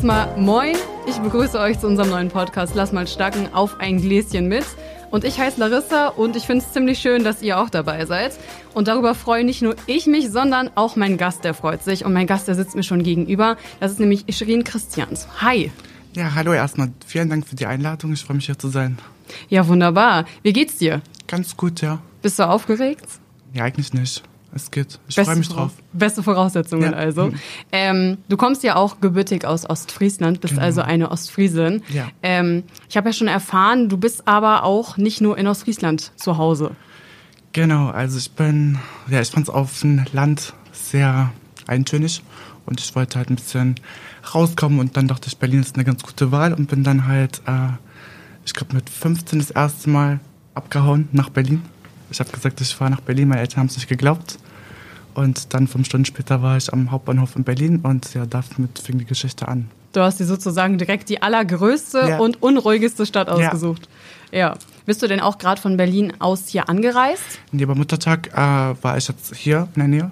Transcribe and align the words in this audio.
erstmal 0.00 0.34
moin. 0.38 0.76
Ich 1.06 1.18
begrüße 1.18 1.60
euch 1.60 1.78
zu 1.78 1.86
unserem 1.86 2.08
neuen 2.08 2.28
Podcast 2.30 2.74
Lass 2.74 2.90
mal 2.90 3.06
stacken 3.06 3.52
auf 3.52 3.80
ein 3.80 4.00
Gläschen 4.00 4.48
mit. 4.48 4.64
Und 5.10 5.24
ich 5.24 5.38
heiße 5.38 5.60
Larissa 5.60 6.08
und 6.08 6.36
ich 6.36 6.44
finde 6.44 6.64
es 6.64 6.72
ziemlich 6.72 7.00
schön, 7.00 7.22
dass 7.22 7.42
ihr 7.42 7.58
auch 7.58 7.68
dabei 7.68 8.06
seid. 8.06 8.32
Und 8.72 8.88
darüber 8.88 9.14
freue 9.14 9.44
nicht 9.44 9.60
nur 9.60 9.76
ich 9.86 10.06
mich, 10.06 10.30
sondern 10.30 10.70
auch 10.74 10.96
mein 10.96 11.18
Gast, 11.18 11.44
der 11.44 11.52
freut 11.52 11.84
sich. 11.84 12.06
Und 12.06 12.14
mein 12.14 12.26
Gast, 12.26 12.48
der 12.48 12.54
sitzt 12.54 12.76
mir 12.76 12.82
schon 12.82 13.02
gegenüber. 13.02 13.58
Das 13.78 13.92
ist 13.92 14.00
nämlich 14.00 14.24
Shirin 14.30 14.64
Christians. 14.64 15.28
Hi. 15.42 15.70
Ja, 16.14 16.34
hallo 16.34 16.54
erstmal. 16.54 16.92
Vielen 17.06 17.28
Dank 17.28 17.46
für 17.46 17.56
die 17.56 17.66
Einladung. 17.66 18.14
Ich 18.14 18.24
freue 18.24 18.36
mich 18.36 18.46
hier 18.46 18.58
zu 18.58 18.68
sein. 18.68 18.96
Ja, 19.50 19.68
wunderbar. 19.68 20.24
Wie 20.42 20.54
geht's 20.54 20.78
dir? 20.78 21.02
Ganz 21.26 21.58
gut, 21.58 21.82
ja. 21.82 22.00
Bist 22.22 22.38
du 22.38 22.48
aufgeregt? 22.48 23.04
Ja, 23.52 23.64
eigentlich 23.64 23.92
nicht. 23.92 24.22
Es 24.52 24.70
geht. 24.70 24.98
Ich 25.08 25.14
freue 25.14 25.36
mich 25.36 25.48
drauf. 25.48 25.72
Beste 25.92 26.22
Voraussetzungen 26.22 26.90
Ja. 26.92 26.98
also. 26.98 27.26
Mhm. 27.26 27.34
Ähm, 27.70 28.18
du 28.28 28.36
kommst 28.36 28.62
ja 28.64 28.74
auch 28.76 29.00
gebürtig 29.00 29.44
aus 29.44 29.68
Ostfriesland, 29.68 30.40
bist 30.40 30.54
Genau. 30.54 30.64
also 30.66 30.80
eine 30.82 31.10
Ostfriesin. 31.10 31.82
Ja. 31.88 32.08
Ähm, 32.22 32.64
ich 32.88 32.96
habe 32.96 33.08
ja 33.08 33.12
schon 33.12 33.28
erfahren, 33.28 33.88
du 33.88 33.96
bist 33.96 34.26
aber 34.26 34.64
auch 34.64 34.96
nicht 34.96 35.20
nur 35.20 35.38
in 35.38 35.46
Ostfriesland 35.46 36.12
zu 36.16 36.36
Hause. 36.36 36.72
Genau, 37.52 37.88
also 37.88 38.18
ich 38.18 38.30
bin, 38.32 38.78
ja, 39.08 39.20
ich 39.20 39.30
fand 39.30 39.48
es 39.48 39.54
auf 39.54 39.80
dem 39.80 40.04
Land 40.12 40.52
sehr 40.72 41.32
eintönig 41.66 42.22
und 42.66 42.80
ich 42.80 42.94
wollte 42.94 43.18
halt 43.18 43.30
ein 43.30 43.36
bisschen 43.36 43.74
rauskommen 44.34 44.78
und 44.80 44.96
dann 44.96 45.08
dachte 45.08 45.28
ich, 45.28 45.36
Berlin 45.38 45.60
ist 45.60 45.74
eine 45.76 45.84
ganz 45.84 46.02
gute 46.02 46.30
Wahl 46.32 46.52
und 46.52 46.68
bin 46.68 46.84
dann 46.84 47.06
halt, 47.06 47.42
äh, 47.46 47.68
ich 48.44 48.54
glaube 48.54 48.74
mit 48.74 48.88
15 48.90 49.38
das 49.38 49.50
erste 49.50 49.90
Mal 49.90 50.20
abgehauen 50.54 51.08
nach 51.12 51.28
Berlin. 51.30 51.62
Ich 52.10 52.20
habe 52.20 52.30
gesagt, 52.30 52.60
ich 52.60 52.74
fahre 52.74 52.90
nach 52.90 53.00
Berlin, 53.00 53.28
meine 53.28 53.40
Eltern 53.40 53.58
haben 53.60 53.66
es 53.66 53.76
nicht 53.76 53.88
geglaubt. 53.88 54.38
Und 55.14 55.52
dann 55.54 55.66
fünf 55.66 55.86
Stunden 55.86 56.04
später 56.04 56.40
war 56.42 56.56
ich 56.56 56.72
am 56.72 56.90
Hauptbahnhof 56.90 57.34
in 57.36 57.44
Berlin 57.44 57.80
und 57.82 58.14
ja, 58.14 58.26
damit 58.26 58.78
fing 58.78 58.98
die 58.98 59.04
Geschichte 59.04 59.48
an. 59.48 59.68
Du 59.92 60.00
hast 60.00 60.20
dir 60.20 60.24
sozusagen 60.24 60.78
direkt 60.78 61.08
die 61.08 61.20
allergrößte 61.20 61.98
Ja. 62.08 62.18
und 62.18 62.40
unruhigste 62.42 63.04
Stadt 63.06 63.28
ausgesucht. 63.28 63.88
Ja. 64.30 64.56
Bist 64.86 65.02
du 65.02 65.08
denn 65.08 65.18
auch 65.20 65.38
gerade 65.38 65.60
von 65.60 65.76
Berlin 65.76 66.12
aus 66.20 66.46
hier 66.46 66.68
angereist? 66.68 67.22
Nee, 67.50 67.64
beim 67.66 67.76
Muttertag 67.78 68.28
äh, 68.32 68.36
war 68.82 68.96
ich 68.96 69.08
jetzt 69.08 69.34
hier 69.34 69.66
in 69.74 69.80
der 69.80 69.88
Nähe 69.88 70.10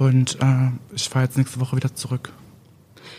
und 0.00 0.36
äh, 0.40 0.70
ich 0.94 1.08
fahre 1.08 1.26
jetzt 1.26 1.38
nächste 1.38 1.60
Woche 1.60 1.76
wieder 1.76 1.94
zurück. 1.94 2.30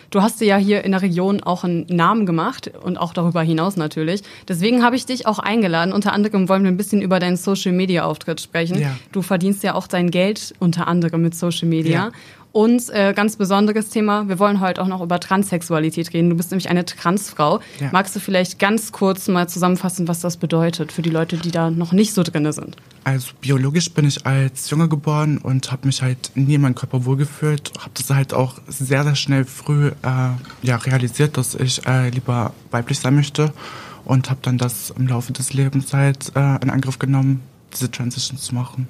Du 0.09 0.21
hast 0.21 0.41
dir 0.41 0.45
ja 0.45 0.57
hier 0.57 0.83
in 0.83 0.91
der 0.91 1.01
Region 1.01 1.41
auch 1.41 1.63
einen 1.63 1.85
Namen 1.87 2.25
gemacht 2.25 2.71
und 2.83 2.97
auch 2.97 3.13
darüber 3.13 3.41
hinaus 3.41 3.77
natürlich. 3.77 4.21
Deswegen 4.47 4.83
habe 4.83 4.95
ich 4.95 5.05
dich 5.05 5.27
auch 5.27 5.39
eingeladen. 5.39 5.93
Unter 5.93 6.13
anderem 6.13 6.49
wollen 6.49 6.63
wir 6.63 6.71
ein 6.71 6.77
bisschen 6.77 7.01
über 7.01 7.19
deinen 7.19 7.37
Social-Media-Auftritt 7.37 8.41
sprechen. 8.41 8.79
Ja. 8.79 8.95
Du 9.11 9.21
verdienst 9.21 9.63
ja 9.63 9.75
auch 9.75 9.87
dein 9.87 10.11
Geld 10.11 10.53
unter 10.59 10.87
anderem 10.87 11.21
mit 11.21 11.35
Social 11.35 11.67
Media. 11.67 12.05
Ja. 12.05 12.11
Und 12.53 12.91
äh, 12.91 13.13
ganz 13.15 13.35
besonderes 13.35 13.89
Thema, 13.89 14.29
wir 14.29 14.37
wollen 14.37 14.59
heute 14.59 14.79
auch 14.83 14.87
noch 14.87 15.01
über 15.01 15.19
Transsexualität 15.19 16.13
reden. 16.13 16.29
Du 16.29 16.35
bist 16.35 16.51
nämlich 16.51 16.69
eine 16.69 16.85
Transfrau. 16.85 17.61
Ja. 17.79 17.89
Magst 17.91 18.15
du 18.15 18.19
vielleicht 18.19 18.59
ganz 18.59 18.91
kurz 18.91 19.27
mal 19.27 19.49
zusammenfassen, 19.49 20.07
was 20.07 20.19
das 20.19 20.37
bedeutet 20.37 20.91
für 20.91 21.01
die 21.01 21.09
Leute, 21.09 21.37
die 21.37 21.49
da 21.49 21.71
noch 21.71 21.93
nicht 21.93 22.13
so 22.13 22.21
drin 22.21 22.51
sind? 22.51 22.77
Also 23.05 23.31
biologisch 23.41 23.91
bin 23.91 24.05
ich 24.05 24.27
als 24.27 24.69
Junge 24.69 24.87
geboren 24.87 25.39
und 25.39 25.71
habe 25.71 25.87
mich 25.87 26.03
halt 26.03 26.29
nie 26.35 26.53
in 26.53 26.61
meinem 26.61 26.75
Körper 26.75 27.05
wohlgefühlt. 27.05 27.71
Habe 27.79 27.91
das 27.95 28.11
halt 28.11 28.35
auch 28.35 28.59
sehr, 28.67 29.03
sehr 29.03 29.15
schnell 29.15 29.45
früh 29.45 29.87
äh, 29.87 29.91
ja, 30.61 30.75
realisiert, 30.75 31.37
dass 31.37 31.55
ich 31.55 31.83
äh, 31.87 32.09
lieber 32.09 32.53
weiblich 32.69 32.99
sein 32.99 33.15
möchte 33.15 33.51
und 34.05 34.29
habe 34.29 34.41
dann 34.43 34.59
das 34.59 34.91
im 34.91 35.07
Laufe 35.07 35.33
des 35.33 35.53
Lebens 35.53 35.91
halt 35.91 36.31
äh, 36.35 36.61
in 36.61 36.69
Angriff 36.69 36.99
genommen, 36.99 37.41
diese 37.73 37.89
Transition 37.89 38.37
zu 38.37 38.53
machen. 38.53 38.87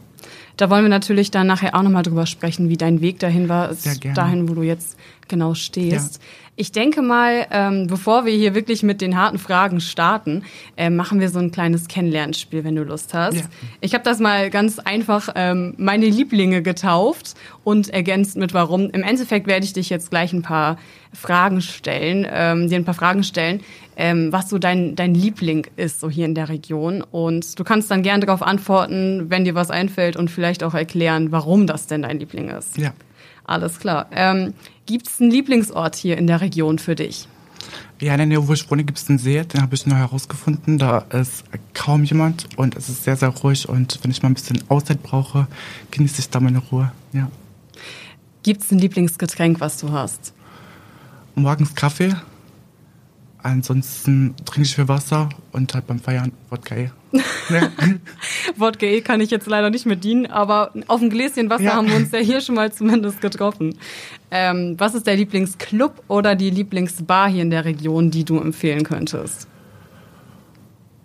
Da 0.57 0.69
wollen 0.69 0.83
wir 0.83 0.89
natürlich 0.89 1.31
dann 1.31 1.47
nachher 1.47 1.75
auch 1.75 1.81
nochmal 1.81 2.03
drüber 2.03 2.25
sprechen, 2.25 2.69
wie 2.69 2.77
dein 2.77 3.01
Weg 3.01 3.19
dahin 3.19 3.49
war, 3.49 3.71
dahin, 4.13 4.49
wo 4.49 4.53
du 4.53 4.61
jetzt 4.61 4.97
genau 5.33 5.55
stehst. 5.55 6.21
Ich 6.55 6.71
denke 6.71 7.01
mal, 7.01 7.47
ähm, 7.49 7.87
bevor 7.87 8.25
wir 8.25 8.33
hier 8.33 8.53
wirklich 8.53 8.83
mit 8.83 9.01
den 9.01 9.17
harten 9.17 9.39
Fragen 9.39 9.81
starten, 9.81 10.43
äh, 10.77 10.91
machen 10.91 11.19
wir 11.19 11.29
so 11.29 11.39
ein 11.39 11.49
kleines 11.49 11.87
Kennenlernspiel, 11.87 12.63
wenn 12.63 12.75
du 12.75 12.83
Lust 12.83 13.15
hast. 13.15 13.37
Ja. 13.37 13.45
Ich 13.81 13.95
habe 13.95 14.03
das 14.03 14.19
mal 14.19 14.51
ganz 14.51 14.77
einfach 14.77 15.29
ähm, 15.33 15.73
meine 15.77 16.05
Lieblinge 16.05 16.61
getauft 16.61 17.33
und 17.63 17.89
ergänzt 17.89 18.37
mit 18.37 18.53
warum. 18.53 18.91
Im 18.91 19.01
Endeffekt 19.01 19.47
werde 19.47 19.65
ich 19.65 19.73
dich 19.73 19.89
jetzt 19.89 20.11
gleich 20.11 20.31
ein 20.31 20.43
paar 20.43 20.77
Fragen 21.11 21.61
stellen, 21.61 22.27
ähm, 22.29 22.69
dir 22.69 22.75
ein 22.75 22.85
paar 22.85 22.93
Fragen 22.93 23.23
stellen, 23.23 23.61
ähm, 23.95 24.31
was 24.31 24.51
so 24.51 24.59
dein, 24.59 24.95
dein 24.95 25.15
Liebling 25.15 25.65
ist, 25.75 26.01
so 26.01 26.09
hier 26.11 26.25
in 26.25 26.35
der 26.35 26.49
Region. 26.49 27.01
Und 27.01 27.57
du 27.57 27.63
kannst 27.63 27.89
dann 27.89 28.03
gerne 28.03 28.27
darauf 28.27 28.43
antworten, 28.43 29.31
wenn 29.31 29.43
dir 29.43 29.55
was 29.55 29.71
einfällt 29.71 30.15
und 30.15 30.29
vielleicht 30.29 30.63
auch 30.63 30.75
erklären, 30.75 31.31
warum 31.31 31.65
das 31.65 31.87
denn 31.87 32.03
dein 32.03 32.19
Liebling 32.19 32.49
ist. 32.49 32.77
Ja. 32.77 32.93
Alles 33.45 33.79
klar. 33.79 34.07
Ähm, 34.15 34.53
Gibt 34.85 35.07
es 35.07 35.21
einen 35.21 35.31
Lieblingsort 35.31 35.95
hier 35.95 36.17
in 36.17 36.27
der 36.27 36.41
Region 36.41 36.77
für 36.77 36.95
dich? 36.95 37.27
Ja, 38.01 38.11
in 38.13 38.17
der 38.17 38.27
Nähe, 38.27 38.47
wo 38.47 38.53
ich 38.53 38.69
wohne, 38.69 38.83
gibt 38.83 38.97
es 38.97 39.09
einen 39.09 39.17
See, 39.17 39.41
den 39.43 39.61
habe 39.61 39.75
ich 39.75 39.85
neu 39.85 39.95
herausgefunden. 39.95 40.77
Da 40.77 40.99
ist 41.09 41.45
kaum 41.73 42.03
jemand 42.03 42.49
und 42.57 42.75
es 42.75 42.89
ist 42.89 43.03
sehr, 43.05 43.15
sehr 43.15 43.29
ruhig. 43.29 43.69
Und 43.69 43.99
wenn 44.03 44.11
ich 44.11 44.21
mal 44.21 44.29
ein 44.29 44.33
bisschen 44.33 44.61
Auszeit 44.67 45.01
brauche, 45.01 45.47
genieße 45.91 46.19
ich 46.19 46.29
da 46.29 46.41
meine 46.41 46.59
Ruhe. 46.59 46.91
Ja. 47.13 47.29
Gibt 48.43 48.63
es 48.63 48.71
ein 48.71 48.79
Lieblingsgetränk, 48.79 49.61
was 49.61 49.77
du 49.77 49.91
hast? 49.91 50.33
Morgens 51.35 51.73
Kaffee. 51.75 52.13
Ansonsten 53.43 54.33
trinke 54.45 54.61
ich 54.67 54.75
viel 54.75 54.87
Wasser 54.87 55.27
und 55.51 55.73
halt 55.73 55.85
beim 55.85 55.99
Feiern 55.99 56.31
Wodka. 56.49 56.75
ja. 56.77 56.89
Wodka 58.55 58.85
eh 58.85 59.01
kann 59.01 59.19
ich 59.21 59.31
jetzt 59.31 59.47
leider 59.47 59.69
nicht 59.69 59.85
mit 59.85 60.03
dienen, 60.03 60.25
aber 60.27 60.71
auf 60.87 61.01
ein 61.01 61.09
Gläschen 61.09 61.49
Wasser 61.49 61.63
Ja. 61.63 61.73
haben 61.75 61.89
wir 61.89 61.97
uns 61.97 62.11
ja 62.11 62.19
hier 62.19 62.39
schon 62.39 62.55
mal 62.55 62.71
zumindest 62.71 63.19
getroffen. 63.21 63.77
Ähm, 64.31 64.75
was 64.77 64.95
ist 64.95 65.07
der 65.07 65.17
Lieblingsclub 65.17 66.03
oder 66.07 66.35
die 66.35 66.49
Lieblingsbar 66.49 67.29
hier 67.29 67.41
in 67.41 67.49
der 67.49 67.65
Region, 67.65 68.11
die 68.11 68.23
du 68.23 68.39
empfehlen 68.39 68.83
könntest? 68.83 69.47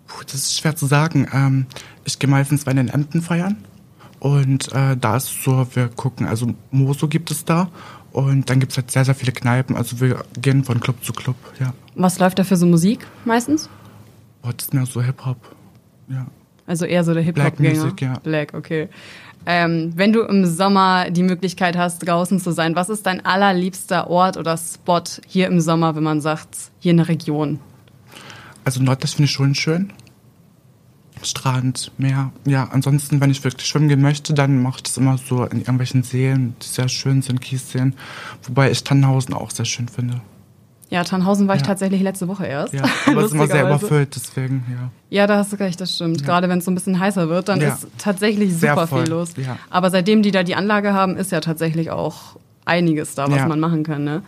Puh, 0.07 0.23
das 0.23 0.35
ist 0.35 0.57
schwer 0.57 0.75
zu 0.75 0.85
sagen. 0.85 1.27
Ähm, 1.33 1.65
ich 2.05 2.17
gehe 2.19 2.29
meistens 2.29 2.63
bei 2.63 2.73
den 2.73 2.87
Emden 2.87 3.21
feiern. 3.21 3.57
Und 4.19 4.71
äh, 4.73 4.97
da 4.97 5.17
ist 5.17 5.43
so, 5.43 5.67
wir 5.73 5.87
gucken, 5.89 6.25
also 6.25 6.53
Moso 6.71 7.07
gibt 7.07 7.31
es 7.31 7.45
da. 7.45 7.69
Und 8.11 8.49
dann 8.49 8.59
gibt 8.59 8.71
es 8.71 8.77
halt 8.77 8.91
sehr, 8.91 9.05
sehr 9.05 9.15
viele 9.15 9.31
Kneipen. 9.31 9.75
Also 9.75 9.99
wir 10.01 10.23
gehen 10.41 10.63
von 10.63 10.79
Club 10.79 11.03
zu 11.03 11.13
Club, 11.13 11.35
ja. 11.59 11.73
Was 11.95 12.19
läuft 12.19 12.39
da 12.39 12.43
für 12.43 12.57
so 12.57 12.65
Musik 12.65 13.05
meistens? 13.25 13.69
Boah, 14.41 14.53
das 14.53 14.67
ist 14.67 14.73
mehr 14.73 14.85
so 14.85 15.01
Hip-Hop. 15.01 15.37
Ja. 16.07 16.27
Also 16.65 16.85
eher 16.85 17.03
so 17.03 17.13
der 17.13 17.23
Hip-Hop-Gänger. 17.23 17.71
Black 17.71 17.83
Music, 17.83 18.01
ja. 18.01 18.19
Black, 18.19 18.53
okay. 18.53 18.89
Ähm, 19.45 19.93
wenn 19.95 20.11
du 20.11 20.21
im 20.21 20.45
Sommer 20.45 21.09
die 21.09 21.23
Möglichkeit 21.23 21.77
hast, 21.77 21.99
draußen 21.99 22.39
zu 22.39 22.51
sein, 22.51 22.75
was 22.75 22.89
ist 22.89 23.05
dein 23.05 23.25
allerliebster 23.25 24.09
Ort 24.09 24.37
oder 24.37 24.57
Spot 24.57 25.01
hier 25.25 25.47
im 25.47 25.61
Sommer, 25.61 25.95
wenn 25.95 26.03
man 26.03 26.21
sagt, 26.21 26.55
hier 26.79 26.91
in 26.91 26.97
der 26.97 27.07
Region? 27.07 27.59
Also 28.65 28.83
Nordwest 28.83 29.15
finde 29.15 29.25
ich 29.25 29.31
schon 29.31 29.55
schön. 29.55 29.93
Strand, 31.23 31.91
Meer. 31.97 32.31
Ja, 32.45 32.69
ansonsten, 32.71 33.19
wenn 33.21 33.31
ich 33.31 33.43
wirklich 33.43 33.67
schwimmen 33.67 33.87
gehen 33.89 34.01
möchte, 34.01 34.33
dann 34.33 34.61
mache 34.61 34.77
ich 34.77 34.83
das 34.83 34.97
immer 34.97 35.17
so 35.17 35.43
in 35.45 35.59
irgendwelchen 35.59 36.03
Seen, 36.03 36.55
die 36.61 36.67
sehr 36.67 36.89
schön 36.89 37.21
sind, 37.21 37.41
Kiesseen. 37.41 37.93
Wobei 38.43 38.71
ich 38.71 38.83
Tannhausen 38.83 39.33
auch 39.33 39.51
sehr 39.51 39.65
schön 39.65 39.87
finde. 39.87 40.21
Ja, 40.91 41.03
Tannhausen 41.03 41.47
war 41.47 41.55
ich 41.55 41.61
Ja. 41.61 41.67
tatsächlich 41.67 42.01
letzte 42.01 42.27
Woche 42.27 42.47
erst. 42.47 42.73
Ja, 42.73 42.81
aber 43.05 43.19
es 43.21 43.27
ist 43.27 43.33
immer 43.33 43.45
sehr 43.47 43.63
überfüllt, 43.63 44.15
deswegen, 44.15 44.63
ja. 44.71 44.89
Ja, 45.11 45.27
da 45.27 45.37
hast 45.37 45.53
du 45.53 45.57
recht, 45.57 45.79
das 45.79 45.93
stimmt. 45.95 46.21
Ja. 46.21 46.25
Gerade 46.25 46.49
wenn 46.49 46.59
es 46.59 46.65
so 46.65 46.71
ein 46.71 46.75
bisschen 46.75 46.99
heißer 46.99 47.29
wird, 47.29 47.47
dann 47.47 47.61
Ja. 47.61 47.73
ist 47.75 47.87
tatsächlich 47.99 48.57
super 48.57 48.87
viel 48.87 49.07
los. 49.07 49.33
Aber 49.69 49.91
seitdem 49.91 50.23
die 50.23 50.31
da 50.31 50.41
die 50.43 50.55
Anlage 50.55 50.93
haben, 50.93 51.15
ist 51.15 51.31
ja 51.31 51.41
tatsächlich 51.41 51.91
auch 51.91 52.37
einiges 52.65 53.13
da, 53.15 53.29
was 53.29 53.47
man 53.47 53.59
machen 53.59 53.83
kann. 53.83 54.03
Ne? 54.03 54.23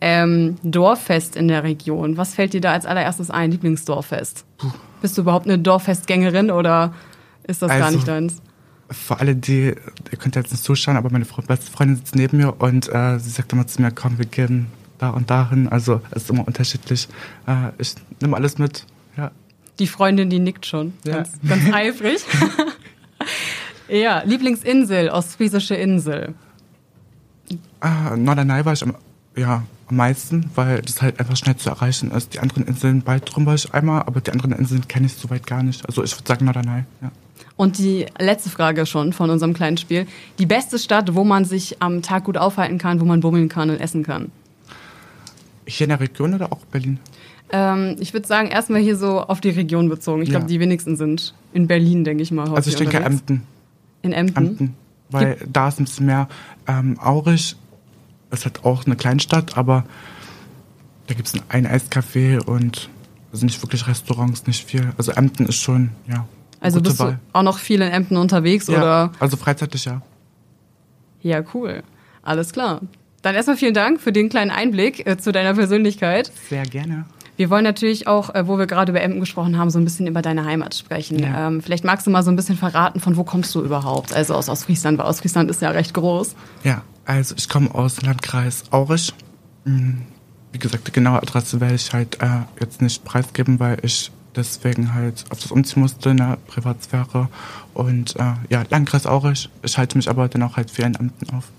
Ähm, 0.00 0.56
Dorffest 0.62 1.36
in 1.36 1.48
der 1.48 1.64
Region. 1.64 2.16
Was 2.16 2.34
fällt 2.34 2.52
dir 2.52 2.60
da 2.60 2.72
als 2.72 2.84
allererstes 2.84 3.30
ein? 3.30 3.50
Lieblingsdorffest? 3.50 4.44
Bist 5.00 5.16
du 5.16 5.22
überhaupt 5.22 5.46
eine 5.46 5.58
Dorffestgängerin 5.58 6.50
oder 6.50 6.92
ist 7.44 7.62
das 7.62 7.70
gar 7.70 7.84
Also, 7.84 7.96
nicht 7.96 8.08
deins? 8.08 8.42
Für 8.90 9.18
alle, 9.20 9.34
die, 9.34 9.74
ihr 10.12 10.18
könnt 10.18 10.36
jetzt 10.36 10.52
nicht 10.52 10.62
zuschauen, 10.62 10.96
aber 10.96 11.10
meine 11.10 11.24
beste 11.24 11.70
Freundin 11.72 11.96
sitzt 11.96 12.14
neben 12.14 12.36
mir 12.36 12.60
und 12.60 12.88
äh, 12.92 13.18
sie 13.18 13.30
sagt 13.30 13.52
immer 13.52 13.66
zu 13.66 13.80
mir, 13.82 13.90
komm, 13.90 14.18
wir 14.18 14.26
gehen 14.26 14.66
da 14.98 15.10
und 15.10 15.30
dahin. 15.30 15.68
Also 15.68 16.00
es 16.10 16.24
ist 16.24 16.30
immer 16.30 16.46
unterschiedlich. 16.46 17.08
Äh, 17.46 17.70
ich 17.78 17.94
nehme 18.20 18.36
alles 18.36 18.58
mit. 18.58 18.84
Ja. 19.16 19.30
Die 19.78 19.86
Freundin, 19.86 20.30
die 20.30 20.38
nickt 20.38 20.66
schon. 20.66 20.94
Ja. 21.04 21.16
Ganz, 21.16 21.30
ganz 21.46 21.72
eifrig. 21.72 22.24
ja, 23.88 24.22
Lieblingsinsel, 24.24 25.08
ostfriesische 25.08 25.74
Insel. 25.74 26.34
Ah, 27.80 28.16
Norderney 28.16 28.64
war 28.64 28.72
ich 28.72 28.82
am, 28.82 28.94
ja, 29.36 29.62
am 29.88 29.96
meisten, 29.96 30.50
weil 30.54 30.82
das 30.82 31.00
halt 31.02 31.20
einfach 31.20 31.36
schnell 31.36 31.56
zu 31.56 31.70
erreichen 31.70 32.10
ist. 32.10 32.34
Die 32.34 32.40
anderen 32.40 32.66
Inseln, 32.66 33.02
Baltrum 33.02 33.46
war 33.46 33.54
ich 33.54 33.72
einmal, 33.72 34.02
aber 34.02 34.20
die 34.20 34.32
anderen 34.32 34.52
Inseln 34.52 34.86
kenne 34.88 35.06
ich 35.06 35.14
soweit 35.14 35.46
gar 35.46 35.62
nicht. 35.62 35.86
Also 35.86 36.02
ich 36.02 36.16
würde 36.16 36.26
sagen 36.26 36.44
Norderney, 36.44 36.84
ja. 37.02 37.10
Und 37.56 37.78
die 37.78 38.06
letzte 38.18 38.50
Frage 38.50 38.84
schon 38.84 39.12
von 39.12 39.30
unserem 39.30 39.54
kleinen 39.54 39.76
Spiel. 39.78 40.06
Die 40.38 40.46
beste 40.46 40.78
Stadt, 40.78 41.14
wo 41.14 41.24
man 41.24 41.44
sich 41.44 41.80
am 41.80 42.02
Tag 42.02 42.24
gut 42.24 42.36
aufhalten 42.36 42.76
kann, 42.78 43.00
wo 43.00 43.04
man 43.04 43.20
bummeln 43.20 43.48
kann 43.48 43.70
und 43.70 43.80
essen 43.80 44.02
kann. 44.02 44.30
Hier 45.66 45.84
in 45.86 45.90
der 45.90 46.00
Region 46.00 46.34
oder 46.34 46.52
auch 46.52 46.64
Berlin? 46.66 46.98
Ähm, 47.50 47.96
ich 47.98 48.12
würde 48.12 48.26
sagen, 48.26 48.48
erstmal 48.48 48.80
hier 48.80 48.96
so 48.96 49.20
auf 49.20 49.40
die 49.40 49.50
Region 49.50 49.88
bezogen. 49.88 50.22
Ich 50.22 50.28
Ja. 50.28 50.38
glaube, 50.38 50.50
die 50.52 50.60
wenigsten 50.60 50.96
sind 50.96 51.34
in 51.52 51.66
Berlin, 51.66 52.04
denke 52.04 52.22
ich 52.22 52.30
mal. 52.30 52.48
Also 52.54 52.70
ich 52.70 52.76
denke 52.76 52.98
unterwegs. 52.98 53.20
Emden. 53.22 53.42
In 54.02 54.12
Emden. 54.12 54.36
Emden. 54.36 54.74
Weil 55.10 55.38
da 55.50 55.68
ist 55.68 55.80
ein 55.80 55.84
bisschen 55.84 56.06
mehr 56.06 56.28
ähm, 56.66 56.98
Aurich. 57.00 57.56
Ist 58.30 58.44
halt 58.44 58.64
auch 58.64 58.86
eine 58.86 58.96
Kleinstadt, 58.96 59.56
aber 59.56 59.84
Da 61.06 61.14
gibt 61.14 61.28
es 61.28 61.34
ein 61.48 61.66
Eiscafé 61.66 62.42
und 62.42 62.90
also 63.32 63.44
nicht 63.44 63.62
wirklich 63.62 63.86
Restaurants, 63.86 64.46
nicht 64.46 64.64
viel. 64.64 64.92
Also 64.98 65.12
Emden 65.12 65.46
ist 65.46 65.56
schon, 65.56 65.90
ja. 66.08 66.26
Also 66.58 66.80
bist 66.80 66.98
Wahl. 66.98 67.12
du 67.12 67.38
auch 67.38 67.42
noch 67.42 67.58
viel 67.58 67.80
in 67.82 67.92
Emden 67.92 68.16
unterwegs, 68.16 68.66
ja, 68.66 68.78
oder? 68.78 69.12
Also 69.20 69.36
freizeitig, 69.36 69.84
ja. 69.84 70.02
Ja, 71.22 71.42
cool. 71.54 71.82
Alles 72.22 72.52
klar. 72.52 72.80
Dann 73.22 73.34
erstmal 73.34 73.56
vielen 73.56 73.74
Dank 73.74 74.00
für 74.00 74.12
den 74.12 74.28
kleinen 74.28 74.50
Einblick 74.50 75.06
äh, 75.06 75.16
zu 75.18 75.32
deiner 75.32 75.54
Persönlichkeit. 75.54 76.32
Sehr 76.48 76.64
gerne. 76.64 77.04
Wir 77.36 77.50
wollen 77.50 77.64
natürlich 77.64 78.06
auch, 78.06 78.34
äh, 78.34 78.46
wo 78.46 78.58
wir 78.58 78.66
gerade 78.66 78.92
über 78.92 79.00
Emden 79.00 79.20
gesprochen 79.20 79.58
haben, 79.58 79.70
so 79.70 79.78
ein 79.78 79.84
bisschen 79.84 80.06
über 80.06 80.22
deine 80.22 80.44
Heimat 80.44 80.74
sprechen. 80.74 81.18
Ja. 81.18 81.48
Ähm, 81.48 81.60
vielleicht 81.60 81.84
magst 81.84 82.06
du 82.06 82.10
mal 82.10 82.22
so 82.22 82.30
ein 82.30 82.36
bisschen 82.36 82.56
verraten, 82.56 83.00
von 83.00 83.16
wo 83.16 83.24
kommst 83.24 83.54
du 83.54 83.62
überhaupt? 83.62 84.14
Also 84.14 84.34
aus 84.34 84.48
Ostfriesland, 84.48 84.98
weil 84.98 85.06
Ostfriesland 85.06 85.50
ist 85.50 85.60
ja 85.60 85.70
recht 85.70 85.92
groß. 85.92 86.34
Ja, 86.64 86.82
also 87.04 87.34
ich 87.36 87.48
komme 87.48 87.74
aus 87.74 87.96
dem 87.96 88.08
Landkreis 88.08 88.64
Aurich. 88.70 89.12
Hm, 89.64 90.02
wie 90.52 90.58
gesagt, 90.58 90.86
die 90.88 90.92
genaue 90.92 91.18
Adresse 91.18 91.60
werde 91.60 91.74
ich 91.74 91.92
halt 91.92 92.22
äh, 92.22 92.40
jetzt 92.60 92.80
nicht 92.80 93.04
preisgeben, 93.04 93.60
weil 93.60 93.78
ich 93.82 94.10
deswegen 94.34 94.94
halt 94.94 95.24
auf 95.30 95.38
das 95.40 95.50
umziehen 95.50 95.82
musste 95.82 96.10
in 96.10 96.18
der 96.18 96.38
Privatsphäre. 96.46 97.28
Und 97.74 98.16
äh, 98.16 98.32
ja, 98.48 98.64
Landkreis 98.70 99.06
Aurich. 99.06 99.50
Ich 99.62 99.76
halte 99.76 99.98
mich 99.98 100.08
aber 100.08 100.28
dann 100.28 100.42
auch 100.42 100.56
halt 100.56 100.70
für 100.70 100.84
einen 100.84 100.96
Amten 100.96 101.30
auf. 101.36 101.50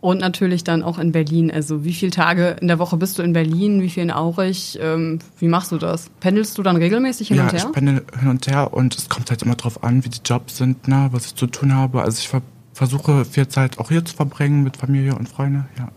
Und 0.00 0.18
natürlich 0.18 0.64
dann 0.64 0.82
auch 0.82 0.98
in 0.98 1.12
Berlin. 1.12 1.50
Also 1.50 1.84
wie 1.84 1.92
viele 1.92 2.10
Tage 2.10 2.56
in 2.60 2.68
der 2.68 2.78
Woche 2.78 2.96
bist 2.96 3.18
du 3.18 3.22
in 3.22 3.34
Berlin, 3.34 3.82
wie 3.82 3.90
viel 3.90 4.02
in 4.02 4.10
Aurich? 4.10 4.78
Ähm, 4.80 5.18
wie 5.38 5.48
machst 5.48 5.72
du 5.72 5.78
das? 5.78 6.08
Pendelst 6.20 6.56
du 6.56 6.62
dann 6.62 6.76
regelmäßig 6.76 7.28
hin 7.28 7.36
ja, 7.36 7.42
und 7.42 7.52
her? 7.52 7.60
Ja, 7.60 7.66
ich 7.66 7.72
pendel 7.72 8.04
hin 8.18 8.28
und 8.28 8.46
her 8.46 8.72
und 8.72 8.96
es 8.96 9.10
kommt 9.10 9.28
halt 9.28 9.42
immer 9.42 9.56
drauf 9.56 9.84
an, 9.84 10.02
wie 10.04 10.08
die 10.08 10.20
Jobs 10.24 10.56
sind, 10.56 10.88
ne, 10.88 11.08
was 11.12 11.26
ich 11.26 11.34
zu 11.34 11.46
tun 11.46 11.74
habe. 11.74 12.02
Also 12.02 12.18
ich 12.18 12.28
ver 12.28 12.42
versuche 12.72 13.26
viel 13.26 13.46
Zeit 13.46 13.78
auch 13.78 13.90
hier 13.90 14.02
zu 14.02 14.16
verbringen 14.16 14.62
mit 14.62 14.78
Familie 14.78 15.14
und 15.14 15.28
Freunden, 15.28 15.66
ja. 15.76 15.88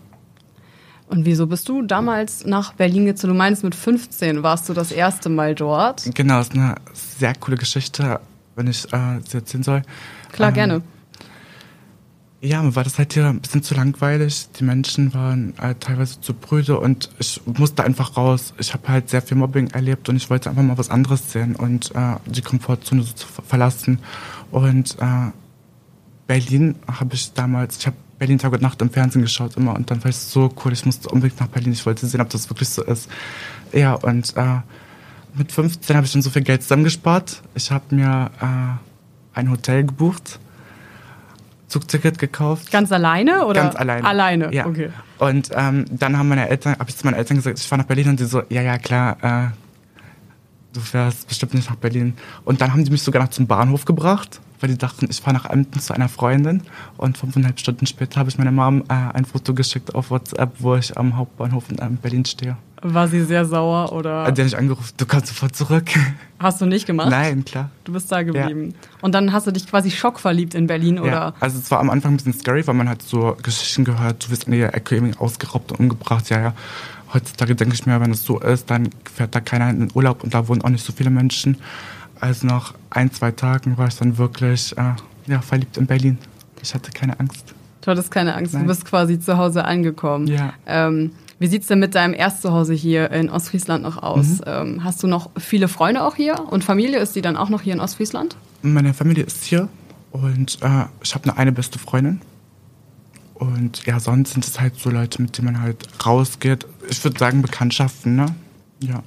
Und 1.08 1.24
wieso 1.24 1.46
bist 1.46 1.68
du 1.68 1.80
damals 1.82 2.44
nach 2.44 2.74
Berlin 2.74 3.06
gezogen? 3.06 3.32
Du 3.32 3.38
meinst, 3.38 3.64
mit 3.64 3.74
15 3.74 4.42
warst 4.42 4.68
du 4.68 4.74
das 4.74 4.90
erste 4.90 5.28
Mal 5.28 5.54
dort? 5.54 6.02
Genau, 6.14 6.38
das 6.38 6.48
ist 6.48 6.54
eine 6.54 6.74
sehr 6.92 7.34
coole 7.36 7.56
Geschichte, 7.56 8.20
wenn 8.56 8.66
ich 8.66 8.84
äh, 8.92 9.20
sie 9.26 9.38
erzählen 9.38 9.62
soll. 9.62 9.82
Klar, 10.32 10.48
ähm, 10.48 10.54
gerne. 10.54 10.82
Ja, 12.44 12.62
mir 12.62 12.76
war 12.76 12.84
das 12.84 12.98
halt 12.98 13.14
hier 13.14 13.26
ein 13.26 13.40
bisschen 13.40 13.62
zu 13.62 13.74
langweilig. 13.74 14.48
Die 14.60 14.64
Menschen 14.64 15.14
waren 15.14 15.56
äh, 15.60 15.74
teilweise 15.76 16.20
zu 16.20 16.34
brüde 16.34 16.78
und 16.78 17.08
ich 17.18 17.40
musste 17.46 17.82
einfach 17.82 18.18
raus. 18.18 18.52
Ich 18.58 18.74
habe 18.74 18.86
halt 18.86 19.08
sehr 19.08 19.22
viel 19.22 19.38
Mobbing 19.38 19.68
erlebt 19.68 20.10
und 20.10 20.16
ich 20.16 20.28
wollte 20.28 20.50
einfach 20.50 20.62
mal 20.62 20.76
was 20.76 20.90
anderes 20.90 21.32
sehen 21.32 21.56
und 21.56 21.94
äh, 21.94 22.16
die 22.26 22.42
Komfortzone 22.42 23.02
so 23.02 23.14
zu 23.14 23.26
verlassen. 23.46 23.98
Und 24.50 24.94
äh, 25.00 25.30
Berlin 26.26 26.74
habe 26.86 27.14
ich 27.14 27.32
damals, 27.32 27.78
ich 27.78 27.86
habe 27.86 27.96
Berlin 28.18 28.36
Tag 28.36 28.52
und 28.52 28.60
Nacht 28.60 28.82
im 28.82 28.90
Fernsehen 28.90 29.22
geschaut 29.22 29.56
immer 29.56 29.74
und 29.74 29.90
dann 29.90 30.04
war 30.04 30.10
ich 30.10 30.16
so 30.16 30.52
cool, 30.62 30.74
ich 30.74 30.84
musste 30.84 31.08
unbedingt 31.08 31.40
nach 31.40 31.48
Berlin. 31.48 31.72
Ich 31.72 31.86
wollte 31.86 32.06
sehen, 32.06 32.20
ob 32.20 32.28
das 32.28 32.50
wirklich 32.50 32.68
so 32.68 32.84
ist. 32.84 33.08
Ja, 33.72 33.94
und 33.94 34.36
äh, 34.36 34.58
mit 35.32 35.50
15 35.50 35.96
habe 35.96 36.04
ich 36.04 36.12
dann 36.12 36.20
so 36.20 36.28
viel 36.28 36.42
Geld 36.42 36.60
zusammengespart. 36.60 37.40
Ich 37.54 37.70
habe 37.70 37.94
mir 37.94 38.30
äh, 38.38 39.38
ein 39.38 39.50
Hotel 39.50 39.84
gebucht 39.84 40.40
Zugticket 41.74 42.20
gekauft. 42.20 42.70
Ganz 42.70 42.92
alleine 42.92 43.46
oder? 43.46 43.62
Ganz 43.62 43.74
alleine. 43.74 44.06
Alleine, 44.06 44.54
ja. 44.54 44.64
okay. 44.64 44.90
Und 45.18 45.50
ähm, 45.52 45.86
dann 45.90 46.16
haben 46.16 46.28
meine 46.28 46.48
Eltern, 46.48 46.78
habe 46.78 46.88
ich 46.88 46.96
zu 46.96 47.04
meinen 47.04 47.16
Eltern 47.16 47.36
gesagt, 47.36 47.58
ich 47.58 47.66
fahre 47.66 47.80
nach 47.80 47.88
Berlin 47.88 48.10
und 48.10 48.20
die 48.20 48.26
so, 48.26 48.42
ja, 48.48 48.62
ja, 48.62 48.78
klar, 48.78 49.16
äh, 49.22 49.48
du 50.72 50.78
fährst 50.80 51.26
bestimmt 51.26 51.54
nicht 51.54 51.68
nach 51.68 51.74
Berlin. 51.74 52.14
Und 52.44 52.60
dann 52.60 52.72
haben 52.72 52.84
die 52.84 52.92
mich 52.92 53.02
sogar 53.02 53.20
noch 53.24 53.30
zum 53.30 53.48
Bahnhof 53.48 53.86
gebracht, 53.86 54.40
weil 54.60 54.70
die 54.70 54.78
dachten, 54.78 55.08
ich 55.10 55.20
fahre 55.20 55.34
nach 55.34 55.46
Emden 55.46 55.80
zu 55.80 55.92
einer 55.92 56.08
Freundin. 56.08 56.62
Und 56.96 57.18
fünfeinhalb 57.18 57.58
Stunden 57.58 57.86
später 57.86 58.20
habe 58.20 58.30
ich 58.30 58.38
meiner 58.38 58.52
Mom 58.52 58.84
äh, 58.88 58.92
ein 58.92 59.24
Foto 59.24 59.52
geschickt 59.52 59.96
auf 59.96 60.12
WhatsApp, 60.12 60.52
wo 60.60 60.76
ich 60.76 60.96
am 60.96 61.16
Hauptbahnhof 61.16 61.70
in 61.70 61.78
ähm, 61.82 61.96
Berlin 61.96 62.24
stehe. 62.24 62.56
War 62.86 63.08
sie 63.08 63.24
sehr 63.24 63.46
sauer 63.46 63.92
oder? 63.92 64.24
Die 64.24 64.42
hat 64.42 64.44
mich 64.46 64.58
angerufen, 64.58 64.92
du 64.98 65.06
kannst 65.06 65.28
sofort 65.28 65.56
zurück. 65.56 65.86
Hast 66.38 66.60
du 66.60 66.66
nicht 66.66 66.84
gemacht? 66.84 67.08
Nein, 67.08 67.42
klar. 67.42 67.70
Du 67.84 67.94
bist 67.94 68.12
da 68.12 68.22
geblieben. 68.22 68.72
Ja. 68.72 68.98
Und 69.00 69.14
dann 69.14 69.32
hast 69.32 69.46
du 69.46 69.52
dich 69.52 69.66
quasi 69.66 69.90
schockverliebt 69.90 70.54
in 70.54 70.66
Berlin, 70.66 70.98
oder? 70.98 71.10
Ja. 71.10 71.34
Also 71.40 71.58
es 71.58 71.70
war 71.70 71.80
am 71.80 71.88
Anfang 71.88 72.12
ein 72.12 72.16
bisschen 72.18 72.34
scary, 72.34 72.66
weil 72.66 72.74
man 72.74 72.90
hat 72.90 73.00
so 73.00 73.38
Geschichten 73.42 73.84
gehört, 73.84 74.26
du 74.26 74.30
wirst 74.30 74.44
in 74.44 74.52
der 74.52 74.74
Ecke 74.74 74.96
irgendwie 74.96 75.16
ausgeraubt 75.16 75.72
und 75.72 75.80
umgebracht, 75.80 76.28
ja, 76.28 76.40
ja. 76.40 76.54
Heutzutage 77.14 77.54
denke 77.54 77.74
ich 77.74 77.86
mir, 77.86 77.98
wenn 78.02 78.10
es 78.10 78.22
so 78.22 78.38
ist, 78.40 78.68
dann 78.70 78.90
fährt 79.14 79.34
da 79.34 79.40
keiner 79.40 79.70
in 79.70 79.78
den 79.78 79.90
Urlaub 79.94 80.22
und 80.22 80.34
da 80.34 80.46
wohnen 80.48 80.60
auch 80.60 80.68
nicht 80.68 80.84
so 80.84 80.92
viele 80.92 81.08
Menschen. 81.08 81.56
Also 82.20 82.46
nach 82.46 82.74
ein, 82.90 83.10
zwei 83.12 83.30
Tagen 83.30 83.78
war 83.78 83.88
ich 83.88 83.96
dann 83.96 84.18
wirklich 84.18 84.76
äh, 84.76 84.92
ja, 85.26 85.40
verliebt 85.40 85.78
in 85.78 85.86
Berlin. 85.86 86.18
Ich 86.60 86.74
hatte 86.74 86.90
keine 86.90 87.18
Angst. 87.18 87.54
Du 87.80 87.90
hattest 87.90 88.10
keine 88.10 88.34
Angst, 88.34 88.52
Nein. 88.52 88.62
du 88.62 88.68
bist 88.68 88.84
quasi 88.84 89.18
zu 89.18 89.38
Hause 89.38 89.64
angekommen. 89.64 90.26
Ja. 90.26 90.52
Ähm, 90.66 91.12
wie 91.44 91.48
sieht 91.48 91.60
es 91.60 91.68
denn 91.68 91.78
mit 91.78 91.94
deinem 91.94 92.14
Erstzuhause 92.14 92.72
hier 92.72 93.10
in 93.10 93.28
Ostfriesland 93.28 93.82
noch 93.82 94.02
aus? 94.02 94.38
Mhm. 94.38 94.44
Ähm, 94.46 94.84
hast 94.84 95.02
du 95.02 95.06
noch 95.06 95.28
viele 95.36 95.68
Freunde 95.68 96.02
auch 96.02 96.16
hier 96.16 96.42
und 96.50 96.64
Familie? 96.64 96.98
Ist 97.00 97.16
die 97.16 97.20
dann 97.20 97.36
auch 97.36 97.50
noch 97.50 97.60
hier 97.60 97.74
in 97.74 97.80
Ostfriesland? 97.80 98.34
Meine 98.62 98.94
Familie 98.94 99.24
ist 99.24 99.44
hier 99.44 99.68
und 100.10 100.56
äh, 100.62 100.86
ich 101.02 101.14
habe 101.14 101.24
eine, 101.24 101.36
eine 101.36 101.52
beste 101.52 101.78
Freundin. 101.78 102.22
Und 103.34 103.84
ja, 103.84 104.00
sonst 104.00 104.32
sind 104.32 104.46
es 104.46 104.58
halt 104.58 104.76
so 104.76 104.88
Leute, 104.88 105.20
mit 105.20 105.36
denen 105.36 105.52
man 105.52 105.60
halt 105.60 105.86
rausgeht. 106.06 106.66
Ich 106.88 107.04
würde 107.04 107.18
sagen 107.18 107.42
Bekanntschaften, 107.42 108.16
ne? 108.16 108.34
Ja. 108.80 109.02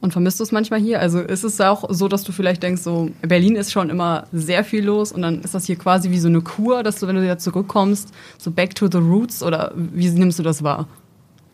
Und 0.00 0.12
vermisst 0.12 0.38
du 0.38 0.44
es 0.44 0.52
manchmal 0.52 0.78
hier? 0.78 1.00
Also 1.00 1.18
ist 1.18 1.42
es 1.42 1.60
auch 1.60 1.86
so, 1.88 2.06
dass 2.06 2.22
du 2.22 2.30
vielleicht 2.30 2.62
denkst, 2.62 2.82
so 2.82 3.10
Berlin 3.22 3.56
ist 3.56 3.72
schon 3.72 3.90
immer 3.90 4.28
sehr 4.32 4.62
viel 4.62 4.84
los 4.84 5.10
und 5.10 5.22
dann 5.22 5.40
ist 5.40 5.56
das 5.56 5.64
hier 5.64 5.76
quasi 5.76 6.10
wie 6.10 6.20
so 6.20 6.28
eine 6.28 6.40
Kur, 6.40 6.84
dass 6.84 7.00
du, 7.00 7.08
wenn 7.08 7.16
du 7.16 7.22
wieder 7.22 7.38
zurückkommst, 7.38 8.12
so 8.38 8.52
back 8.52 8.76
to 8.76 8.88
the 8.88 8.98
roots 8.98 9.42
oder 9.42 9.72
wie 9.74 10.08
nimmst 10.08 10.38
du 10.38 10.44
das 10.44 10.62
wahr? 10.62 10.86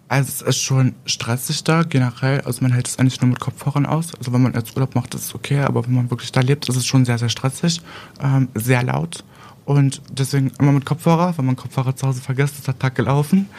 Also 0.08 0.28
es 0.28 0.42
ist 0.42 0.62
schon 0.62 0.94
stressig 1.04 1.64
da 1.64 1.82
generell. 1.82 2.40
Also 2.40 2.62
man 2.62 2.72
hält 2.72 2.88
es 2.88 2.98
eigentlich 2.98 3.20
nur 3.20 3.28
mit 3.28 3.40
Kopfhörern 3.40 3.84
aus. 3.84 4.14
Also 4.14 4.32
wenn 4.32 4.42
man 4.42 4.54
jetzt 4.54 4.74
Urlaub 4.74 4.94
macht, 4.94 5.14
ist 5.14 5.26
es 5.26 5.34
okay, 5.34 5.60
aber 5.60 5.86
wenn 5.86 5.94
man 5.94 6.10
wirklich 6.10 6.32
da 6.32 6.40
lebt, 6.40 6.68
ist 6.68 6.76
es 6.76 6.86
schon 6.86 7.04
sehr, 7.04 7.18
sehr 7.18 7.28
stressig, 7.28 7.82
ähm, 8.22 8.48
sehr 8.54 8.82
laut. 8.82 9.22
Und 9.66 10.00
deswegen 10.10 10.50
immer 10.58 10.72
mit 10.72 10.86
Kopfhörer. 10.86 11.36
Wenn 11.36 11.44
man 11.44 11.56
Kopfhörer 11.56 11.94
zu 11.94 12.06
Hause 12.06 12.22
vergisst, 12.22 12.56
ist 12.56 12.66
der 12.66 12.78
Tag 12.78 12.94
gelaufen. 12.94 13.50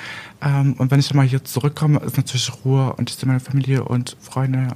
Ähm, 0.42 0.74
und 0.80 0.90
wenn 0.90 1.00
ich 1.00 1.07
dann 1.07 1.18
mal 1.18 1.28
hier 1.28 1.44
zurückkomme, 1.44 2.00
ist 2.00 2.18
natürlich 2.18 2.51
Ruhe 2.66 2.94
und 2.94 3.12
ich 3.12 3.16
sehe 3.16 3.28
meine 3.28 3.40
Familie 3.40 3.84
und 3.84 4.18
Freunde. 4.19 4.69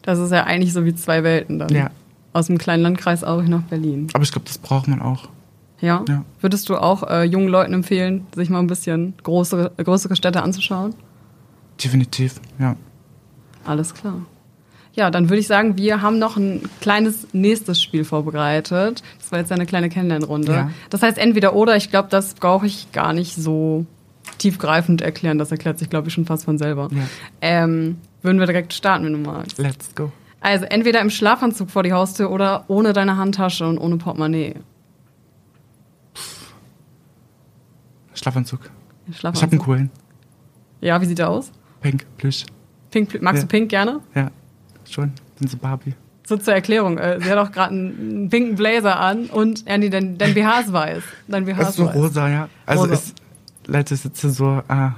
Das 0.00 0.18
ist 0.18 0.32
ja 0.32 0.44
eigentlich 0.44 0.72
so 0.72 0.86
wie 0.86 0.94
zwei 0.94 1.22
Welten 1.22 1.58
dann. 1.58 1.68
Ja. 1.68 1.90
Aus 2.32 2.46
dem 2.46 2.56
kleinen 2.56 2.82
Landkreis 2.82 3.24
Aurich 3.24 3.50
nach 3.50 3.62
Berlin. 3.62 4.08
Aber 4.14 4.24
ich 4.24 4.32
glaube, 4.32 4.46
das 4.46 4.56
braucht 4.56 4.88
man 4.88 5.02
auch. 5.02 5.28
Ja? 5.80 6.04
ja. 6.08 6.24
Würdest 6.40 6.68
du 6.68 6.76
auch 6.76 7.02
äh, 7.08 7.24
jungen 7.24 7.48
Leuten 7.48 7.72
empfehlen, 7.72 8.26
sich 8.34 8.50
mal 8.50 8.60
ein 8.60 8.66
bisschen 8.66 9.14
größere, 9.22 9.72
größere 9.76 10.16
Städte 10.16 10.42
anzuschauen? 10.42 10.94
Definitiv, 11.82 12.40
ja. 12.58 12.76
Alles 13.64 13.94
klar. 13.94 14.22
Ja, 14.94 15.10
dann 15.10 15.28
würde 15.28 15.40
ich 15.40 15.48
sagen, 15.48 15.76
wir 15.76 16.02
haben 16.02 16.18
noch 16.18 16.36
ein 16.36 16.62
kleines 16.80 17.26
nächstes 17.32 17.82
Spiel 17.82 18.04
vorbereitet. 18.04 19.02
Das 19.18 19.32
war 19.32 19.40
jetzt 19.40 19.50
eine 19.50 19.66
kleine 19.66 19.88
Kennenlernrunde. 19.88 20.52
Ja. 20.52 20.70
Das 20.88 21.02
heißt 21.02 21.18
entweder 21.18 21.54
oder. 21.54 21.76
Ich 21.76 21.90
glaube, 21.90 22.08
das 22.10 22.34
brauche 22.34 22.66
ich 22.66 22.92
gar 22.92 23.12
nicht 23.12 23.34
so 23.34 23.86
tiefgreifend 24.38 25.02
erklären. 25.02 25.38
Das 25.38 25.50
erklärt 25.50 25.80
sich, 25.80 25.90
glaube 25.90 26.08
ich, 26.08 26.14
schon 26.14 26.26
fast 26.26 26.44
von 26.44 26.58
selber. 26.58 26.90
Ja. 26.92 27.02
Ähm, 27.40 27.96
würden 28.22 28.38
wir 28.38 28.46
direkt 28.46 28.72
starten, 28.72 29.04
wenn 29.04 29.12
du 29.12 29.18
magst. 29.18 29.58
Let's 29.58 29.94
go. 29.96 30.12
Also 30.40 30.66
entweder 30.66 31.00
im 31.00 31.10
Schlafanzug 31.10 31.70
vor 31.70 31.82
die 31.82 31.92
Haustür 31.92 32.30
oder 32.30 32.64
ohne 32.68 32.92
deine 32.92 33.16
Handtasche 33.16 33.66
und 33.66 33.78
ohne 33.78 33.96
Portemonnaie. 33.96 34.54
Schlafanzug. 38.24 38.70
Schlafanzug. 39.12 39.34
Ich 39.34 39.42
habe 39.42 39.52
einen 39.52 39.60
coolen. 39.60 39.90
Ja, 40.80 40.98
wie 40.98 41.04
sieht 41.04 41.18
der 41.18 41.28
aus? 41.28 41.52
Pink, 41.82 42.06
Plüsch. 42.16 42.46
Pink, 42.90 43.20
magst 43.20 43.42
ja. 43.42 43.46
du 43.46 43.48
Pink 43.48 43.68
gerne? 43.68 44.00
Ja, 44.14 44.30
schon. 44.88 45.12
Sind 45.38 45.50
so 45.50 45.58
Barbie. 45.58 45.92
So 46.26 46.38
zur 46.38 46.54
Erklärung, 46.54 46.96
äh, 46.96 47.20
sie 47.20 47.30
hat 47.30 47.36
auch 47.36 47.52
gerade 47.52 47.74
einen 47.74 48.30
pinken 48.30 48.56
Blazer 48.56 48.98
an 48.98 49.26
und 49.26 49.66
nee, 49.66 49.90
dein, 49.90 50.16
dein 50.16 50.32
BH 50.32 50.60
ist 50.60 50.72
weiß. 50.72 51.02
Dein 51.28 51.44
BH 51.44 51.60
ist, 51.60 51.68
ist 51.68 51.76
so 51.76 51.84
weiß. 51.84 51.94
rosa, 51.94 52.28
ja. 52.30 52.48
Also 52.64 52.84
rosa. 52.84 52.94
ist, 52.94 53.14
Leute, 53.66 53.94
jetzt 53.94 54.20
so, 54.22 54.62
äh, 54.66 54.88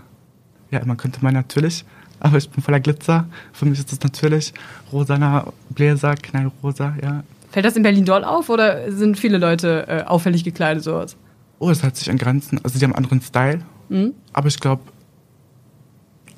ja, 0.70 0.84
man 0.84 0.96
könnte 0.96 1.24
mal 1.24 1.32
natürlich, 1.32 1.84
aber 2.20 2.38
ich 2.38 2.48
bin 2.48 2.62
voller 2.62 2.78
Glitzer. 2.78 3.26
Für 3.52 3.66
mich 3.66 3.80
ist 3.80 3.90
das 3.90 4.00
natürlich 4.02 4.54
rosaner 4.92 5.52
Bläser, 5.70 6.14
knallrosa, 6.14 6.94
ja. 7.02 7.24
Fällt 7.50 7.66
das 7.66 7.74
in 7.74 7.82
Berlin 7.82 8.04
doll 8.04 8.22
auf 8.22 8.48
oder 8.50 8.92
sind 8.92 9.18
viele 9.18 9.38
Leute 9.38 9.88
äh, 9.88 10.02
auffällig 10.04 10.44
gekleidet 10.44 10.86
dort? 10.86 11.16
Oh, 11.58 11.70
es 11.70 11.82
hat 11.82 11.96
sich 11.96 12.10
an 12.10 12.18
Grenzen. 12.18 12.60
Also 12.62 12.78
die 12.78 12.84
haben 12.84 12.92
einen 12.92 13.04
anderen 13.04 13.20
Style. 13.20 13.60
Mhm. 13.88 14.14
Aber 14.32 14.48
ich 14.48 14.60
glaube, 14.60 14.82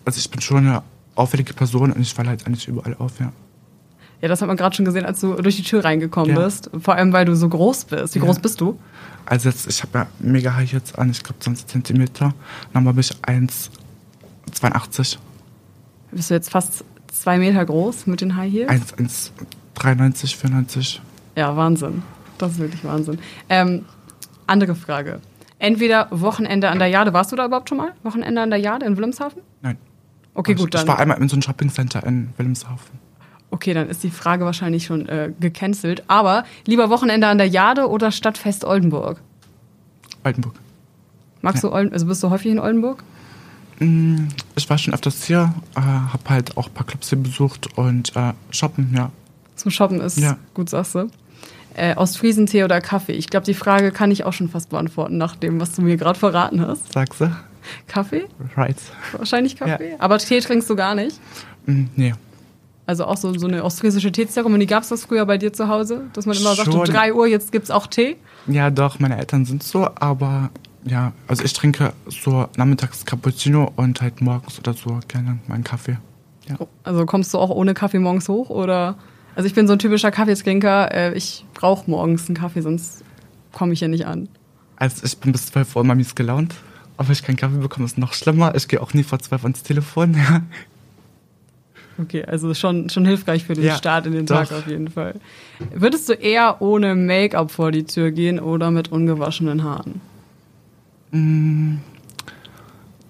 also 0.05 0.19
ich 0.19 0.31
bin 0.31 0.41
schon 0.41 0.59
eine 0.59 0.83
auffällige 1.15 1.53
Person 1.53 1.93
und 1.93 2.01
ich 2.01 2.15
falle 2.15 2.29
halt 2.29 2.47
eigentlich 2.47 2.69
überall 2.69 2.95
auf, 2.99 3.19
ja. 3.21 3.33
Ja, 4.21 4.29
das 4.29 4.41
hat 4.41 4.49
man 4.49 4.57
gerade 4.57 4.75
schon 4.75 4.85
gesehen, 4.85 5.05
als 5.05 5.21
du 5.21 5.35
durch 5.35 5.57
die 5.57 5.63
Tür 5.63 5.85
reingekommen 5.85 6.35
ja. 6.35 6.45
bist. 6.45 6.71
Vor 6.81 6.95
allem, 6.95 7.13
weil 7.13 7.25
du 7.25 7.37
so 7.37 7.49
groß 7.49 7.85
bist. 7.85 8.15
Wie 8.15 8.19
ja. 8.19 8.25
groß 8.25 8.41
bist 8.41 8.61
du? 8.61 8.79
Also 9.27 9.49
jetzt, 9.49 9.69
ich 9.69 9.83
habe 9.83 9.99
ja 9.99 10.07
mega 10.19 10.55
High 10.55 10.73
jetzt 10.73 10.99
an, 10.99 11.11
ich 11.11 11.23
glaube 11.23 11.39
20 11.39 11.67
Zentimeter. 11.69 12.35
Dann 12.73 12.85
bin 12.85 12.99
ich 12.99 13.13
1,82. 13.13 15.19
Bist 16.11 16.31
du 16.31 16.35
jetzt 16.35 16.51
fast 16.51 16.85
zwei 17.13 17.39
Meter 17.39 17.65
groß 17.65 18.07
mit 18.07 18.21
den 18.21 18.37
High 18.37 18.53
Heels? 18.53 18.95
1,93, 18.97 20.37
94. 20.37 21.03
Ja, 21.37 21.57
Wahnsinn. 21.57 22.03
Das 22.39 22.53
ist 22.53 22.59
wirklich 22.59 22.83
Wahnsinn. 22.85 23.19
Ähm, 23.49 23.85
andere 24.49 24.75
Frage. 24.75 25.21
Entweder 25.59 26.07
Wochenende 26.11 26.69
an 26.71 26.79
der 26.79 26.89
Jade. 26.89 27.13
Warst 27.13 27.33
du 27.33 27.37
da 27.37 27.45
überhaupt 27.47 27.69
schon 27.69 27.79
mal? 27.79 27.93
Wochenende 28.03 28.41
an 28.41 28.51
der 28.51 28.59
Jade 28.61 28.87
in 28.87 28.97
Wilhelmshaven? 28.97 29.43
Nein. 29.63 29.77
Okay, 30.35 30.53
ich, 30.53 30.59
gut, 30.59 30.73
dann. 30.75 30.83
Ich 30.83 30.89
war 30.89 30.99
einmal 30.99 31.19
in 31.21 31.29
so 31.29 31.35
einem 31.35 31.43
Shoppingcenter 31.43 32.05
in 32.07 32.31
Wilhelmshaven. 32.37 32.99
Okay, 33.51 33.73
dann 33.75 33.89
ist 33.89 34.03
die 34.05 34.11
Frage 34.11 34.45
wahrscheinlich 34.45 34.85
schon 34.85 35.09
äh, 35.09 35.33
gecancelt. 35.41 36.05
Aber 36.07 36.45
lieber 36.67 36.91
Wochenende 36.91 37.27
an 37.27 37.39
der 37.39 37.49
Jade 37.49 37.89
oder 37.89 38.13
Stadtfest 38.13 38.65
Oldenburg? 38.65 39.21
Oldenburg. 40.25 40.55
Magst 41.43 41.65
du 41.65 41.73
Oldenburg? 41.73 41.95
Also 41.95 42.07
bist 42.07 42.23
du 42.23 42.31
häufig 42.31 42.53
in 42.53 42.59
Oldenburg? 42.59 43.03
Mm, 43.81 44.27
Ich 44.55 44.69
war 44.69 44.77
schon 44.79 44.93
öfters 44.95 45.25
hier, 45.25 45.55
äh, 45.77 45.81
habe 45.81 46.23
halt 46.29 46.57
auch 46.57 46.67
ein 46.67 46.75
paar 46.75 46.87
Clubs 46.87 47.09
hier 47.09 47.19
besucht 47.19 47.69
und 47.79 48.15
äh, 48.17 48.33
shoppen, 48.51 48.93
ja. 48.95 49.11
Zum 49.57 49.71
Shoppen 49.71 50.01
ist 50.01 50.19
Ja. 50.19 50.37
gut, 50.55 50.69
sagst 50.71 50.95
du. 50.95 51.09
Äh, 51.79 51.95
Ostfriesentee 51.97 52.65
oder 52.65 52.81
Kaffee? 52.81 53.13
Ich 53.13 53.29
glaube, 53.29 53.47
die 53.47 53.55
Frage 53.55 53.93
kann 53.93 54.11
ich 54.11 54.25
auch 54.25 54.33
schon 54.33 54.49
fast 54.49 54.71
beantworten, 54.71 55.17
nach 55.17 55.37
dem, 55.37 55.61
was 55.61 55.73
du 55.73 55.83
mir 55.83 55.97
gerade 55.97 56.19
verraten 56.19 56.67
hast. 56.67 56.93
Sagst 56.93 57.21
du? 57.21 57.31
Kaffee? 57.87 58.25
Right. 58.57 58.77
Wahrscheinlich 59.13 59.57
Kaffee. 59.57 59.95
Aber 59.99 60.19
Tee 60.19 60.41
trinkst 60.41 60.69
du 60.71 60.77
gar 60.77 60.95
nicht. 60.95 61.19
Mm, 61.67 61.85
Nee. 61.97 62.15
Also 62.87 63.05
auch 63.05 63.19
so, 63.19 63.35
so 63.39 63.47
eine 63.47 63.65
ostfriesische 63.65 64.11
Teezeremonie. 64.11 64.65
Gab 64.65 64.83
es 64.83 64.89
das 64.89 65.05
früher 65.05 65.27
bei 65.27 65.37
dir 65.37 65.53
zu 65.53 65.69
Hause? 65.69 66.07
Dass 66.15 66.25
man 66.25 66.35
immer 66.39 66.55
sagt, 66.55 66.69
um 66.69 66.87
Schon. 66.87 66.95
3 66.95 67.13
Uhr, 67.13 67.27
jetzt 67.27 67.53
gibt's 67.53 67.71
auch 67.71 67.87
Tee? 67.87 68.17
Ja, 68.47 68.71
doch, 68.71 68.99
meine 68.99 69.19
Eltern 69.19 69.45
sind 69.45 69.63
so, 69.63 69.87
aber 69.97 70.49
ja, 70.87 71.13
also 71.27 71.45
ich 71.45 71.53
trinke 71.53 71.93
so 72.07 72.47
nachmittags 72.57 73.05
Cappuccino 73.05 73.71
und 73.77 74.01
halt 74.01 74.23
morgens 74.23 74.59
oder 74.59 74.73
so 74.73 75.01
gerne 75.07 75.39
meinen 75.49 75.65
Kaffee. 75.65 75.99
Ja. 76.49 76.57
Also 76.83 77.05
kommst 77.05 77.35
du 77.35 77.39
auch 77.39 77.51
ohne 77.51 77.75
Kaffee 77.75 77.99
morgens 77.99 78.27
hoch? 78.31 78.49
Oder? 78.49 78.95
Also 79.39 79.47
ich 79.47 79.55
bin 79.55 79.69
so 79.69 79.73
ein 79.75 79.79
typischer 79.79 80.11
Kaffeetrinker. 80.11 80.93
Äh, 80.93 81.17
Ich 81.17 81.45
brauche 81.55 81.89
morgens 81.89 82.27
einen 82.27 82.37
Kaffee, 82.37 82.61
sonst 82.61 83.05
komme 83.53 83.73
ich 83.73 83.79
hier 83.79 83.87
nicht 83.87 84.05
an. 84.05 84.29
Also 84.75 85.07
ich 85.07 85.17
bin 85.19 85.31
bis 85.31 85.47
12 85.47 85.77
Uhr 85.77 85.83
immer 85.83 85.95
mies 85.95 86.17
gelaunt. 86.17 86.57
Aber 86.97 87.13
ich 87.13 87.23
keinen 87.23 87.37
Kaffee 87.37 87.59
bekomme, 87.59 87.87
ist 87.87 87.99
noch 87.99 88.15
schlimmer. 88.15 88.57
Ich 88.57 88.67
gehe 88.67 88.83
auch 88.83 88.95
nie 88.95 89.05
vor 89.05 89.21
12 89.21 89.45
ans 89.45 89.63
Telefon. 89.63 90.17
Okay, 92.01 92.25
also 92.25 92.55
schon, 92.55 92.89
schon 92.91 93.05
hilfreich 93.05 93.45
für 93.45 93.55
den 93.55 93.65
Ja, 93.65 93.77
Start 93.77 94.07
in 94.07 94.13
den 94.13 94.25
doch. 94.27 94.37
Tag 94.47 94.53
auf 94.53 94.67
jeden 94.69 94.89
Fall. 94.89 95.15
Würdest 95.75 96.09
du 96.09 96.13
eher 96.13 96.63
ohne 96.63 96.95
Make-up 96.95 97.51
vor 97.51 97.73
die 97.73 97.83
Tür 97.85 98.13
gehen 98.13 98.39
oder 98.39 98.71
mit 98.71 98.93
ungewaschenen 98.93 99.65
Haaren? 99.65 100.01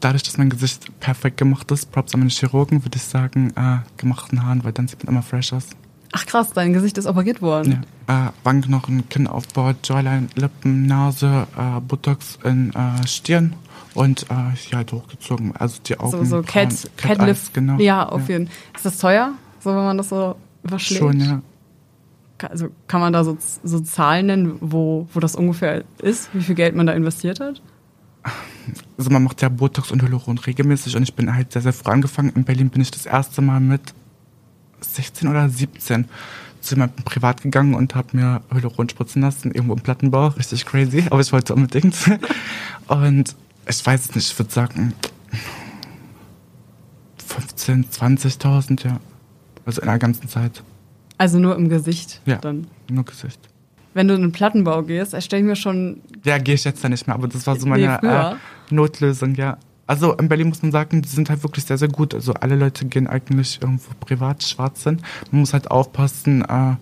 Dadurch, 0.00 0.22
dass 0.22 0.38
mein 0.38 0.48
Gesicht 0.48 0.98
perfekt 1.00 1.36
gemacht 1.36 1.70
ist, 1.70 1.92
Props 1.92 2.14
an 2.14 2.20
meine 2.20 2.30
Chirurgen, 2.30 2.82
würde 2.82 2.96
ich 2.96 3.02
sagen, 3.02 3.52
äh, 3.56 3.78
gemachten 3.98 4.42
Haaren, 4.42 4.64
weil 4.64 4.72
dann 4.72 4.88
sieht 4.88 5.04
man 5.04 5.12
immer 5.12 5.22
fresh 5.22 5.52
aus. 5.52 5.66
Ach 6.12 6.26
krass, 6.26 6.52
dein 6.52 6.72
Gesicht 6.72 6.96
ist 6.98 7.06
operiert 7.06 7.42
worden. 7.42 7.84
Ja. 8.08 8.28
Äh, 8.28 8.30
Wangenknochen, 8.44 9.08
Kinnaufbau, 9.08 9.72
Jawline, 9.84 10.28
Lippen, 10.34 10.86
Nase, 10.86 11.46
äh, 11.56 11.80
Botox 11.80 12.38
in 12.44 12.72
äh, 12.72 13.06
Stirn 13.06 13.54
und 13.94 14.22
äh, 14.30 14.56
hier 14.56 14.78
halt 14.78 14.92
hochgezogen. 14.92 15.54
Also 15.56 15.80
die 15.84 15.98
Augen. 15.98 16.24
So, 16.24 16.24
so 16.24 16.42
Cat, 16.42 16.72
Cat, 16.96 17.18
Eyes, 17.18 17.26
Lift. 17.26 17.54
genau. 17.54 17.78
Ja, 17.78 18.08
auf 18.08 18.28
jeden 18.28 18.46
Fall. 18.46 18.56
Ist 18.74 18.86
das 18.86 18.98
teuer, 18.98 19.32
so 19.60 19.70
wenn 19.70 19.84
man 19.84 19.98
das 19.98 20.08
so 20.08 20.36
überschlägt? 20.62 21.02
Schon, 21.02 21.20
ja. 21.20 21.42
Also 22.48 22.68
kann 22.86 23.00
man 23.00 23.12
da 23.12 23.24
so, 23.24 23.36
so 23.64 23.80
Zahlen 23.80 24.26
nennen, 24.26 24.58
wo, 24.60 25.08
wo 25.12 25.20
das 25.20 25.34
ungefähr 25.34 25.84
ist, 26.00 26.30
wie 26.32 26.40
viel 26.40 26.54
Geld 26.54 26.76
man 26.76 26.86
da 26.86 26.92
investiert 26.92 27.40
hat? 27.40 27.60
Also 28.96 29.10
man 29.10 29.24
macht 29.24 29.42
ja 29.42 29.48
Botox 29.48 29.90
und 29.90 30.02
Hyaluron 30.02 30.38
regelmäßig 30.38 30.96
und 30.96 31.02
ich 31.02 31.14
bin 31.14 31.34
halt 31.34 31.52
sehr, 31.52 31.62
sehr 31.62 31.72
früh 31.72 31.90
angefangen. 31.90 32.32
In 32.34 32.44
Berlin 32.44 32.70
bin 32.70 32.80
ich 32.80 32.90
das 32.90 33.06
erste 33.06 33.42
Mal 33.42 33.60
mit 33.60 33.94
16 34.80 35.28
oder 35.28 35.48
17 35.48 36.06
zu 36.60 36.74
jemandem 36.74 37.04
privat 37.04 37.42
gegangen 37.42 37.74
und 37.74 37.94
habe 37.94 38.16
mir 38.16 38.42
Hyaluron 38.52 38.88
spritzen 38.88 39.22
lassen, 39.22 39.52
irgendwo 39.52 39.74
im 39.74 39.80
Plattenbau. 39.80 40.28
Richtig 40.28 40.64
crazy, 40.66 41.04
aber 41.10 41.20
ich 41.20 41.32
wollte 41.32 41.54
unbedingt. 41.54 41.94
Und 42.88 43.36
ich 43.68 43.84
weiß 43.86 44.00
es 44.06 44.14
nicht, 44.14 44.30
ich 44.32 44.38
würde 44.38 44.50
sagen 44.50 44.94
15, 47.26 47.86
20.000, 47.90 48.86
ja. 48.86 49.00
Also 49.66 49.80
in 49.82 49.86
der 49.88 49.98
ganzen 49.98 50.28
Zeit. 50.28 50.62
Also 51.18 51.38
nur 51.38 51.56
im 51.56 51.68
Gesicht 51.68 52.20
Ja. 52.24 52.36
dann. 52.36 52.66
Nur 52.90 53.04
Gesicht. 53.04 53.38
Wenn 53.94 54.08
du 54.08 54.14
in 54.14 54.22
den 54.22 54.32
Plattenbau 54.32 54.82
gehst, 54.82 55.12
erstelle 55.14 55.42
ich 55.42 55.46
mir 55.48 55.56
schon 55.56 56.00
Ja, 56.24 56.38
gehe 56.38 56.54
ich 56.54 56.64
jetzt 56.64 56.82
da 56.82 56.88
nicht 56.88 57.06
mehr, 57.06 57.14
aber 57.14 57.28
das 57.28 57.46
war 57.46 57.56
so 57.56 57.64
Nee, 57.66 57.70
meine 57.86 57.98
früher. 58.00 58.38
äh, 58.70 58.74
Notlösung, 58.74 59.34
ja. 59.34 59.58
Also 59.88 60.12
in 60.12 60.28
Berlin 60.28 60.50
muss 60.50 60.62
man 60.62 60.70
sagen, 60.70 61.00
die 61.00 61.08
sind 61.08 61.30
halt 61.30 61.42
wirklich 61.42 61.64
sehr, 61.64 61.78
sehr 61.78 61.88
gut. 61.88 62.14
Also 62.14 62.34
alle 62.34 62.56
Leute 62.56 62.84
gehen 62.84 63.06
eigentlich 63.06 63.58
irgendwo 63.62 63.90
privat 63.98 64.42
schwarz 64.42 64.82
sind. 64.82 65.00
Man 65.30 65.40
muss 65.40 65.54
halt 65.54 65.70
aufpassen, 65.70 66.42
äh, 66.42 66.76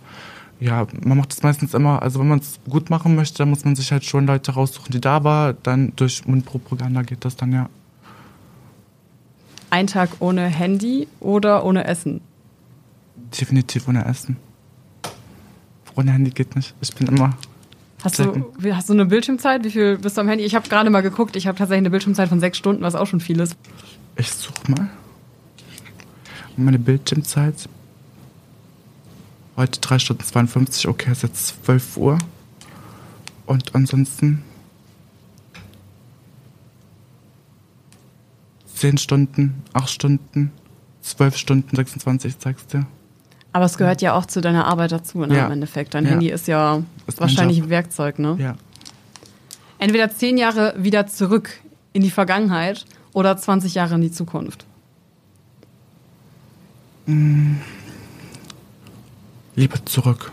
ja, 0.59 0.87
man 1.05 1.19
macht 1.19 1.31
das 1.31 1.43
meistens 1.45 1.73
immer, 1.73 2.03
also 2.03 2.19
wenn 2.19 2.27
man 2.27 2.41
es 2.41 2.59
gut 2.69 2.91
machen 2.91 3.15
möchte, 3.15 3.39
dann 3.39 3.51
muss 3.51 3.65
man 3.65 3.77
sich 3.77 3.93
halt 3.93 4.05
schon 4.05 4.27
Leute 4.27 4.53
raussuchen, 4.53 4.91
die 4.91 5.01
da 5.01 5.23
war. 5.23 5.53
Dann 5.53 5.93
durch 5.95 6.27
Mundpropaganda 6.27 7.03
geht 7.03 7.25
das 7.25 7.37
dann 7.37 7.53
ja. 7.53 7.69
ein 9.71 9.87
Tag 9.87 10.11
ohne 10.19 10.47
Handy 10.47 11.07
oder 11.21 11.65
ohne 11.65 11.85
Essen. 11.85 12.21
Definitiv 13.41 13.87
ohne 13.87 14.05
Essen. 14.05 14.37
Ohne 15.95 16.11
Handy 16.11 16.31
geht 16.31 16.57
nicht. 16.57 16.75
Ich 16.81 16.93
bin 16.93 17.07
immer. 17.07 17.37
Hast 18.07 18.21
du, 18.21 18.73
hast 18.73 18.89
du 18.89 18.93
eine 18.93 19.05
Bildschirmzeit? 19.05 19.65
Wie 19.65 19.71
viel 19.73 19.99
bist 19.99 20.17
du 20.17 20.21
am 20.21 20.29
Handy? 20.29 20.45
Ich 20.45 20.55
habe 20.55 20.69
gerade 20.69 20.91
mal 20.91 21.01
geguckt, 21.01 21.35
ich 21.35 21.49
habe 21.49 21.59
tatsächlich 21.59 21.83
eine 21.83 21.91
Bildschirmzeit 21.91 22.29
von 22.29 22.39
sechs 22.39 22.57
Stunden, 22.57 22.83
was 22.83 22.95
auch 22.95 23.07
schon 23.07 23.19
viel 23.19 23.41
ist. 23.41 23.57
Ich 24.15 24.31
suche 24.31 24.71
mal. 24.71 24.89
Meine 26.57 26.79
Bildschirmzeit. 26.79 27.69
Heute 29.57 29.81
3 29.81 29.99
Stunden 29.99 30.23
52, 30.23 30.87
okay, 30.87 31.11
ist 31.11 31.25
jetzt 31.25 31.65
12 31.65 31.97
Uhr. 31.97 32.19
Und 33.47 33.75
ansonsten 33.75 34.45
10 38.75 38.99
Stunden, 38.99 39.65
8 39.73 39.91
Stunden, 39.91 40.53
12 41.03 41.37
Stunden, 41.37 41.75
26, 41.75 42.37
sagst 42.39 42.73
du. 42.73 42.87
Aber 43.57 43.65
es 43.65 43.79
gehört 43.79 44.03
ja 44.03 44.13
auch 44.13 44.27
zu 44.27 44.43
deiner 44.43 44.67
Arbeit 44.67 44.93
dazu, 44.93 45.17
ne, 45.25 45.35
Ja. 45.35 45.47
im 45.47 45.53
Endeffekt. 45.53 45.95
Dein 45.95 46.05
Ja. 46.05 46.11
Handy 46.11 46.29
ist 46.29 46.47
ja 46.47 46.83
Ist 47.07 47.23
wahrscheinlich 47.23 47.57
ein 47.63 47.71
Werkzeug, 47.71 48.19
ne? 48.19 48.37
Ja. 48.39 48.55
Entweder 49.79 50.11
zehn 50.11 50.37
Jahre 50.37 50.75
wieder 50.77 51.07
zurück 51.07 51.49
in 51.95 52.03
die 52.03 52.11
Vergangenheit 52.11 52.85
oder 53.15 53.35
20 53.39 53.75
Jahre 53.75 53.95
in 53.95 54.03
die 54.03 54.11
Zukunft. 54.13 54.67
Lieber 59.55 59.85
zurück. 59.87 60.33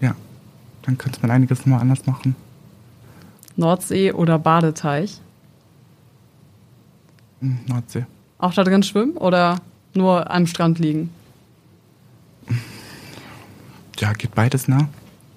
Ja. 0.00 0.16
Dann 0.82 0.98
könnte 0.98 1.20
man 1.22 1.30
einiges 1.30 1.66
mal 1.66 1.78
anders 1.78 2.04
machen. 2.06 2.34
Nordsee 3.54 4.10
oder 4.12 4.40
Badeteich. 4.40 5.20
Hm, 7.40 7.60
Nordsee. 7.68 8.06
Auch 8.38 8.54
da 8.54 8.64
drin 8.64 8.82
schwimmen 8.82 9.16
oder 9.16 9.60
nur 9.94 10.28
am 10.30 10.48
Strand 10.48 10.80
liegen? 10.80 11.10
Ja, 13.98 14.12
geht 14.12 14.34
beides, 14.34 14.68
ne? 14.68 14.88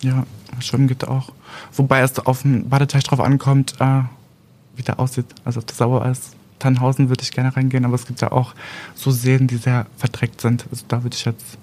Ja, 0.01 0.25
Schwimmen 0.59 0.87
geht 0.87 1.07
auch. 1.07 1.31
Wobei 1.73 2.01
es 2.01 2.17
auf 2.19 2.41
den 2.43 2.69
Badeteich 2.69 3.03
drauf 3.03 3.19
ankommt, 3.19 3.75
äh, 3.79 4.01
wie 4.75 4.81
der 4.83 4.99
aussieht. 4.99 5.25
Also 5.45 5.59
ob 5.59 5.67
das 5.67 5.77
sauber 5.77 6.05
ist. 6.09 6.35
Tannhausen 6.59 7.09
würde 7.09 7.23
ich 7.23 7.31
gerne 7.31 7.55
reingehen, 7.55 7.85
aber 7.85 7.95
es 7.95 8.05
gibt 8.05 8.21
ja 8.21 8.31
auch 8.31 8.53
so 8.93 9.09
Seen, 9.11 9.47
die 9.47 9.57
sehr 9.57 9.87
verdreckt 9.97 10.41
sind. 10.41 10.65
Also 10.71 10.85
da 10.87 11.03
würde 11.03 11.15
ich 11.15 11.25
jetzt 11.25 11.57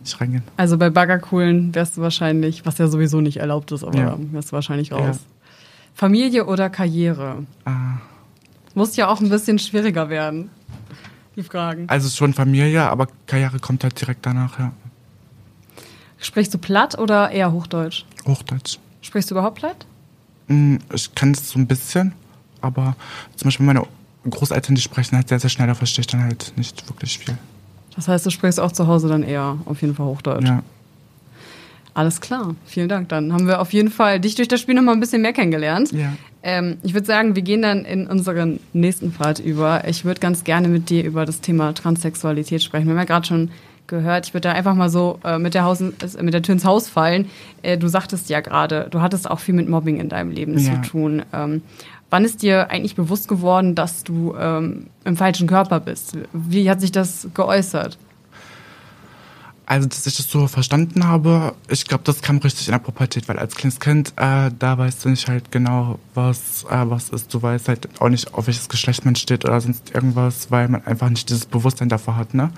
nicht 0.00 0.20
reingehen. 0.20 0.42
Also 0.56 0.76
bei 0.76 0.90
Baggerkuhlen 0.90 1.74
wärst 1.74 1.96
du 1.96 2.02
wahrscheinlich, 2.02 2.66
was 2.66 2.76
ja 2.78 2.88
sowieso 2.88 3.20
nicht 3.22 3.38
erlaubt 3.38 3.72
ist, 3.72 3.82
aber 3.84 3.98
Ja. 3.98 4.16
wärst 4.32 4.50
du 4.50 4.52
wahrscheinlich 4.52 4.88
Ja. 4.90 4.96
raus. 4.96 5.20
Familie 5.94 6.46
oder 6.46 6.68
Karriere? 6.70 7.44
Äh, 7.66 7.70
Muss 8.74 8.96
ja 8.96 9.08
auch 9.08 9.20
ein 9.20 9.28
bisschen 9.28 9.58
schwieriger 9.58 10.08
werden, 10.08 10.48
die 11.36 11.42
Fragen. 11.42 11.88
also 11.88 12.08
schon 12.08 12.32
Familie, 12.34 12.82
aber 12.82 13.06
Karriere 13.26 13.58
kommt 13.58 13.84
halt 13.84 14.00
direkt 14.00 14.24
danach, 14.24 14.58
ja. 14.58 14.72
Sprichst 16.22 16.54
du 16.54 16.58
platt 16.58 16.98
oder 16.98 17.30
eher 17.30 17.52
Hochdeutsch? 17.52 18.04
Hochdeutsch. 18.26 18.78
Sprichst 19.02 19.30
du 19.30 19.34
überhaupt 19.34 19.58
platt? 19.58 19.84
Hm, 20.48 20.78
Ich 20.94 21.14
kann 21.14 21.32
es 21.32 21.50
so 21.50 21.58
ein 21.58 21.66
bisschen, 21.66 22.12
aber 22.60 22.96
zum 23.36 23.46
Beispiel 23.48 23.66
meine 23.66 23.84
Großeltern, 24.28 24.74
die 24.76 24.80
sprechen 24.80 25.16
halt 25.16 25.28
sehr, 25.28 25.40
sehr 25.40 25.50
schnell, 25.50 25.66
da 25.66 25.74
verstehe 25.74 26.00
ich 26.02 26.06
dann 26.06 26.22
halt 26.22 26.52
nicht 26.56 26.88
wirklich 26.88 27.18
viel. 27.18 27.36
Das 27.96 28.08
heißt, 28.08 28.24
du 28.24 28.30
sprichst 28.30 28.58
auch 28.60 28.72
zu 28.72 28.86
Hause 28.86 29.08
dann 29.08 29.22
eher 29.22 29.58
auf 29.66 29.82
jeden 29.82 29.94
Fall 29.94 30.06
Hochdeutsch. 30.06 30.46
Ja. 30.46 30.62
Alles 31.94 32.22
klar, 32.22 32.54
vielen 32.64 32.88
Dank. 32.88 33.10
Dann 33.10 33.32
haben 33.34 33.46
wir 33.46 33.60
auf 33.60 33.72
jeden 33.74 33.90
Fall 33.90 34.18
dich 34.18 34.34
durch 34.34 34.48
das 34.48 34.60
Spiel 34.60 34.74
noch 34.74 34.82
mal 34.82 34.92
ein 34.92 35.00
bisschen 35.00 35.20
mehr 35.20 35.34
kennengelernt. 35.34 35.92
Ja. 35.92 36.14
Ähm, 36.42 36.78
ich 36.82 36.94
würde 36.94 37.06
sagen, 37.06 37.34
wir 37.36 37.42
gehen 37.42 37.60
dann 37.60 37.84
in 37.84 38.06
unseren 38.06 38.60
nächsten 38.72 39.12
Part 39.12 39.40
über. 39.40 39.86
Ich 39.86 40.04
würde 40.06 40.18
ganz 40.20 40.42
gerne 40.44 40.68
mit 40.68 40.88
dir 40.88 41.04
über 41.04 41.26
das 41.26 41.42
Thema 41.42 41.74
Transsexualität 41.74 42.62
sprechen. 42.62 42.86
Wir 42.86 42.92
haben 42.92 42.98
ja 42.98 43.04
gerade 43.04 43.26
schon 43.26 43.50
gehört, 43.92 44.26
ich 44.26 44.34
würde 44.34 44.48
da 44.48 44.52
einfach 44.52 44.74
mal 44.74 44.88
so 44.88 45.20
äh, 45.22 45.38
mit, 45.38 45.54
der 45.54 45.64
Haus, 45.64 45.80
äh, 45.80 45.92
mit 46.22 46.34
der 46.34 46.42
Tür 46.42 46.54
ins 46.54 46.64
Haus 46.64 46.88
fallen. 46.88 47.28
Äh, 47.62 47.78
du 47.78 47.86
sagtest 47.88 48.28
ja 48.30 48.40
gerade, 48.40 48.88
du 48.90 49.00
hattest 49.00 49.30
auch 49.30 49.38
viel 49.38 49.54
mit 49.54 49.68
Mobbing 49.68 50.00
in 50.00 50.08
deinem 50.08 50.30
Leben 50.32 50.58
Ja. 50.58 50.82
zu 50.82 50.88
tun. 50.90 51.22
Ähm, 51.32 51.62
wann 52.10 52.24
ist 52.24 52.42
dir 52.42 52.70
eigentlich 52.70 52.96
bewusst 52.96 53.28
geworden, 53.28 53.74
dass 53.74 54.02
du 54.02 54.34
ähm, 54.38 54.86
im 55.04 55.16
falschen 55.16 55.46
Körper 55.46 55.78
bist? 55.80 56.16
Wie 56.32 56.68
hat 56.68 56.80
sich 56.80 56.90
das 56.92 57.28
geäußert? 57.34 57.98
Also, 59.64 59.88
dass 59.88 60.06
ich 60.06 60.16
das 60.16 60.28
so 60.28 60.48
verstanden 60.48 61.06
habe, 61.06 61.54
ich 61.68 61.86
glaube, 61.86 62.02
das 62.04 62.20
kam 62.20 62.38
richtig 62.38 62.66
in 62.66 62.72
der 62.72 62.80
Pubertät, 62.80 63.28
weil 63.28 63.38
als 63.38 63.54
kleines 63.54 63.78
Kind, 63.78 64.12
äh, 64.16 64.50
da 64.58 64.76
weißt 64.76 65.04
du 65.04 65.08
nicht 65.08 65.28
halt 65.28 65.52
genau, 65.52 65.98
was, 66.14 66.64
äh, 66.68 66.90
was 66.90 67.10
ist. 67.10 67.32
Du 67.32 67.40
weißt 67.40 67.68
halt 67.68 67.88
auch 68.00 68.08
nicht, 68.08 68.34
auf 68.34 68.48
welches 68.48 68.68
Geschlecht 68.68 69.04
man 69.04 69.14
steht 69.14 69.44
oder 69.44 69.60
sonst 69.60 69.94
irgendwas, 69.94 70.50
weil 70.50 70.68
man 70.68 70.84
einfach 70.84 71.08
nicht 71.08 71.28
dieses 71.30 71.46
Bewusstsein 71.46 71.88
dafür 71.88 72.16
hat, 72.16 72.34
ne? 72.34 72.50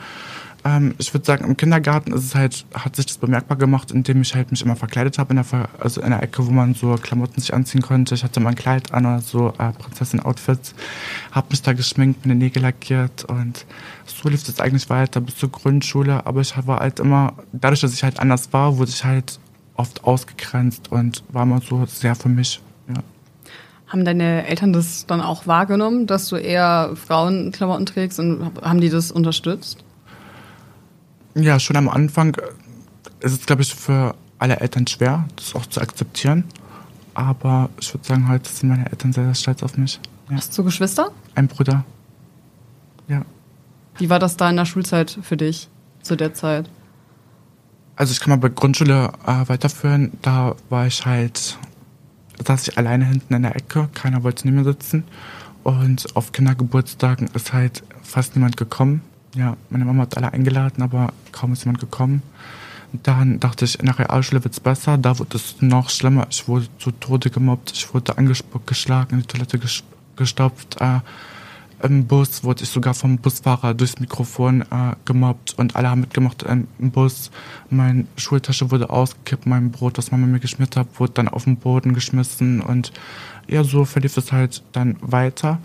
Ähm, 0.65 0.95
ich 0.99 1.13
würde 1.13 1.27
sagen, 1.27 1.45
im 1.45 1.57
Kindergarten 1.57 2.13
ist 2.13 2.25
es 2.25 2.35
halt, 2.35 2.65
hat 2.73 2.97
sich 2.97 3.05
das 3.05 3.19
bemerkbar 3.19 3.59
gemacht, 3.59 3.91
indem 3.91 4.23
ich 4.23 4.35
halt 4.35 4.51
mich 4.51 4.63
immer 4.63 4.77
verkleidet 4.77 5.19
habe, 5.19 5.35
in 5.35 5.43
der, 5.43 5.69
also 5.79 6.01
in 6.01 6.11
der 6.11 6.23
Ecke, 6.23 6.47
wo 6.47 6.51
man 6.51 6.75
so 6.75 6.95
Klamotten 6.95 7.39
sich 7.41 7.53
anziehen 7.53 7.83
konnte. 7.83 8.15
Ich 8.15 8.25
hatte 8.25 8.41
mein 8.41 8.55
Kleid 8.55 8.93
an 8.95 9.05
oder 9.05 9.21
so 9.21 9.53
äh, 9.59 9.73
Prinzessin-Outfits, 9.73 10.75
habe 11.33 11.49
mich 11.51 11.61
da 11.61 11.75
geschminkt, 11.75 12.25
meine 12.25 12.39
Nägel 12.39 12.63
lackiert 12.63 13.25
und 13.25 13.67
so 14.07 14.29
lief 14.29 14.49
es 14.49 14.59
eigentlich 14.59 14.89
weiter 14.89 15.21
bis 15.21 15.37
zur 15.37 15.51
Grundschule. 15.51 16.27
Aber 16.27 16.41
ich 16.41 16.55
war 16.67 16.81
halt 16.81 16.99
immer, 16.99 17.35
dadurch, 17.53 17.81
dass 17.81 17.93
ich 17.93 18.03
halt 18.03 18.19
anders 18.19 18.53
war, 18.53 18.79
wurde 18.79 18.91
ich 18.91 19.05
halt 19.05 19.39
oft 19.77 20.05
ausgegrenzt 20.05 20.91
und 20.91 21.25
war 21.29 21.43
immer 21.43 21.61
so 21.61 21.85
sehr 21.87 22.15
für 22.15 22.31
mich. 22.31 22.63
Ja. 22.89 23.03
Haben 23.89 24.05
deine 24.07 24.47
Eltern 24.47 24.73
das 24.73 25.05
dann 25.05 25.21
auch 25.21 25.47
wahrgenommen, 25.47 26.07
dass 26.07 26.29
du 26.29 26.37
eher 26.37 26.93
Frauenklamotten 26.95 27.85
trägst 27.85 28.19
und 28.19 28.51
haben 28.63 28.81
die 28.81 28.89
das 28.89 29.13
unterstützt? 29.13 29.85
Ja, 31.35 31.59
schon 31.59 31.77
am 31.77 31.89
Anfang 31.89 32.37
ist 33.21 33.33
es, 33.33 33.47
glaube 33.47 33.63
ich, 33.63 33.75
für 33.75 34.15
alle 34.39 34.61
Eltern 34.61 34.87
schwer, 34.87 35.27
das 35.37 35.55
auch 35.55 35.67
zu 35.67 35.81
akzeptieren. 35.81 36.45
Aber 37.15 37.71
ich 37.81 37.93
würde 37.93 38.07
sagen, 38.07 38.29
heute 38.29 38.49
sind 38.49 38.69
meine 38.69 38.91
Eltern 38.91 39.13
sehr, 39.13 39.25
sehr 39.25 39.35
stolz 39.35 39.63
auf 39.63 39.77
mich. 39.77 40.01
Ja. 40.29 40.37
Hast 40.37 40.57
du 40.57 40.65
Geschwister? 40.65 41.11
Ein 41.35 41.49
Bruder. 41.49 41.85
Ja. 43.09 43.23
Wie 43.99 44.11
war 44.11 44.19
das 44.19 44.37
da 44.37 44.51
in 44.51 44.57
der 44.57 44.65
Schulzeit 44.65 45.19
für 45.23 45.37
dich 45.37 45.69
zu 46.03 46.17
der 46.17 46.35
Zeit? 46.35 46.69
Also 47.97 48.13
ich 48.13 48.21
kann 48.21 48.31
mal 48.31 48.37
bei 48.37 48.49
Grundschule 48.49 49.13
äh, 49.27 49.49
weiterführen. 49.49 50.13
Da 50.23 50.57
war 50.69 50.87
ich 50.87 51.07
halt, 51.07 51.59
saß 52.45 52.69
ich 52.69 52.79
alleine 52.79 53.07
hinten 53.07 53.35
in 53.35 53.43
der 53.43 53.57
Ecke. 53.57 53.89
Keiner 53.95 54.23
wollte 54.23 54.47
neben 54.47 54.59
mir 54.59 54.65
sitzen. 54.65 55.05
Und 55.63 56.17
auf 56.17 56.33
Kindergeburtstagen 56.33 57.29
ist 57.35 57.53
halt 57.53 57.85
fast 58.03 58.35
niemand 58.35 58.57
gekommen 58.57 59.03
ja, 59.35 59.57
meine 59.71 59.85
Mama 59.85 60.03
hat 60.03 60.17
alle 60.17 60.33
eingeladen, 60.33 60.83
aber 60.83 61.13
kaum 61.33 61.53
ist 61.53 61.65
jemand 61.65 61.81
gekommen. 61.81 62.23
Dann 63.03 63.41
dachte 63.41 63.65
ich, 63.65 63.81
in 63.81 63.87
der 63.87 63.99
Realschule 63.99 64.45
wird 64.45 64.55
es 64.55 64.61
besser. 64.61 64.97
Da 64.99 65.19
wurde 65.19 65.37
es 65.37 65.57
noch 65.61 65.91
schlimmer. 65.91 66.27
Ich 66.31 66.47
wurde 66.47 66.67
zu 66.79 66.93
Tode 66.93 67.31
gemobbt. 67.31 67.73
Ich 67.73 67.93
wurde 67.93 68.17
angespuckt, 68.17 68.69
geschlagen, 68.69 69.15
in 69.15 69.21
die 69.23 69.27
Toilette 69.27 69.59
gestopft. 70.15 70.81
Äh, 70.81 71.01
Im 71.83 72.07
Bus 72.07 72.45
wurde 72.45 72.63
ich 72.63 72.69
sogar 72.69 72.95
vom 72.95 73.19
Busfahrer 73.19 73.75
durchs 73.75 73.99
Mikrofon 73.99 74.63
äh, 74.63 74.95
gemobbt 75.05 75.55
und 75.59 75.75
alle 75.75 75.91
haben 75.91 76.03
mitgemacht 76.03 76.45
im 76.45 76.69
Bus. 76.93 77.33
Meine 77.69 78.07
Schultasche 78.17 78.71
wurde 78.71 78.91
ausgekippt, 78.91 79.47
mein 79.47 79.73
Brot, 79.73 79.99
das 79.99 80.13
Mama 80.13 80.27
mir 80.27 80.39
geschmiert 80.39 80.77
hat, 80.77 80.87
wurde 81.01 81.15
dann 81.15 81.29
auf 81.29 81.45
den 81.45 81.57
Boden 81.57 81.95
geschmissen 81.95 82.61
und 82.61 82.93
ja, 83.49 83.65
so 83.65 83.85
verlief 83.85 84.17
es 84.17 84.31
halt 84.31 84.63
dann 84.71 84.97
weiter. 85.01 85.59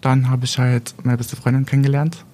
Dann 0.00 0.28
habe 0.28 0.46
ich 0.46 0.58
halt 0.58 0.94
meine 1.04 1.16
beste 1.16 1.36
Freundin 1.36 1.64
kennengelernt 1.64 2.24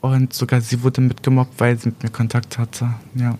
und 0.00 0.32
sogar 0.32 0.60
sie 0.60 0.82
wurde 0.82 1.00
mitgemobbt, 1.00 1.58
weil 1.58 1.78
sie 1.78 1.88
mit 1.88 2.02
mir 2.02 2.10
Kontakt 2.10 2.58
hatte. 2.58 2.90
Ja. 3.14 3.36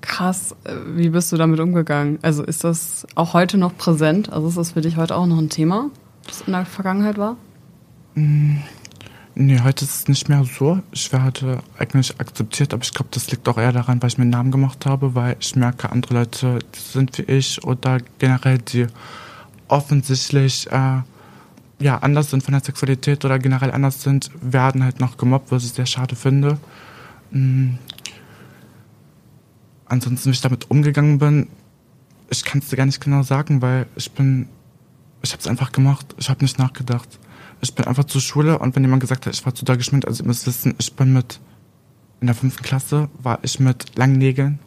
Krass, 0.00 0.54
wie 0.94 1.10
bist 1.10 1.30
du 1.30 1.36
damit 1.36 1.60
umgegangen? 1.60 2.18
Also 2.22 2.42
ist 2.42 2.64
das 2.64 3.06
auch 3.14 3.34
heute 3.34 3.58
noch 3.58 3.76
präsent? 3.76 4.32
Also 4.32 4.48
ist 4.48 4.56
das 4.56 4.72
für 4.72 4.80
dich 4.80 4.96
heute 4.96 5.14
auch 5.14 5.26
noch 5.26 5.38
ein 5.38 5.50
Thema, 5.50 5.90
das 6.26 6.42
in 6.42 6.52
der 6.52 6.64
Vergangenheit 6.64 7.18
war? 7.18 7.36
Mm, 8.14 8.56
nee, 9.34 9.60
heute 9.62 9.84
ist 9.84 10.00
es 10.00 10.08
nicht 10.08 10.28
mehr 10.28 10.44
so. 10.44 10.80
Ich 10.92 11.12
werde 11.12 11.62
eigentlich 11.78 12.18
akzeptiert, 12.18 12.72
aber 12.72 12.82
ich 12.82 12.94
glaube, 12.94 13.10
das 13.12 13.30
liegt 13.30 13.46
auch 13.48 13.58
eher 13.58 13.72
daran, 13.72 14.00
weil 14.02 14.08
ich 14.08 14.16
mir 14.16 14.22
einen 14.22 14.30
Namen 14.30 14.50
gemacht 14.50 14.86
habe, 14.86 15.14
weil 15.14 15.36
ich 15.38 15.54
merke, 15.54 15.92
andere 15.92 16.14
Leute 16.14 16.60
sind 16.72 17.18
wie 17.18 17.22
ich 17.22 17.62
oder 17.64 17.98
generell 18.18 18.58
die 18.58 18.86
offensichtlich 19.68 20.66
äh, 20.72 21.02
ja, 21.80 21.96
anders 21.98 22.30
sind 22.30 22.42
von 22.42 22.52
der 22.52 22.62
Sexualität 22.62 23.24
oder 23.24 23.38
generell 23.38 23.72
anders 23.72 24.02
sind, 24.02 24.30
werden 24.40 24.84
halt 24.84 25.00
noch 25.00 25.16
gemobbt, 25.16 25.50
was 25.50 25.64
ich 25.64 25.72
sehr 25.72 25.86
schade 25.86 26.14
finde. 26.14 26.58
Mhm. 27.30 27.78
Ansonsten, 29.86 30.28
wie 30.28 30.34
ich 30.34 30.40
damit 30.40 30.70
umgegangen 30.70 31.18
bin, 31.18 31.48
ich 32.28 32.44
kann 32.44 32.60
es 32.60 32.68
dir 32.68 32.76
gar 32.76 32.86
nicht 32.86 33.00
genau 33.00 33.22
sagen, 33.22 33.60
weil 33.62 33.86
ich 33.96 34.12
bin, 34.12 34.48
ich 35.22 35.32
habe 35.32 35.40
es 35.40 35.48
einfach 35.48 35.72
gemacht, 35.72 36.14
ich 36.18 36.28
habe 36.28 36.44
nicht 36.44 36.58
nachgedacht. 36.58 37.18
Ich 37.62 37.74
bin 37.74 37.86
einfach 37.86 38.04
zur 38.04 38.20
Schule 38.20 38.58
und 38.58 38.76
wenn 38.76 38.84
jemand 38.84 39.00
gesagt 39.00 39.26
hat, 39.26 39.34
ich 39.34 39.44
war 39.44 39.54
zu 39.54 39.64
da 39.64 39.74
geschminkt, 39.74 40.06
also 40.06 40.22
ihr 40.22 40.26
müsst 40.26 40.46
wissen, 40.46 40.74
ich 40.78 40.94
bin 40.94 41.12
mit, 41.12 41.40
in 42.20 42.26
der 42.26 42.36
fünften 42.36 42.62
Klasse 42.62 43.08
war 43.22 43.38
ich 43.42 43.58
mit 43.58 43.98
langen 43.98 44.18
Nägeln 44.18 44.58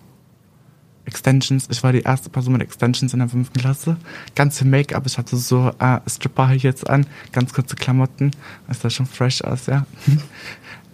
Extensions. 1.05 1.67
Ich 1.69 1.83
war 1.83 1.91
die 1.91 2.01
erste 2.01 2.29
Person 2.29 2.53
mit 2.53 2.61
Extensions 2.61 3.13
in 3.13 3.19
der 3.19 3.29
fünften 3.29 3.59
Klasse. 3.59 3.97
Ganze 4.35 4.65
Make-up. 4.65 5.05
Ich 5.05 5.17
hatte 5.17 5.35
so 5.37 5.71
äh, 5.79 5.99
Stripper 6.07 6.51
jetzt 6.53 6.89
an, 6.89 7.05
ganz 7.31 7.53
kurze 7.53 7.75
Klamotten. 7.75 8.31
Das 8.67 8.81
sah 8.81 8.89
schon 8.89 9.05
fresh 9.05 9.43
aus, 9.43 9.67
ja. 9.67 9.85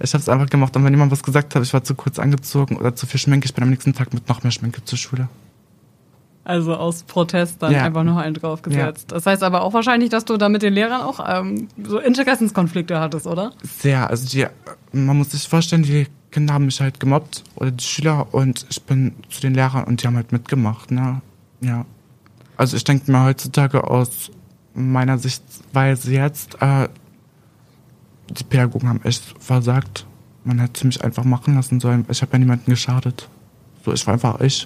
Ich 0.02 0.14
habe 0.14 0.22
es 0.22 0.30
einfach 0.30 0.50
gemacht. 0.50 0.74
Und 0.78 0.86
wenn 0.86 0.94
jemand 0.94 1.12
was 1.12 1.22
gesagt 1.22 1.56
hat, 1.56 1.62
ich 1.62 1.74
war 1.74 1.84
zu 1.84 1.94
kurz 1.94 2.20
angezogen 2.20 2.78
oder 2.78 2.96
zu 2.96 3.06
viel 3.06 3.20
Schminke, 3.20 3.48
ich 3.48 3.54
bin 3.54 3.66
am 3.66 3.70
nächsten 3.70 3.94
Tag 3.94 4.14
mit 4.14 4.30
noch 4.30 4.44
mehr 4.44 4.52
Schminke 4.52 4.82
zur 4.86 4.98
Schule. 4.98 5.28
Also 6.46 6.74
aus 6.74 7.04
Protest 7.04 7.62
dann 7.62 7.74
ja. 7.74 7.84
einfach 7.84 8.04
noch 8.04 8.18
einen 8.18 8.34
draufgesetzt. 8.34 9.12
Ja. 9.12 9.16
Das 9.16 9.26
heißt 9.26 9.44
aber 9.44 9.62
auch 9.62 9.74
wahrscheinlich, 9.74 10.10
dass 10.10 10.26
du 10.26 10.38
da 10.38 10.50
mit 10.50 10.62
den 10.62 10.74
Lehrern 10.74 11.02
auch 11.02 11.20
ähm, 11.28 11.68
so 11.84 12.00
Interessenskonflikte 12.00 13.00
hattest, 13.00 13.28
oder? 13.28 13.52
Sehr. 13.62 14.10
Also 14.10 14.28
die, 14.28 14.48
man 14.92 15.18
muss 15.18 15.32
sich 15.32 15.48
vorstellen, 15.48 15.84
die 15.84 16.08
Kinder 16.32 16.54
haben 16.54 16.66
mich 16.66 16.80
halt 16.80 17.00
gemobbt 17.00 17.44
oder 17.56 17.72
die 17.72 17.84
Schüler 17.84 18.34
und 18.34 18.66
ich 18.70 18.82
bin 18.84 19.14
zu 19.30 19.42
den 19.42 19.54
Lehrern 19.54 19.86
und 19.86 20.02
die 20.02 20.08
haben 20.08 20.16
halt 20.16 20.32
mitgemacht, 20.32 20.92
ne? 20.92 21.22
Ja. 21.62 21.86
Also 22.58 22.78
ich 22.78 22.84
denke 22.84 23.12
mir 23.12 23.24
heutzutage 23.24 23.86
aus 23.86 24.32
meiner 24.74 25.18
Sichtweise 25.18 26.12
jetzt, 26.12 26.62
äh, 26.62 26.90
die 28.30 28.44
Pädagogen 28.44 28.90
haben 28.90 29.02
echt 29.04 29.24
versagt. 29.40 30.06
Man 30.44 30.60
hätte 30.60 30.86
mich 30.86 31.04
einfach 31.04 31.24
machen 31.24 31.56
lassen 31.56 31.80
sollen. 31.80 32.06
Ich 32.10 32.22
habe 32.22 32.34
ja 32.34 32.40
niemanden 32.40 32.70
geschadet. 32.70 33.28
So, 33.84 33.94
ich 33.94 34.06
war 34.06 34.14
einfach 34.14 34.40
ich. 34.42 34.66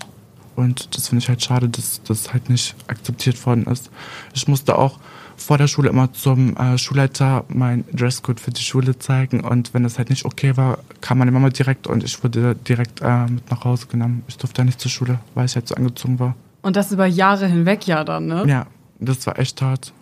Und 0.55 0.95
das 0.95 1.07
finde 1.07 1.23
ich 1.23 1.29
halt 1.29 1.43
schade, 1.43 1.69
dass 1.69 2.01
das 2.03 2.33
halt 2.33 2.49
nicht 2.49 2.75
akzeptiert 2.87 3.43
worden 3.45 3.65
ist. 3.65 3.89
Ich 4.33 4.47
musste 4.47 4.77
auch 4.77 4.99
vor 5.43 5.57
der 5.57 5.67
Schule 5.67 5.89
immer 5.89 6.11
zum 6.13 6.55
äh, 6.57 6.77
Schulleiter 6.77 7.45
mein 7.49 7.83
Dresscode 7.91 8.39
für 8.39 8.51
die 8.51 8.61
Schule 8.61 8.97
zeigen 8.97 9.41
und 9.41 9.73
wenn 9.73 9.83
das 9.83 9.97
halt 9.97 10.09
nicht 10.09 10.25
okay 10.25 10.55
war, 10.57 10.79
kam 11.01 11.17
meine 11.17 11.31
Mama 11.31 11.49
direkt 11.49 11.87
und 11.87 12.03
ich 12.03 12.23
wurde 12.23 12.55
direkt 12.55 13.01
äh, 13.01 13.25
mit 13.25 13.49
nach 13.51 13.63
Hause 13.65 13.87
genommen. 13.87 14.23
Ich 14.27 14.37
durfte 14.37 14.61
ja 14.61 14.65
nicht 14.65 14.79
zur 14.79 14.91
Schule, 14.91 15.19
weil 15.35 15.45
ich 15.45 15.55
halt 15.55 15.67
so 15.67 15.75
angezogen 15.75 16.19
war. 16.19 16.35
Und 16.61 16.75
das 16.75 16.91
über 16.91 17.05
Jahre 17.05 17.47
hinweg 17.47 17.85
ja 17.87 18.03
dann, 18.03 18.27
ne? 18.27 18.45
Ja, 18.47 18.67
das 18.99 19.27
war 19.27 19.37
echt 19.37 19.61
hart. 19.61 19.93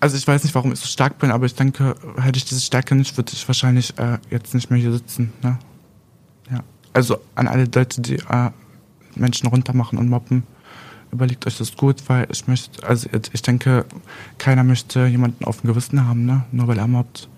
Also 0.00 0.16
ich 0.16 0.26
weiß 0.26 0.42
nicht, 0.42 0.54
warum 0.54 0.72
ich 0.72 0.80
so 0.80 0.86
stark 0.86 1.18
bin, 1.18 1.30
aber 1.30 1.46
ich 1.46 1.54
denke, 1.54 1.94
hätte 2.16 2.36
ich 2.36 2.44
diese 2.44 2.60
Stärke 2.60 2.94
nicht, 2.94 3.16
würde 3.16 3.32
ich 3.32 3.46
wahrscheinlich 3.48 3.96
äh, 3.98 4.18
jetzt 4.30 4.54
nicht 4.54 4.70
mehr 4.70 4.80
hier 4.80 4.92
sitzen. 4.92 5.32
Ne? 5.42 5.58
Ja. 6.50 6.60
Also 6.92 7.18
an 7.34 7.48
alle 7.48 7.64
Leute, 7.64 8.00
die 8.00 8.16
äh, 8.16 8.50
Menschen 9.14 9.48
runtermachen 9.48 9.98
und 9.98 10.08
mobben, 10.08 10.44
überlegt 11.12 11.46
euch 11.46 11.58
das 11.58 11.76
gut, 11.76 12.02
weil 12.08 12.26
ich 12.30 12.48
möchte, 12.48 12.86
also 12.86 13.08
ich 13.32 13.42
denke, 13.42 13.84
keiner 14.38 14.64
möchte 14.64 15.06
jemanden 15.06 15.44
auf 15.44 15.60
dem 15.60 15.68
Gewissen 15.68 16.06
haben, 16.06 16.24
ne? 16.24 16.44
Nur 16.50 16.68
weil 16.68 16.78
er 16.78 16.88
mobbt. 16.88 17.28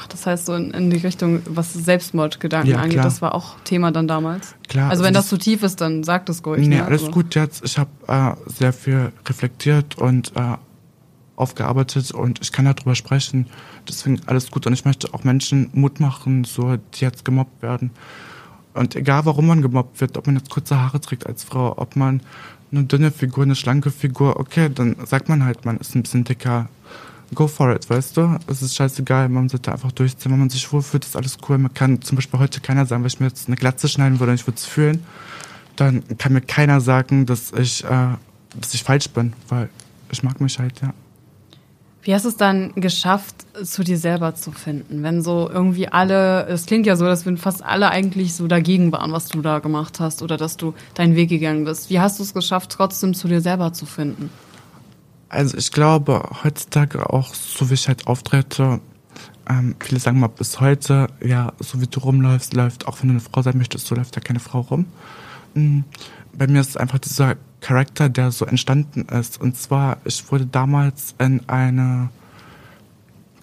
Ach, 0.00 0.06
das 0.06 0.26
heißt 0.26 0.46
so 0.46 0.54
in, 0.54 0.70
in 0.70 0.90
die 0.90 0.98
Richtung, 0.98 1.42
was 1.46 1.72
Selbstmordgedanken 1.72 2.70
ja, 2.70 2.78
angeht, 2.78 2.98
das 2.98 3.20
war 3.20 3.34
auch 3.34 3.56
Thema 3.64 3.90
dann 3.90 4.06
damals. 4.06 4.54
Klar. 4.68 4.90
Also 4.90 5.02
wenn 5.02 5.16
also 5.16 5.18
das, 5.18 5.24
das 5.24 5.30
zu 5.30 5.38
tief 5.38 5.64
ist, 5.64 5.80
dann 5.80 6.04
sagt 6.04 6.28
es 6.28 6.46
ruhig. 6.46 6.68
Nee, 6.68 6.76
ne? 6.76 6.84
alles 6.84 7.02
also. 7.02 7.12
gut 7.12 7.34
jetzt. 7.34 7.64
Ich 7.64 7.78
habe 7.78 7.90
äh, 8.06 8.34
sehr 8.46 8.72
viel 8.72 9.12
reflektiert 9.26 9.98
und 9.98 10.32
äh, 10.36 10.56
aufgearbeitet 11.34 12.12
und 12.12 12.40
ich 12.40 12.52
kann 12.52 12.64
darüber 12.64 12.94
sprechen. 12.94 13.46
Deswegen 13.88 14.20
alles 14.26 14.50
gut 14.52 14.66
und 14.68 14.72
ich 14.72 14.84
möchte 14.84 15.12
auch 15.14 15.24
Menschen 15.24 15.70
Mut 15.72 15.98
machen, 15.98 16.44
so 16.44 16.76
die 16.76 17.00
jetzt 17.00 17.24
gemobbt 17.24 17.62
werden. 17.62 17.90
Und 18.74 18.94
egal, 18.94 19.24
warum 19.24 19.48
man 19.48 19.62
gemobbt 19.62 20.00
wird, 20.00 20.16
ob 20.16 20.26
man 20.26 20.36
jetzt 20.36 20.50
kurze 20.50 20.80
Haare 20.80 21.00
trägt 21.00 21.26
als 21.26 21.42
Frau, 21.42 21.74
ob 21.76 21.96
man 21.96 22.20
eine 22.70 22.84
dünne 22.84 23.10
Figur, 23.10 23.44
eine 23.44 23.54
schlanke 23.54 23.90
Figur, 23.90 24.38
okay, 24.38 24.70
dann 24.72 24.96
sagt 25.06 25.28
man 25.28 25.44
halt, 25.44 25.64
man 25.64 25.78
ist 25.78 25.94
ein 25.94 26.02
bisschen 26.02 26.24
dicker. 26.24 26.68
Go 27.34 27.46
for 27.46 27.74
it, 27.74 27.88
weißt 27.90 28.16
du? 28.16 28.38
Es 28.46 28.62
ist 28.62 28.74
scheißegal, 28.74 29.28
man 29.28 29.50
sollte 29.50 29.70
einfach 29.70 29.92
durchziehen, 29.92 30.32
wenn 30.32 30.38
man 30.38 30.48
sich 30.48 30.72
wohlfühlt, 30.72 31.04
ist 31.04 31.14
alles 31.14 31.36
cool. 31.48 31.58
Man 31.58 31.74
kann 31.74 32.00
zum 32.00 32.16
Beispiel 32.16 32.40
heute 32.40 32.60
keiner 32.60 32.86
sagen, 32.86 33.02
wenn 33.02 33.08
ich 33.08 33.20
mir 33.20 33.26
jetzt 33.26 33.48
eine 33.48 33.56
Glatze 33.56 33.86
schneiden 33.86 34.18
würde 34.18 34.32
und 34.32 34.40
ich 34.40 34.46
würde 34.46 34.56
es 34.56 34.64
fühlen, 34.64 35.04
dann 35.76 36.02
kann 36.16 36.32
mir 36.32 36.40
keiner 36.40 36.80
sagen, 36.80 37.26
dass 37.26 37.52
ich, 37.52 37.84
äh, 37.84 37.88
dass 38.58 38.72
ich 38.72 38.82
falsch 38.82 39.10
bin, 39.10 39.34
weil 39.48 39.68
ich 40.10 40.22
mag 40.22 40.40
mich 40.40 40.58
halt, 40.58 40.80
ja. 40.80 40.94
Wie 42.02 42.14
hast 42.14 42.24
du 42.24 42.28
es 42.28 42.36
dann 42.36 42.72
geschafft, 42.76 43.34
zu 43.64 43.82
dir 43.82 43.98
selber 43.98 44.34
zu 44.34 44.52
finden? 44.52 45.02
Wenn 45.02 45.20
so 45.22 45.50
irgendwie 45.52 45.88
alle, 45.88 46.46
es 46.46 46.66
klingt 46.66 46.86
ja 46.86 46.96
so, 46.96 47.04
dass 47.04 47.26
wir 47.26 47.36
fast 47.36 47.62
alle 47.64 47.90
eigentlich 47.90 48.34
so 48.34 48.46
dagegen 48.46 48.92
waren, 48.92 49.12
was 49.12 49.26
du 49.26 49.42
da 49.42 49.58
gemacht 49.58 50.00
hast 50.00 50.22
oder 50.22 50.36
dass 50.36 50.56
du 50.56 50.74
deinen 50.94 51.16
Weg 51.16 51.28
gegangen 51.28 51.64
bist. 51.64 51.90
Wie 51.90 52.00
hast 52.00 52.18
du 52.18 52.22
es 52.22 52.32
geschafft, 52.34 52.70
trotzdem 52.70 53.14
zu 53.14 53.28
dir 53.28 53.40
selber 53.40 53.72
zu 53.72 53.84
finden? 53.84 54.30
Also 55.28 55.58
ich 55.58 55.72
glaube, 55.72 56.22
heutzutage 56.42 57.10
auch, 57.10 57.34
so 57.34 57.68
wie 57.68 57.74
ich 57.74 57.88
halt 57.88 58.06
auftrete, 58.06 58.80
ähm, 59.48 59.76
viele 59.80 60.00
sagen 60.00 60.20
mal 60.20 60.28
bis 60.28 60.60
heute, 60.60 61.08
ja, 61.22 61.52
so 61.58 61.80
wie 61.80 61.86
du 61.86 62.00
rumläufst, 62.00 62.54
läuft, 62.54 62.86
auch 62.86 63.00
wenn 63.00 63.08
du 63.08 63.12
eine 63.14 63.20
Frau 63.20 63.42
sein 63.42 63.58
möchtest, 63.58 63.86
so 63.86 63.94
läuft 63.94 64.16
da 64.16 64.20
keine 64.20 64.40
Frau 64.40 64.60
rum. 64.60 64.86
Mhm. 65.54 65.84
Bei 66.38 66.46
mir 66.46 66.60
ist 66.60 66.78
einfach 66.78 67.00
dieser 67.00 67.36
Charakter, 67.60 68.08
der 68.08 68.30
so 68.30 68.44
entstanden 68.44 69.02
ist. 69.08 69.40
Und 69.40 69.56
zwar, 69.56 69.98
ich 70.04 70.30
wurde 70.30 70.46
damals 70.46 71.16
in 71.18 71.42
eine 71.48 72.10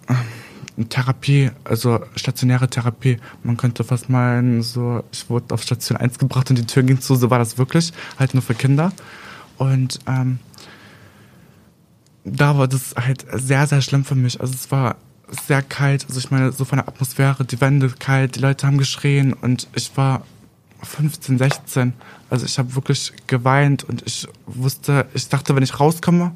äh, 0.08 0.84
Therapie, 0.84 1.50
also 1.64 2.00
stationäre 2.14 2.68
Therapie. 2.68 3.18
Man 3.42 3.58
könnte 3.58 3.84
fast 3.84 4.08
meinen, 4.08 4.62
so, 4.62 5.04
ich 5.12 5.28
wurde 5.28 5.54
auf 5.54 5.62
Station 5.62 5.98
1 5.98 6.18
gebracht 6.18 6.48
und 6.48 6.58
die 6.58 6.66
Tür 6.66 6.82
ging 6.82 7.00
zu, 7.00 7.14
so 7.16 7.30
war 7.30 7.38
das 7.38 7.58
wirklich, 7.58 7.92
halt 8.18 8.32
nur 8.32 8.42
für 8.42 8.54
Kinder. 8.54 8.92
Und 9.58 9.98
ähm, 10.06 10.38
da 12.24 12.58
war 12.58 12.68
das 12.68 12.94
halt 12.96 13.26
sehr, 13.32 13.66
sehr 13.66 13.82
schlimm 13.82 14.04
für 14.04 14.14
mich. 14.14 14.40
Also 14.40 14.54
es 14.54 14.70
war 14.70 14.96
sehr 15.46 15.62
kalt, 15.62 16.06
also 16.08 16.18
ich 16.18 16.30
meine, 16.30 16.52
so 16.52 16.64
von 16.64 16.78
der 16.78 16.88
Atmosphäre, 16.88 17.44
die 17.44 17.60
Wände 17.60 17.92
kalt, 17.98 18.36
die 18.36 18.40
Leute 18.40 18.66
haben 18.66 18.78
geschrien 18.78 19.32
und 19.32 19.68
ich 19.74 19.96
war 19.96 20.24
15, 20.82 21.38
16. 21.38 21.92
Also 22.28 22.44
ich 22.44 22.58
habe 22.58 22.74
wirklich 22.74 23.12
geweint 23.26 23.84
und 23.84 24.02
ich 24.06 24.26
wusste, 24.46 25.06
ich 25.14 25.28
dachte, 25.28 25.54
wenn 25.54 25.62
ich 25.62 25.78
rauskomme, 25.78 26.32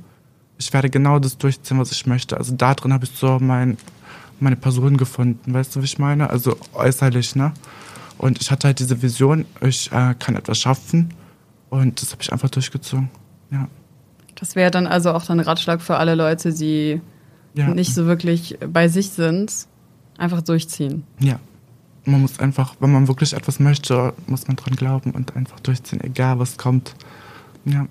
ich 0.59 0.72
werde 0.72 0.90
genau 0.90 1.18
das 1.18 1.38
durchziehen, 1.38 1.79
was 1.79 1.90
ich 1.90 2.07
möchte. 2.07 2.37
Also 2.37 2.55
da 2.55 2.74
drin 2.74 2.92
habe 2.92 3.05
ich 3.05 3.11
so 3.12 3.38
mein, 3.40 3.76
meine 4.38 4.57
Person 4.57 4.96
gefunden, 4.96 5.53
weißt 5.53 5.74
du, 5.74 5.81
wie 5.81 5.87
ich 5.87 5.98
meine? 5.98 6.31
Also 6.31 6.57
äußerlich, 6.74 7.35
ne? 7.35 7.53
Und 8.18 8.40
ich 8.40 8.50
hatte 8.50 8.68
halt 8.68 8.79
diese 8.79 9.00
Vision, 9.00 9.46
ich 9.62 9.90
äh, 9.92 10.14
kann 10.18 10.37
etwas 10.37 10.59
schaffen 10.59 11.14
und 11.70 12.03
das 12.03 12.12
habe 12.12 12.22
ich 12.22 12.33
einfach 12.33 12.50
durchgezogen, 12.50 13.11
ja. 13.50 13.68
Das 14.38 14.55
wäre 14.55 14.70
dann 14.70 14.87
also 14.87 15.12
auch 15.12 15.29
ein 15.29 15.40
Ratschlag 15.40 15.83
für 15.83 15.96
alle 15.96 16.14
Leute, 16.14 16.53
die 16.53 17.00
ja. 17.55 17.74
nicht 17.74 17.94
so 17.94 18.07
wirklich 18.07 18.59
bei 18.66 18.88
sich 18.88 19.11
sind, 19.11 19.66
einfach 20.18 20.42
durchziehen. 20.42 21.05
Ja. 21.18 21.40
Man 22.11 22.23
muss 22.23 22.40
einfach, 22.40 22.75
wenn 22.81 22.92
man 22.92 23.09
wirklich 23.09 23.33
etwas 23.35 23.61
möchte, 23.61 24.12
muss 24.27 24.49
man 24.49 24.57
dran 24.57 24.75
glauben 24.75 25.12
und 25.12 25.37
einfach 25.37 25.61
durchziehen, 25.61 26.01
egal 26.03 26.38
was 26.38 26.59
kommt. 26.59 26.94
Ja. 27.64 27.87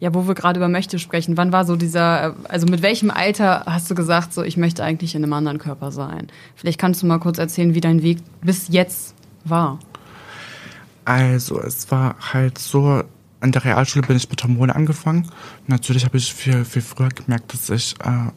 Ja, 0.00 0.12
wo 0.12 0.26
wir 0.26 0.34
gerade 0.34 0.58
über 0.58 0.68
Möchte 0.68 0.98
sprechen, 0.98 1.36
wann 1.36 1.50
war 1.50 1.64
so 1.64 1.76
dieser, 1.76 2.36
also 2.48 2.66
mit 2.66 2.82
welchem 2.82 3.10
Alter 3.10 3.64
hast 3.66 3.90
du 3.90 3.94
gesagt, 3.94 4.34
so 4.34 4.42
ich 4.42 4.56
möchte 4.56 4.84
eigentlich 4.84 5.14
in 5.14 5.22
einem 5.22 5.32
anderen 5.32 5.58
Körper 5.58 5.92
sein? 5.92 6.28
Vielleicht 6.56 6.78
kannst 6.78 7.02
du 7.02 7.06
mal 7.06 7.18
kurz 7.18 7.38
erzählen, 7.38 7.74
wie 7.74 7.80
dein 7.80 8.02
Weg 8.02 8.18
bis 8.42 8.68
jetzt 8.68 9.14
war. 9.44 9.78
Also, 11.04 11.60
es 11.60 11.90
war 11.90 12.16
halt 12.32 12.58
so, 12.58 13.02
an 13.40 13.52
der 13.52 13.64
Realschule 13.64 14.06
bin 14.06 14.16
ich 14.16 14.28
mit 14.28 14.42
Hormonen 14.42 14.74
angefangen. 14.74 15.30
Natürlich 15.66 16.04
habe 16.04 16.16
ich 16.16 16.32
viel, 16.34 16.64
viel 16.64 16.82
früher 16.82 17.08
gemerkt, 17.10 17.52
dass 17.52 17.70
ich 17.70 17.94
äh, 18.00 18.30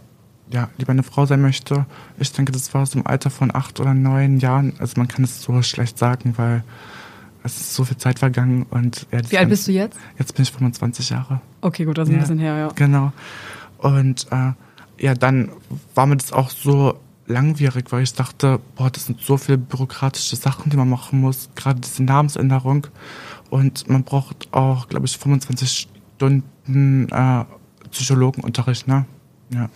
ja, 0.51 0.69
lieber 0.77 0.91
eine 0.91 1.03
Frau 1.03 1.25
sein 1.25 1.41
möchte. 1.41 1.85
Ich 2.19 2.31
denke, 2.31 2.51
das 2.51 2.73
war 2.73 2.85
so 2.85 2.99
im 2.99 3.07
Alter 3.07 3.29
von 3.29 3.53
acht 3.53 3.79
oder 3.79 3.93
neun 3.93 4.39
Jahren. 4.39 4.73
Also 4.79 4.93
man 4.97 5.07
kann 5.07 5.23
es 5.23 5.41
so 5.41 5.61
schlecht 5.61 5.97
sagen, 5.97 6.33
weil 6.37 6.63
es 7.43 7.59
ist 7.59 7.73
so 7.73 7.83
viel 7.83 7.97
Zeit 7.97 8.19
vergangen. 8.19 8.65
Und 8.69 9.07
ja, 9.11 9.19
Wie 9.29 9.37
alt 9.37 9.49
bist 9.49 9.67
du 9.67 9.71
jetzt? 9.71 9.97
Jetzt 10.17 10.35
bin 10.35 10.43
ich 10.43 10.51
25 10.51 11.09
Jahre. 11.09 11.41
Okay, 11.61 11.85
gut, 11.85 11.97
das 11.97 12.07
ist 12.07 12.13
ja, 12.13 12.19
ein 12.19 12.21
bisschen 12.21 12.39
her, 12.39 12.57
ja. 12.57 12.67
Genau. 12.75 13.11
Und 13.77 14.27
äh, 14.31 14.53
ja, 14.99 15.13
dann 15.13 15.51
war 15.95 16.05
mir 16.05 16.17
das 16.17 16.31
auch 16.31 16.49
so 16.49 16.97
langwierig, 17.27 17.91
weil 17.91 18.03
ich 18.03 18.13
dachte, 18.13 18.59
boah, 18.75 18.89
das 18.89 19.05
sind 19.05 19.19
so 19.19 19.37
viele 19.37 19.57
bürokratische 19.57 20.37
Sachen, 20.37 20.69
die 20.69 20.77
man 20.77 20.89
machen 20.89 21.19
muss, 21.19 21.49
gerade 21.55 21.81
diese 21.81 22.03
Namensänderung. 22.03 22.87
Und 23.49 23.89
man 23.89 24.03
braucht 24.03 24.53
auch, 24.53 24.87
glaube 24.87 25.05
ich, 25.05 25.17
25 25.17 25.87
Stunden 26.15 27.09
äh, 27.09 27.45
Psychologenunterricht, 27.91 28.87
ne? 28.87 29.05
Ja 29.49 29.69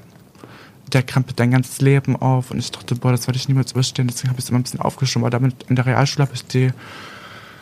der 0.94 1.04
krempelt 1.04 1.40
dein 1.40 1.52
ganzes 1.52 1.82
Leben 1.82 2.16
auf. 2.16 2.52
Und 2.52 2.60
ich 2.60 2.72
dachte, 2.72 2.96
boah, 2.96 3.12
das 3.12 3.28
werde 3.28 3.38
ich 3.38 3.48
niemals 3.48 3.72
überstehen. 3.72 4.08
Deswegen 4.08 4.30
habe 4.30 4.40
ich 4.40 4.46
es 4.46 4.50
immer 4.50 4.60
ein 4.60 4.64
bisschen 4.64 4.80
aufgeschoben. 4.80 5.24
Aber 5.26 5.32
damit 5.32 5.56
in 5.70 5.76
der 5.76 5.86
Realschule 5.86 6.26
habe 6.26 6.36
ich 6.36 6.46
die, 6.46 6.72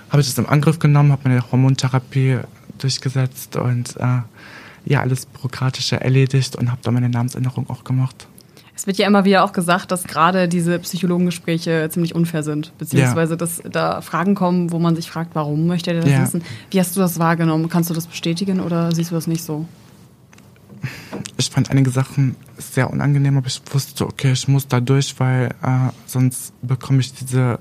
habe 0.09 0.21
ich 0.21 0.27
das 0.27 0.37
im 0.37 0.47
Angriff 0.49 0.79
genommen, 0.79 1.11
habe 1.11 1.29
meine 1.29 1.51
Hormontherapie 1.51 2.39
durchgesetzt 2.77 3.55
und 3.55 3.97
äh, 3.97 4.21
ja, 4.85 5.01
alles 5.01 5.25
Bürokratische 5.25 5.99
erledigt 5.99 6.55
und 6.55 6.71
habe 6.71 6.81
da 6.83 6.91
meine 6.91 7.09
Namensänderung 7.09 7.69
auch 7.69 7.83
gemacht. 7.83 8.27
Es 8.79 8.87
wird 8.87 8.97
ja 8.97 9.07
immer 9.07 9.25
wieder 9.25 9.43
auch 9.43 9.51
gesagt, 9.51 9.91
dass 9.91 10.05
gerade 10.05 10.47
diese 10.47 10.79
Psychologengespräche 10.79 11.89
ziemlich 11.91 12.15
unfair 12.15 12.43
sind, 12.43 12.71
beziehungsweise 12.77 13.33
ja. 13.33 13.37
dass 13.37 13.61
da 13.69 13.99
Fragen 13.99 14.35
kommen, 14.35 14.71
wo 14.71 14.79
man 14.79 14.95
sich 14.95 15.11
fragt, 15.11 15.35
warum 15.35 15.67
möchte 15.67 15.91
er 15.91 15.99
das 15.99 16.09
ja. 16.09 16.21
wissen? 16.21 16.43
Wie 16.71 16.79
hast 16.79 16.95
du 16.95 17.01
das 17.01 17.19
wahrgenommen? 17.19 17.67
Kannst 17.67 17.89
du 17.89 17.93
das 17.93 18.07
bestätigen 18.07 18.61
oder 18.61 18.93
siehst 18.93 19.11
du 19.11 19.15
das 19.15 19.27
nicht 19.27 19.43
so? 19.43 19.65
Ich 21.37 21.49
fand 21.49 21.69
einige 21.69 21.89
Sachen 21.89 22.35
sehr 22.57 22.89
unangenehm, 22.89 23.37
aber 23.37 23.47
ich 23.47 23.61
wusste, 23.71 24.05
okay, 24.05 24.31
ich 24.31 24.47
muss 24.47 24.67
da 24.67 24.79
durch, 24.79 25.19
weil 25.19 25.47
äh, 25.61 25.89
sonst 26.05 26.53
bekomme 26.61 26.99
ich 26.99 27.13
diese 27.13 27.59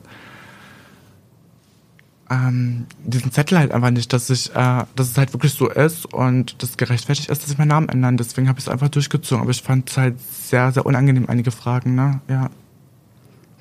ähm, 2.31 2.87
diesen 3.05 3.33
Zettel 3.33 3.59
halt 3.59 3.73
einfach 3.73 3.91
nicht, 3.91 4.13
dass 4.13 4.29
ich, 4.31 4.51
äh, 4.51 4.85
dass 4.95 5.11
es 5.11 5.17
halt 5.17 5.33
wirklich 5.33 5.55
so 5.55 5.69
ist 5.69 6.13
und 6.13 6.63
das 6.63 6.77
gerechtfertigt 6.77 7.31
ist, 7.31 7.43
dass 7.43 7.51
ich 7.51 7.59
meinen 7.59 7.69
Namen 7.69 7.89
ändern. 7.89 8.17
Deswegen 8.17 8.49
habe 8.49 8.59
ich 8.59 8.67
es 8.67 8.69
einfach 8.69 8.89
durchgezogen. 8.89 9.43
Aber 9.43 9.51
ich 9.51 9.63
fand 9.63 9.91
es 9.91 9.97
halt 9.97 10.21
sehr, 10.21 10.73
sehr 10.73 10.85
unangenehm, 10.85 11.27
einige 11.29 11.51
Fragen, 11.51 11.95
ne? 11.95 12.21
Ja. 12.29 12.51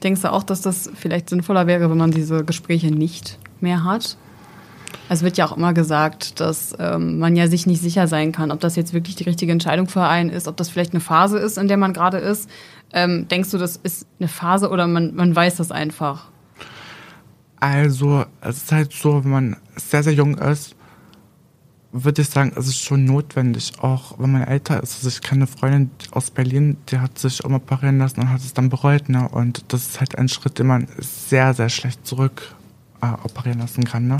Denkst 0.04 0.22
du 0.22 0.32
auch, 0.32 0.44
dass 0.44 0.62
das 0.62 0.92
vielleicht 0.96 1.30
sinnvoller 1.30 1.66
wäre, 1.66 1.90
wenn 1.90 1.98
man 1.98 2.12
diese 2.12 2.44
Gespräche 2.44 2.92
nicht 2.92 3.40
mehr 3.62 3.84
hat? 3.84 4.18
Es 5.10 5.24
wird 5.24 5.38
ja 5.38 5.46
auch 5.46 5.56
immer 5.56 5.74
gesagt, 5.74 6.40
dass 6.40 6.76
ähm, 6.80 7.20
man 7.20 7.36
ja 7.36 7.48
sich 7.48 7.66
nicht 7.66 7.82
sicher 7.82 8.08
sein 8.08 8.32
kann, 8.32 8.52
ob 8.52 8.60
das 8.60 8.76
jetzt 8.76 8.94
wirklich 8.94 9.16
die 9.16 9.24
richtige 9.24 9.52
Entscheidung 9.52 9.88
für 9.88 10.04
einen 10.04 10.30
ist, 10.30 10.48
ob 10.48 10.58
das 10.58 10.70
vielleicht 10.70 10.92
eine 10.92 11.00
Phase 11.00 11.38
ist, 11.38 11.58
in 11.58 11.68
der 11.68 11.78
man 11.78 11.94
gerade 11.94 12.18
ist. 12.18 12.50
Ähm, 12.94 13.28
denkst 13.28 13.52
du, 13.52 13.58
das 13.58 13.78
ist 13.78 14.06
eine 14.20 14.28
Phase 14.28 14.70
oder 14.70 14.88
man, 14.88 15.16
man 15.16 15.36
weiß 15.36 15.58
das 15.58 15.72
einfach? 15.72 16.30
Also, 17.60 18.26
es 18.42 18.58
ist 18.58 18.72
halt 18.72 18.94
so, 18.94 19.24
wenn 19.24 19.32
man 19.32 19.58
sehr, 19.76 20.04
sehr 20.04 20.14
jung 20.14 20.38
ist, 20.38 20.76
würde 21.92 22.22
ich 22.22 22.30
sagen, 22.30 22.52
es 22.56 22.68
ist 22.68 22.84
schon 22.84 23.06
notwendig, 23.06 23.74
auch 23.80 24.20
wenn 24.20 24.32
man 24.32 24.44
älter 24.44 24.82
ist. 24.84 24.98
Also 24.98 25.08
ich 25.08 25.22
kenne 25.22 25.46
eine 25.46 25.48
Freundin 25.48 25.92
aus 26.12 26.32
Berlin, 26.32 26.78
die 26.90 27.00
hat 27.00 27.18
sich 27.18 27.44
umoperieren 27.44 27.98
lassen 27.98 28.22
und 28.22 28.30
hat 28.30 28.42
es 28.42 28.54
dann 28.54 28.70
bereut. 28.70 29.10
Ne? 29.10 29.28
Und 29.30 29.64
das 29.70 29.88
ist 29.88 30.00
halt 30.00 30.18
ein 30.18 30.30
Schritt, 30.30 30.60
den 30.60 30.68
man 30.68 30.88
sehr, 31.00 31.54
sehr 31.54 31.70
schlecht 31.70 32.06
zurück 32.06 32.56
äh, 33.02 33.08
operieren 33.24 33.60
lassen 33.60 33.86
kann. 33.86 34.08
Ne? 34.08 34.18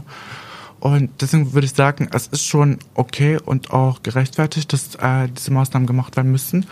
Und 0.80 1.10
deswegen 1.22 1.54
würde 1.54 1.66
ich 1.66 1.74
sagen, 1.74 2.10
es 2.14 2.28
ist 2.28 2.46
schon 2.46 2.78
okay 2.94 3.40
und 3.44 3.72
auch 3.72 4.04
gerechtfertigt, 4.04 4.72
dass 4.72 4.96
äh, 4.96 5.28
diese 5.30 5.52
Maßnahmen 5.52 5.88
gemacht 5.88 6.16
werden 6.16 6.32
müssen, 6.32 6.66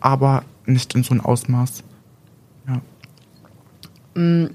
aber 0.00 0.44
nicht 0.66 0.94
in 0.94 1.02
so 1.02 1.12
einem 1.12 1.22
Ausmaß. 1.22 1.82
Ja. 2.68 4.20
Mm, 4.20 4.50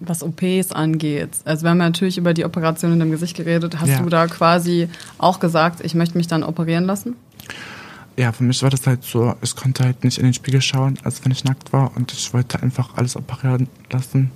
was 0.00 0.22
OPs 0.22 0.72
angeht, 0.72 1.28
also 1.44 1.62
wir 1.64 1.70
haben 1.70 1.78
natürlich 1.78 2.16
über 2.16 2.32
die 2.32 2.44
Operation 2.44 2.92
in 2.92 3.00
dem 3.00 3.10
Gesicht 3.10 3.36
geredet. 3.36 3.80
Hast 3.80 3.90
ja. 3.90 4.00
du 4.00 4.08
da 4.08 4.26
quasi 4.26 4.88
auch 5.18 5.40
gesagt, 5.40 5.84
ich 5.84 5.94
möchte 5.94 6.16
mich 6.16 6.26
dann 6.26 6.42
operieren 6.42 6.84
lassen? 6.84 7.16
Ja, 8.16 8.32
für 8.32 8.44
mich 8.44 8.62
war 8.62 8.70
das 8.70 8.86
halt 8.86 9.04
so, 9.04 9.34
ich 9.42 9.54
konnte 9.54 9.84
halt 9.84 10.02
nicht 10.02 10.18
in 10.18 10.24
den 10.24 10.34
Spiegel 10.34 10.60
schauen, 10.60 10.98
als 11.04 11.24
wenn 11.24 11.32
ich 11.32 11.44
nackt 11.44 11.72
war 11.72 11.94
und 11.96 12.12
ich 12.12 12.32
wollte 12.34 12.62
einfach 12.62 12.96
alles 12.96 13.16
operieren 13.16 13.68
lassen. 13.90 14.30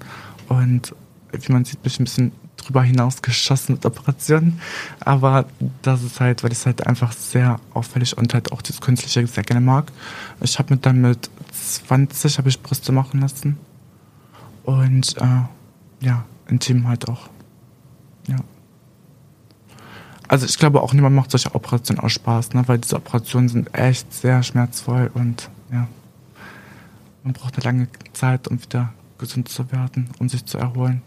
Und 0.48 0.94
wie 1.33 1.53
man 1.53 1.64
sieht, 1.64 1.83
bin 1.83 1.90
ich 1.90 2.00
ein 2.00 2.05
bisschen 2.05 2.33
drüber 2.64 2.83
hinaus 2.83 3.22
geschossen 3.22 3.74
mit 3.74 3.87
Operationen. 3.87 4.61
Aber 5.00 5.46
das 5.83 6.03
ist 6.03 6.20
halt, 6.20 6.42
weil 6.42 6.53
ich 6.53 6.59
es 6.59 6.66
halt 6.66 6.87
einfach 6.87 7.12
sehr 7.12 7.61
auffällig 7.72 8.16
und 8.16 8.35
halt 8.35 8.53
auch 8.53 8.62
das 8.62 8.81
Künstliche 8.81 9.27
sehr 9.27 9.44
gerne 9.44 9.61
mag. 9.61 9.92
Ich 10.40 10.59
habe 10.59 10.74
mir 10.74 10.81
dann 10.81 11.00
mit 11.00 11.31
20 11.53 12.38
habe 12.38 12.48
ich 12.48 12.61
Brüste 12.61 12.92
machen 12.92 13.20
lassen. 13.20 13.59
Und 14.64 15.16
äh, 15.18 16.05
ja, 16.05 16.24
intim 16.48 16.88
halt 16.88 17.09
auch. 17.09 17.29
Ja. 18.27 18.37
Also 20.29 20.46
ich 20.46 20.59
glaube 20.59 20.83
auch 20.83 20.92
niemand 20.92 21.14
macht 21.14 21.31
solche 21.31 21.55
Operationen 21.55 22.00
aus 22.00 22.12
Spaß, 22.12 22.55
ne? 22.55 22.66
weil 22.66 22.79
diese 22.79 22.96
Operationen 22.96 23.48
sind 23.48 23.74
echt 23.74 24.12
sehr 24.12 24.42
schmerzvoll 24.42 25.11
und 25.12 25.50
ja, 25.70 25.87
man 27.22 27.35
braucht 27.35 27.57
eine 27.57 27.64
lange 27.64 27.88
Zeit, 28.12 28.48
um 28.48 28.62
wieder 28.62 28.92
gesund 29.18 29.48
zu 29.48 29.70
werden, 29.70 30.11
um 30.18 30.29
sich 30.29 30.44
zu 30.44 30.59
erholen. 30.59 31.03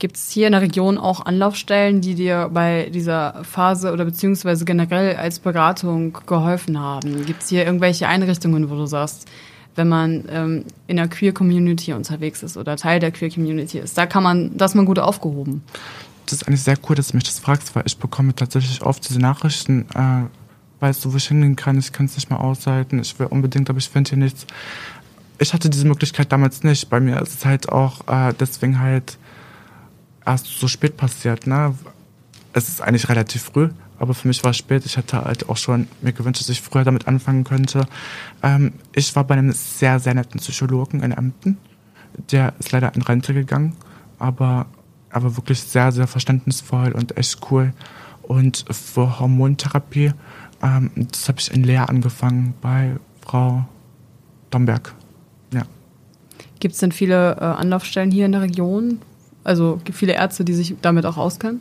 Gibt 0.00 0.16
es 0.16 0.30
hier 0.30 0.46
in 0.46 0.52
der 0.52 0.62
Region 0.62 0.96
auch 0.96 1.26
Anlaufstellen, 1.26 2.00
die 2.00 2.14
dir 2.14 2.48
bei 2.50 2.88
dieser 2.88 3.44
Phase 3.44 3.92
oder 3.92 4.06
beziehungsweise 4.06 4.64
generell 4.64 5.16
als 5.16 5.40
Beratung 5.40 6.16
geholfen 6.26 6.80
haben? 6.80 7.26
Gibt 7.26 7.42
es 7.42 7.50
hier 7.50 7.66
irgendwelche 7.66 8.08
Einrichtungen, 8.08 8.70
wo 8.70 8.76
du 8.76 8.86
sagst, 8.86 9.28
wenn 9.74 9.88
man 9.88 10.24
ähm, 10.30 10.64
in 10.86 10.96
der 10.96 11.06
Queer-Community 11.06 11.92
unterwegs 11.92 12.42
ist 12.42 12.56
oder 12.56 12.76
Teil 12.76 12.98
der 12.98 13.10
Queer-Community 13.10 13.78
ist, 13.78 13.98
da 13.98 14.06
kann 14.06 14.22
man, 14.22 14.56
da 14.56 14.64
ist 14.64 14.74
man 14.74 14.86
gut 14.86 14.98
aufgehoben? 14.98 15.62
Das 16.24 16.32
ist 16.32 16.48
eigentlich 16.48 16.62
sehr 16.62 16.78
cool, 16.88 16.96
dass 16.96 17.08
du 17.08 17.18
mich 17.18 17.24
das 17.24 17.38
fragst, 17.38 17.76
weil 17.76 17.82
ich 17.84 17.98
bekomme 17.98 18.34
tatsächlich 18.34 18.80
oft 18.80 19.06
diese 19.06 19.20
Nachrichten, 19.20 19.84
äh, 19.94 20.22
weißt 20.82 21.04
du, 21.04 21.12
wo 21.12 21.18
ich 21.18 21.28
hingehen 21.28 21.56
kann, 21.56 21.78
ich 21.78 21.92
kann 21.92 22.06
es 22.06 22.14
nicht 22.14 22.30
mehr 22.30 22.40
aushalten, 22.40 23.00
ich 23.00 23.18
will 23.18 23.26
unbedingt, 23.26 23.68
aber 23.68 23.78
ich 23.78 23.90
finde 23.90 24.08
hier 24.08 24.18
nichts. 24.18 24.46
Ich 25.38 25.52
hatte 25.52 25.68
diese 25.68 25.86
Möglichkeit 25.86 26.32
damals 26.32 26.62
nicht. 26.62 26.88
Bei 26.88 27.00
mir 27.00 27.20
ist 27.20 27.34
es 27.34 27.44
halt 27.44 27.68
auch 27.68 28.08
äh, 28.08 28.32
deswegen 28.38 28.80
halt 28.80 29.18
erst 30.24 30.46
so 30.46 30.68
spät 30.68 30.96
passiert. 30.96 31.46
Ne? 31.46 31.74
Es 32.52 32.68
ist 32.68 32.80
eigentlich 32.80 33.08
relativ 33.08 33.42
früh, 33.42 33.70
aber 33.98 34.14
für 34.14 34.28
mich 34.28 34.42
war 34.44 34.50
es 34.50 34.56
spät. 34.56 34.84
Ich 34.86 34.96
hatte 34.96 35.24
halt 35.24 35.48
auch 35.48 35.56
schon 35.56 35.88
mir 36.00 36.12
gewünscht, 36.12 36.40
dass 36.40 36.48
ich 36.48 36.60
früher 36.60 36.84
damit 36.84 37.06
anfangen 37.06 37.44
könnte. 37.44 37.86
Ähm, 38.42 38.72
ich 38.94 39.14
war 39.14 39.24
bei 39.24 39.34
einem 39.34 39.52
sehr, 39.52 40.00
sehr 40.00 40.14
netten 40.14 40.40
Psychologen 40.40 41.02
in 41.02 41.12
Emden. 41.12 41.58
Der 42.30 42.54
ist 42.58 42.72
leider 42.72 42.94
in 42.94 43.02
Rente 43.02 43.34
gegangen, 43.34 43.76
aber, 44.18 44.66
aber 45.10 45.36
wirklich 45.36 45.60
sehr, 45.62 45.92
sehr 45.92 46.06
verständnisvoll 46.06 46.92
und 46.92 47.16
echt 47.16 47.38
cool. 47.50 47.72
Und 48.22 48.64
für 48.70 49.18
Hormontherapie, 49.20 50.12
ähm, 50.62 50.90
das 50.96 51.28
habe 51.28 51.38
ich 51.40 51.52
in 51.52 51.64
Leer 51.64 51.88
angefangen 51.88 52.54
bei 52.60 52.96
Frau 53.20 53.66
Domberg. 54.50 54.94
Ja. 55.52 55.62
Gibt 56.58 56.74
es 56.74 56.80
denn 56.80 56.92
viele 56.92 57.36
äh, 57.36 57.44
Anlaufstellen 57.44 58.10
hier 58.10 58.26
in 58.26 58.32
der 58.32 58.42
Region? 58.42 59.00
Also 59.50 59.80
viele 59.92 60.12
Ärzte, 60.12 60.44
die 60.44 60.54
sich 60.54 60.76
damit 60.80 61.04
auch 61.04 61.16
auskennen? 61.16 61.60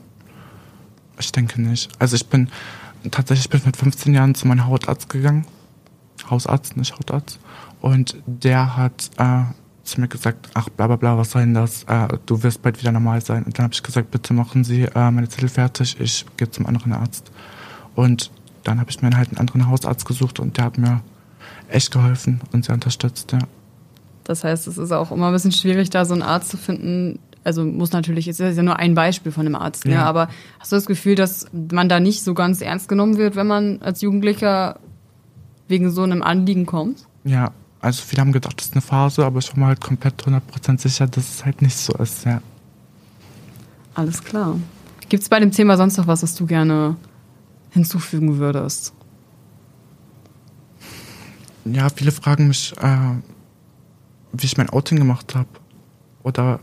Ich 1.19 1.31
denke 1.31 1.59
nicht. 1.59 1.89
Also 1.97 2.15
ich 2.15 2.27
bin 2.27 2.49
tatsächlich 3.09 3.49
bin 3.49 3.61
mit 3.65 3.75
15 3.75 4.13
Jahren 4.13 4.35
zu 4.35 4.47
meinem 4.47 4.67
Hautarzt 4.67 5.09
gegangen. 5.09 5.47
Hausarzt, 6.29 6.77
nicht 6.77 6.93
Hautarzt. 6.93 7.39
Und 7.81 8.15
der 8.27 8.77
hat 8.77 9.09
äh, 9.17 9.41
zu 9.85 10.01
mir 10.01 10.07
gesagt, 10.07 10.51
ach 10.53 10.69
bla 10.69 10.85
bla 10.85 10.97
bla, 10.97 11.17
was 11.17 11.31
soll 11.31 11.41
denn 11.41 11.55
das? 11.55 11.81
Äh, 11.85 12.09
du 12.27 12.43
wirst 12.43 12.61
bald 12.61 12.79
wieder 12.79 12.91
normal 12.91 13.21
sein. 13.21 13.43
Und 13.43 13.57
dann 13.57 13.63
habe 13.63 13.73
ich 13.73 13.81
gesagt, 13.81 14.11
bitte 14.11 14.35
machen 14.35 14.63
Sie 14.63 14.83
äh, 14.83 15.09
meine 15.09 15.27
Zettel 15.27 15.49
fertig, 15.49 15.99
ich 15.99 16.27
gehe 16.37 16.51
zum 16.51 16.67
anderen 16.67 16.93
Arzt. 16.93 17.31
Und 17.95 18.29
dann 18.65 18.79
habe 18.79 18.91
ich 18.91 19.01
mir 19.01 19.09
halt 19.17 19.29
einen 19.29 19.39
anderen 19.39 19.67
Hausarzt 19.67 20.05
gesucht 20.05 20.39
und 20.39 20.57
der 20.57 20.65
hat 20.65 20.77
mir 20.77 21.01
echt 21.69 21.89
geholfen 21.89 22.39
und 22.51 22.65
sehr 22.65 22.75
unterstützt, 22.75 23.31
ja. 23.31 23.39
Das 24.25 24.43
heißt, 24.43 24.67
es 24.67 24.77
ist 24.77 24.91
auch 24.91 25.11
immer 25.11 25.29
ein 25.29 25.33
bisschen 25.33 25.51
schwierig, 25.51 25.89
da 25.89 26.05
so 26.05 26.13
einen 26.13 26.21
Arzt 26.21 26.51
zu 26.51 26.57
finden. 26.57 27.17
Also 27.43 27.63
muss 27.65 27.91
natürlich, 27.91 28.27
es 28.27 28.39
ist 28.39 28.57
ja 28.57 28.63
nur 28.63 28.77
ein 28.77 28.95
Beispiel 28.95 29.31
von 29.31 29.45
einem 29.45 29.55
Arzt, 29.55 29.85
ne? 29.85 29.93
Ja. 29.93 30.05
aber 30.05 30.29
hast 30.59 30.71
du 30.71 30.75
das 30.75 30.85
Gefühl, 30.85 31.15
dass 31.15 31.47
man 31.51 31.87
da 31.87 31.99
nicht 31.99 32.23
so 32.23 32.33
ganz 32.33 32.61
ernst 32.61 32.89
genommen 32.89 33.17
wird, 33.17 33.35
wenn 33.35 33.47
man 33.47 33.81
als 33.81 34.01
Jugendlicher 34.01 34.79
wegen 35.67 35.89
so 35.89 36.03
einem 36.03 36.21
Anliegen 36.21 36.65
kommt? 36.65 37.05
Ja, 37.23 37.51
also 37.79 38.03
viele 38.05 38.21
haben 38.21 38.33
gedacht, 38.33 38.59
das 38.59 38.67
ist 38.67 38.73
eine 38.73 38.81
Phase, 38.81 39.25
aber 39.25 39.39
ich 39.39 39.49
war 39.51 39.59
mir 39.59 39.65
halt 39.67 39.81
komplett 39.81 40.21
100% 40.21 40.79
sicher, 40.79 41.07
dass 41.07 41.29
es 41.29 41.45
halt 41.45 41.61
nicht 41.61 41.77
so 41.77 41.93
ist, 41.93 42.25
ja. 42.25 42.41
Alles 43.95 44.23
klar. 44.23 44.59
Gibt 45.07 45.23
es 45.23 45.29
bei 45.29 45.39
dem 45.39 45.51
Thema 45.51 45.77
sonst 45.77 45.97
noch 45.97 46.07
was, 46.07 46.23
was 46.23 46.35
du 46.35 46.45
gerne 46.45 46.97
hinzufügen 47.71 48.37
würdest? 48.37 48.93
Ja, 51.65 51.89
viele 51.89 52.11
fragen 52.11 52.47
mich, 52.47 52.73
äh, 52.81 52.97
wie 54.33 54.45
ich 54.45 54.57
mein 54.57 54.69
Outing 54.69 54.97
gemacht 54.97 55.35
habe. 55.35 55.47
Oder 56.23 56.59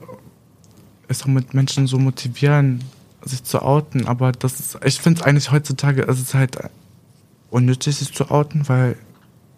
es 1.09 1.23
auch 1.23 1.27
mit 1.27 1.55
Menschen 1.55 1.87
so 1.87 1.99
motivieren, 1.99 2.83
sich 3.23 3.45
zu 3.45 3.63
outen. 3.63 4.07
Aber 4.07 4.33
das 4.33 4.61
ist, 4.61 4.79
ich 4.85 5.01
finde 5.01 5.21
es 5.21 5.27
eigentlich 5.27 5.51
heutzutage, 5.51 6.03
ist 6.03 6.21
es 6.21 6.35
halt 6.35 6.59
unnötig, 7.51 7.97
sich 7.97 8.13
zu 8.13 8.31
outen, 8.31 8.69
weil 8.69 8.97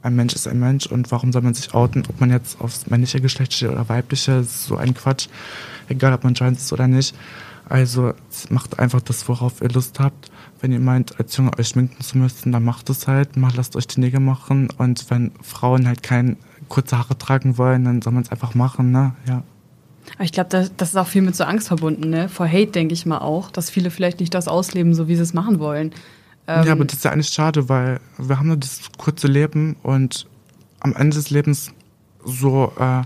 ein 0.02 0.14
Mensch 0.14 0.34
ist 0.34 0.46
ein 0.46 0.60
Mensch 0.60 0.86
und 0.86 1.10
warum 1.10 1.32
soll 1.32 1.42
man 1.42 1.54
sich 1.54 1.74
outen, 1.74 2.04
ob 2.08 2.20
man 2.20 2.30
jetzt 2.30 2.60
aufs 2.60 2.86
männliche 2.86 3.20
Geschlecht 3.20 3.52
steht 3.52 3.70
oder 3.70 3.88
weibliche, 3.88 4.32
ist 4.32 4.64
so 4.64 4.76
ein 4.76 4.94
Quatsch. 4.94 5.28
Egal, 5.88 6.12
ob 6.12 6.24
man 6.24 6.34
trans 6.34 6.62
ist 6.62 6.72
oder 6.72 6.86
nicht. 6.86 7.14
Also 7.68 8.14
macht 8.48 8.78
einfach 8.78 9.00
das, 9.02 9.28
worauf 9.28 9.60
ihr 9.60 9.68
Lust 9.68 10.00
habt. 10.00 10.30
Wenn 10.60 10.72
ihr 10.72 10.80
meint, 10.80 11.18
als 11.18 11.36
Junge 11.36 11.56
euch 11.58 11.68
schminken 11.68 12.02
zu 12.02 12.16
müssen, 12.16 12.52
dann 12.52 12.64
macht 12.64 12.88
es 12.90 13.06
halt. 13.06 13.36
Macht, 13.36 13.56
lasst 13.56 13.76
euch 13.76 13.86
die 13.86 14.00
Nägel 14.00 14.20
machen. 14.20 14.68
Und 14.78 15.10
wenn 15.10 15.32
Frauen 15.42 15.86
halt 15.86 16.02
keine 16.02 16.36
kurze 16.68 16.98
Haare 16.98 17.18
tragen 17.18 17.58
wollen, 17.58 17.84
dann 17.84 18.02
soll 18.02 18.12
man 18.12 18.22
es 18.22 18.30
einfach 18.30 18.54
machen, 18.54 18.90
ne? 18.90 19.14
Ja. 19.26 19.42
Aber 20.14 20.24
ich 20.24 20.32
glaube, 20.32 20.50
das, 20.50 20.72
das 20.76 20.90
ist 20.90 20.96
auch 20.96 21.06
viel 21.08 21.22
mit 21.22 21.36
so 21.36 21.44
Angst 21.44 21.68
verbunden, 21.68 22.10
ne? 22.10 22.28
Vor 22.28 22.46
Hate 22.48 22.68
denke 22.68 22.94
ich 22.94 23.06
mal 23.06 23.18
auch, 23.18 23.50
dass 23.50 23.70
viele 23.70 23.90
vielleicht 23.90 24.20
nicht 24.20 24.34
das 24.34 24.48
ausleben, 24.48 24.94
so 24.94 25.08
wie 25.08 25.16
sie 25.16 25.22
es 25.22 25.34
machen 25.34 25.58
wollen. 25.58 25.92
Ähm, 26.46 26.66
ja, 26.66 26.72
aber 26.72 26.84
das 26.84 26.96
ist 26.98 27.04
ja 27.04 27.12
eigentlich 27.12 27.28
schade, 27.28 27.68
weil 27.68 28.00
wir 28.16 28.38
haben 28.38 28.48
nur 28.48 28.56
dieses 28.56 28.80
kurze 28.96 29.26
Leben 29.26 29.76
und 29.82 30.26
am 30.80 30.94
Ende 30.94 31.16
des 31.16 31.30
Lebens 31.30 31.72
so 32.24 32.72
äh, 32.78 33.02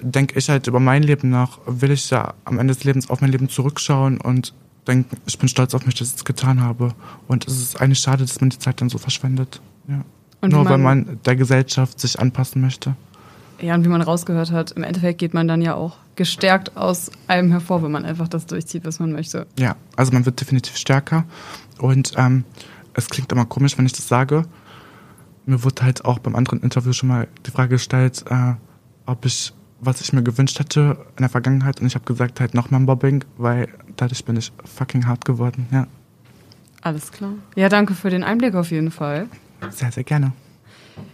denke 0.00 0.38
ich 0.38 0.48
halt 0.48 0.66
über 0.66 0.80
mein 0.80 1.02
Leben 1.02 1.30
nach, 1.30 1.58
will 1.66 1.90
ich 1.90 2.10
ja 2.10 2.34
am 2.44 2.58
Ende 2.58 2.74
des 2.74 2.84
Lebens 2.84 3.10
auf 3.10 3.20
mein 3.20 3.30
Leben 3.30 3.48
zurückschauen 3.48 4.20
und 4.20 4.52
denken, 4.86 5.16
ich 5.26 5.38
bin 5.38 5.48
stolz 5.48 5.74
auf 5.74 5.86
mich, 5.86 5.94
dass 5.96 6.08
ich 6.08 6.16
es 6.16 6.24
getan 6.24 6.60
habe. 6.60 6.92
Und 7.28 7.46
es 7.46 7.60
ist 7.60 7.80
eigentlich 7.80 8.00
schade, 8.00 8.24
dass 8.24 8.40
man 8.40 8.50
die 8.50 8.58
Zeit 8.58 8.80
dann 8.80 8.88
so 8.88 8.98
verschwendet. 8.98 9.60
Ja. 9.88 10.02
Nur 10.48 10.64
wie 10.64 10.70
weil 10.70 10.78
man- 10.78 11.04
man 11.06 11.18
der 11.24 11.36
Gesellschaft 11.36 12.00
sich 12.00 12.18
anpassen 12.18 12.60
möchte. 12.60 12.94
Ja, 13.62 13.74
und 13.74 13.84
wie 13.84 13.88
man 13.88 14.02
rausgehört 14.02 14.50
hat, 14.50 14.72
im 14.72 14.82
Endeffekt 14.82 15.18
geht 15.18 15.34
man 15.34 15.46
dann 15.48 15.62
ja 15.62 15.74
auch 15.74 15.96
gestärkt 16.16 16.76
aus 16.76 17.10
allem 17.28 17.50
hervor, 17.52 17.82
wenn 17.82 17.92
man 17.92 18.04
einfach 18.04 18.28
das 18.28 18.46
durchzieht, 18.46 18.84
was 18.84 18.98
man 18.98 19.12
möchte. 19.12 19.46
Ja, 19.58 19.76
also 19.96 20.12
man 20.12 20.26
wird 20.26 20.40
definitiv 20.40 20.76
stärker. 20.76 21.24
Und 21.78 22.12
ähm, 22.16 22.44
es 22.94 23.08
klingt 23.08 23.30
immer 23.32 23.44
komisch, 23.46 23.78
wenn 23.78 23.86
ich 23.86 23.92
das 23.92 24.08
sage. 24.08 24.44
Mir 25.46 25.62
wurde 25.64 25.82
halt 25.82 26.04
auch 26.04 26.18
beim 26.18 26.34
anderen 26.36 26.60
Interview 26.60 26.92
schon 26.92 27.08
mal 27.08 27.28
die 27.46 27.50
Frage 27.50 27.70
gestellt, 27.70 28.24
äh, 28.28 28.54
ob 29.06 29.24
ich, 29.24 29.52
was 29.80 30.00
ich 30.00 30.12
mir 30.12 30.22
gewünscht 30.22 30.58
hätte 30.58 30.98
in 31.16 31.22
der 31.22 31.28
Vergangenheit. 31.28 31.80
Und 31.80 31.86
ich 31.86 31.94
habe 31.94 32.04
gesagt, 32.04 32.40
halt 32.40 32.54
nochmal 32.54 32.80
ein 32.80 32.84
Mobbing, 32.84 33.24
weil 33.38 33.68
dadurch 33.96 34.24
bin 34.24 34.36
ich 34.36 34.52
fucking 34.64 35.06
hart 35.06 35.24
geworden. 35.24 35.66
Ja, 35.70 35.86
Alles 36.82 37.12
klar. 37.12 37.32
Ja, 37.54 37.68
danke 37.68 37.94
für 37.94 38.10
den 38.10 38.24
Einblick 38.24 38.54
auf 38.56 38.70
jeden 38.72 38.90
Fall. 38.90 39.28
sehr, 39.70 39.92
sehr 39.92 40.04
gerne. 40.04 40.32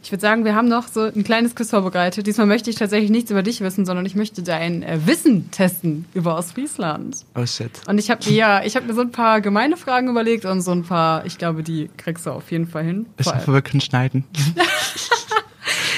Ich 0.02 0.10
würde 0.10 0.20
sagen, 0.22 0.44
wir 0.44 0.54
haben 0.54 0.68
noch 0.68 0.88
so 0.88 1.02
ein 1.02 1.22
kleines 1.24 1.54
Quiz 1.54 1.70
vorbereitet. 1.70 2.26
Diesmal 2.26 2.46
möchte 2.46 2.70
ich 2.70 2.76
tatsächlich 2.76 3.10
nichts 3.10 3.30
über 3.30 3.42
dich 3.42 3.60
wissen, 3.60 3.84
sondern 3.86 4.06
ich 4.06 4.14
möchte 4.14 4.42
dein 4.42 4.82
äh, 4.82 4.98
Wissen 5.06 5.50
testen 5.50 6.04
über 6.14 6.36
Ostfriesland. 6.36 7.24
Oh 7.36 7.46
shit. 7.46 7.70
Und 7.86 7.98
ich 7.98 8.10
habe 8.10 8.24
mir, 8.28 8.34
ja, 8.34 8.62
ich 8.64 8.74
habe 8.76 8.86
mir 8.86 8.94
so 8.94 9.00
ein 9.02 9.12
paar 9.12 9.40
gemeine 9.40 9.76
Fragen 9.76 10.08
überlegt 10.08 10.44
und 10.44 10.60
so 10.62 10.72
ein 10.72 10.82
paar, 10.84 11.24
ich 11.26 11.38
glaube, 11.38 11.62
die 11.62 11.90
kriegst 11.96 12.26
du 12.26 12.30
auf 12.30 12.50
jeden 12.50 12.66
Fall 12.66 12.84
hin. 12.84 13.06
Ich 13.18 13.26
hoffe, 13.26 13.52
wir 13.52 13.62
können 13.62 13.80
schneiden. 13.80 14.24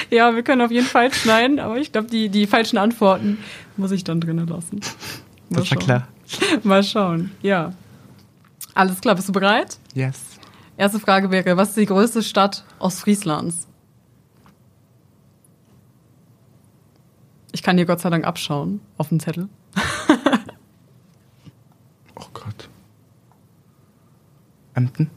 Ja, 0.09 0.35
wir 0.35 0.43
können 0.43 0.61
auf 0.61 0.71
jeden 0.71 0.87
Fall 0.87 1.13
schneiden, 1.13 1.57
aber 1.59 1.77
ich 1.77 1.93
glaube, 1.93 2.09
die, 2.09 2.27
die 2.27 2.45
falschen 2.45 2.77
Antworten 2.77 3.37
muss 3.77 3.91
ich 3.91 4.03
dann 4.03 4.19
drinnen 4.19 4.45
lassen. 4.45 4.81
Mal 4.81 4.89
Das 5.49 5.57
war 5.59 5.65
schauen. 5.65 5.79
klar. 5.79 6.07
Mal 6.63 6.83
schauen, 6.83 7.31
ja. 7.41 7.71
Alles 8.73 8.99
klar, 8.99 9.15
bist 9.15 9.29
du 9.29 9.31
bereit? 9.31 9.77
Yes. 9.93 10.19
Erste 10.75 10.99
Frage 10.99 11.31
wäre, 11.31 11.55
was 11.55 11.69
ist 11.69 11.77
die 11.77 11.85
größte 11.85 12.23
Stadt 12.23 12.65
Ostfrieslands? 12.79 13.67
Ich 17.51 17.63
kann 17.63 17.77
dir 17.77 17.85
Gott 17.85 17.99
sei 17.99 18.09
Dank 18.09 18.25
abschauen 18.25 18.79
auf 18.97 19.09
dem 19.09 19.19
Zettel. 19.19 19.49
Oh 22.15 22.25
Gott. 22.33 22.69
Emden? 24.75 25.09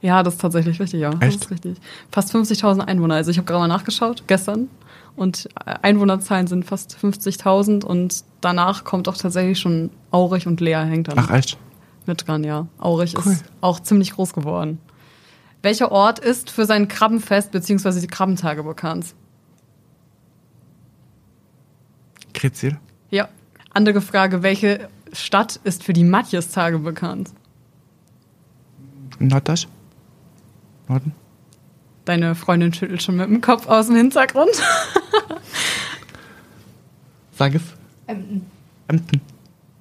Ja, 0.00 0.22
das 0.24 0.34
ist 0.34 0.40
tatsächlich 0.40 0.80
richtig, 0.80 1.00
ja. 1.00 1.10
Das 1.10 1.20
Echt? 1.34 1.44
ist 1.44 1.50
richtig. 1.50 1.76
Fast 2.10 2.34
50.000 2.34 2.80
Einwohner. 2.80 3.14
Also 3.14 3.30
ich 3.30 3.36
habe 3.38 3.46
gerade 3.46 3.60
mal 3.60 3.68
nachgeschaut, 3.68 4.24
gestern. 4.26 4.68
Und 5.14 5.48
äh, 5.64 5.74
Einwohnerzahlen 5.82 6.46
sind 6.48 6.64
fast 6.64 6.96
50.000 7.00 7.84
und 7.84 8.24
danach 8.40 8.82
kommt 8.84 9.08
auch 9.08 9.16
tatsächlich 9.16 9.60
schon 9.60 9.90
Aurich 10.10 10.46
und 10.48 10.60
Lea 10.60 10.74
hängt 10.84 11.08
dann 11.08 11.18
Ach 11.18 11.30
echt? 11.30 11.56
mit 12.06 12.26
dran, 12.26 12.42
ja. 12.42 12.66
Aurich 12.78 13.14
Cool. 13.16 13.32
ist 13.32 13.44
auch 13.60 13.78
ziemlich 13.78 14.12
groß 14.14 14.32
geworden. 14.32 14.78
Welcher 15.62 15.92
Ort 15.92 16.18
ist 16.18 16.50
für 16.50 16.64
sein 16.66 16.88
Krabbenfest 16.88 17.52
bzw. 17.52 18.00
die 18.00 18.08
Krabbentage 18.08 18.64
bekannt? 18.64 19.14
Krezil? 22.32 22.78
Ja. 23.10 23.28
Andere 23.74 24.00
Frage, 24.00 24.42
welche 24.42 24.88
Stadt 25.12 25.60
ist 25.64 25.84
für 25.84 25.92
die 25.92 26.04
Matjestage 26.04 26.78
bekannt? 26.78 27.30
Norddeutsch? 29.18 29.66
Norden? 30.88 31.12
Deine 32.04 32.34
Freundin 32.34 32.74
schüttelt 32.74 33.02
schon 33.02 33.16
mit 33.16 33.26
dem 33.28 33.40
Kopf 33.40 33.68
aus 33.68 33.86
dem 33.86 33.96
Hintergrund. 33.96 34.50
Sag 37.38 37.54
es. 37.54 37.62
Ähm, 38.08 38.42
Emden. 38.88 39.20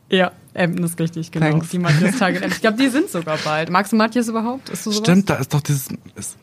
Ja, 0.10 0.32
Emden 0.54 0.84
ist 0.84 1.00
richtig, 1.00 1.32
genau. 1.32 1.50
Thanks. 1.50 1.70
Die 1.70 1.78
in 1.78 1.86
Emden. 1.86 2.52
Ich 2.52 2.62
glaube, 2.62 2.78
die 2.78 2.90
sind 2.90 3.10
sogar 3.10 3.38
bald. 3.38 3.70
Magst 3.70 3.92
du 3.92 3.96
Matjes 3.96 4.28
überhaupt? 4.28 4.70
Ist? 4.70 4.94
Stimmt, 4.94 5.30
da 5.30 5.36
ist 5.36 5.54
doch 5.54 5.62
dieses. 5.62 5.88
Ist, 6.16 6.38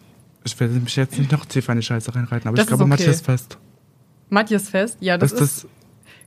ich 0.45 0.59
werde 0.59 0.75
mich 0.75 0.97
jetzt 0.97 1.19
nicht 1.19 1.31
noch 1.31 1.45
tiefer 1.45 1.73
in 1.73 1.81
die 1.81 1.87
Scheiße 1.87 2.15
reinreiten, 2.15 2.49
aber 2.49 2.57
Das 2.57 2.65
ich 2.65 2.69
glaube, 2.69 2.85
ist 2.85 2.91
okay. 2.93 3.03
Matthias 3.03 3.21
Fest. 3.21 3.59
Matjesfest? 4.31 4.97
Ja, 5.01 5.17
das 5.19 5.33
ist 5.33 5.41
ist, 5.41 5.65
das. 5.65 5.71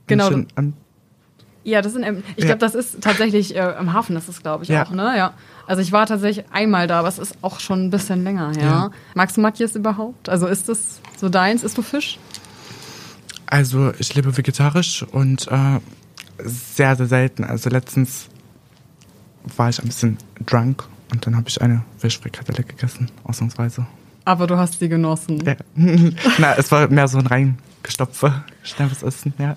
Genau. 0.06 0.30
Ja, 1.64 1.80
das 1.80 1.92
sind. 1.92 2.04
Ich 2.36 2.44
glaube, 2.44 2.58
das 2.58 2.74
ist 2.74 3.00
tatsächlich 3.02 3.54
äh, 3.54 3.60
am 3.60 3.92
Hafen, 3.92 4.14
das 4.16 4.28
ist, 4.28 4.42
glaube 4.42 4.64
ich, 4.64 4.68
Ja. 4.70 4.84
auch, 4.84 4.90
ne? 4.90 5.16
Ja. 5.16 5.34
Also 5.68 5.80
ich 5.80 5.92
war 5.92 6.06
tatsächlich 6.06 6.44
einmal 6.52 6.88
da, 6.88 6.98
aber 6.98 7.08
es 7.08 7.18
ist 7.20 7.36
auch 7.40 7.60
schon 7.60 7.84
ein 7.84 7.90
bisschen 7.90 8.24
länger 8.24 8.50
her. 8.56 8.62
Ja. 8.64 8.90
Magst 9.14 9.36
du 9.36 9.40
Matjes 9.42 9.76
überhaupt? 9.76 10.28
Also 10.28 10.48
ist 10.48 10.68
das 10.68 11.00
so 11.16 11.28
deins? 11.28 11.62
Isst 11.62 11.78
du 11.78 11.82
Fisch? 11.82 12.18
Also, 13.46 13.92
ich 13.98 14.14
lebe 14.14 14.34
vegetarisch 14.36 15.02
und 15.12 15.46
äh, 15.48 15.78
sehr, 16.42 16.96
sehr 16.96 17.06
selten. 17.06 17.44
Also, 17.44 17.68
letztens 17.68 18.28
war 19.56 19.68
ich 19.68 19.78
ein 19.78 19.86
bisschen 19.86 20.16
drunk 20.46 20.84
und 21.12 21.26
dann 21.26 21.36
habe 21.36 21.48
ich 21.48 21.60
eine 21.60 21.82
Fischfrikadelle 21.98 22.64
gegessen, 22.64 23.10
ausnahmsweise. 23.24 23.86
Aber 24.24 24.46
du 24.46 24.56
hast 24.56 24.78
sie 24.78 24.88
genossen. 24.88 25.44
Ja. 25.44 25.56
Na, 26.38 26.54
es 26.56 26.72
war 26.72 26.88
mehr 26.88 27.06
so 27.08 27.18
ein 27.18 27.26
reingestopfe, 27.26 28.42
schnelles 28.62 29.02
Essen, 29.02 29.34
ja. 29.38 29.56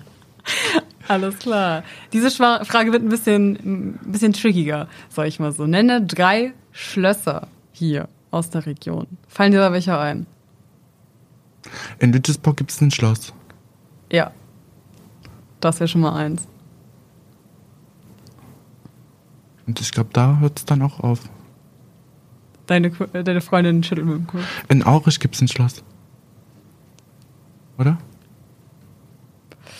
Alles 1.08 1.38
klar. 1.38 1.84
Diese 2.12 2.30
Frage 2.30 2.92
wird 2.92 3.02
ein 3.02 3.08
bisschen, 3.08 3.54
ein 3.54 4.12
bisschen 4.12 4.32
trickiger, 4.32 4.88
sag 5.08 5.26
ich 5.26 5.38
mal 5.38 5.52
so. 5.52 5.66
Nenne 5.66 6.04
drei 6.04 6.52
Schlösser 6.72 7.48
hier 7.72 8.08
aus 8.30 8.50
der 8.50 8.66
Region. 8.66 9.06
Fallen 9.28 9.52
dir 9.52 9.58
da 9.58 9.72
welche 9.72 9.98
ein? 9.98 10.26
In 11.98 12.12
Lütesburg 12.12 12.56
gibt 12.56 12.70
es 12.70 12.80
ein 12.80 12.90
Schloss. 12.90 13.32
Ja. 14.10 14.32
Das 15.60 15.80
wäre 15.80 15.88
schon 15.88 16.00
mal 16.00 16.14
eins. 16.14 16.46
Und 19.66 19.80
ich 19.80 19.90
glaube, 19.90 20.10
da 20.12 20.38
hört 20.38 20.58
es 20.58 20.64
dann 20.64 20.82
auch 20.82 21.00
auf. 21.00 21.20
Deine, 22.66 22.90
deine 22.90 23.40
Freundin 23.40 23.82
schüttelt 23.82 24.06
mit 24.06 24.16
dem 24.16 24.26
Kopf. 24.26 24.42
In 24.68 24.84
Aurich 24.84 25.18
gibt 25.20 25.34
es 25.34 25.40
ein 25.40 25.48
Schloss. 25.48 25.82
Oder? 27.78 27.98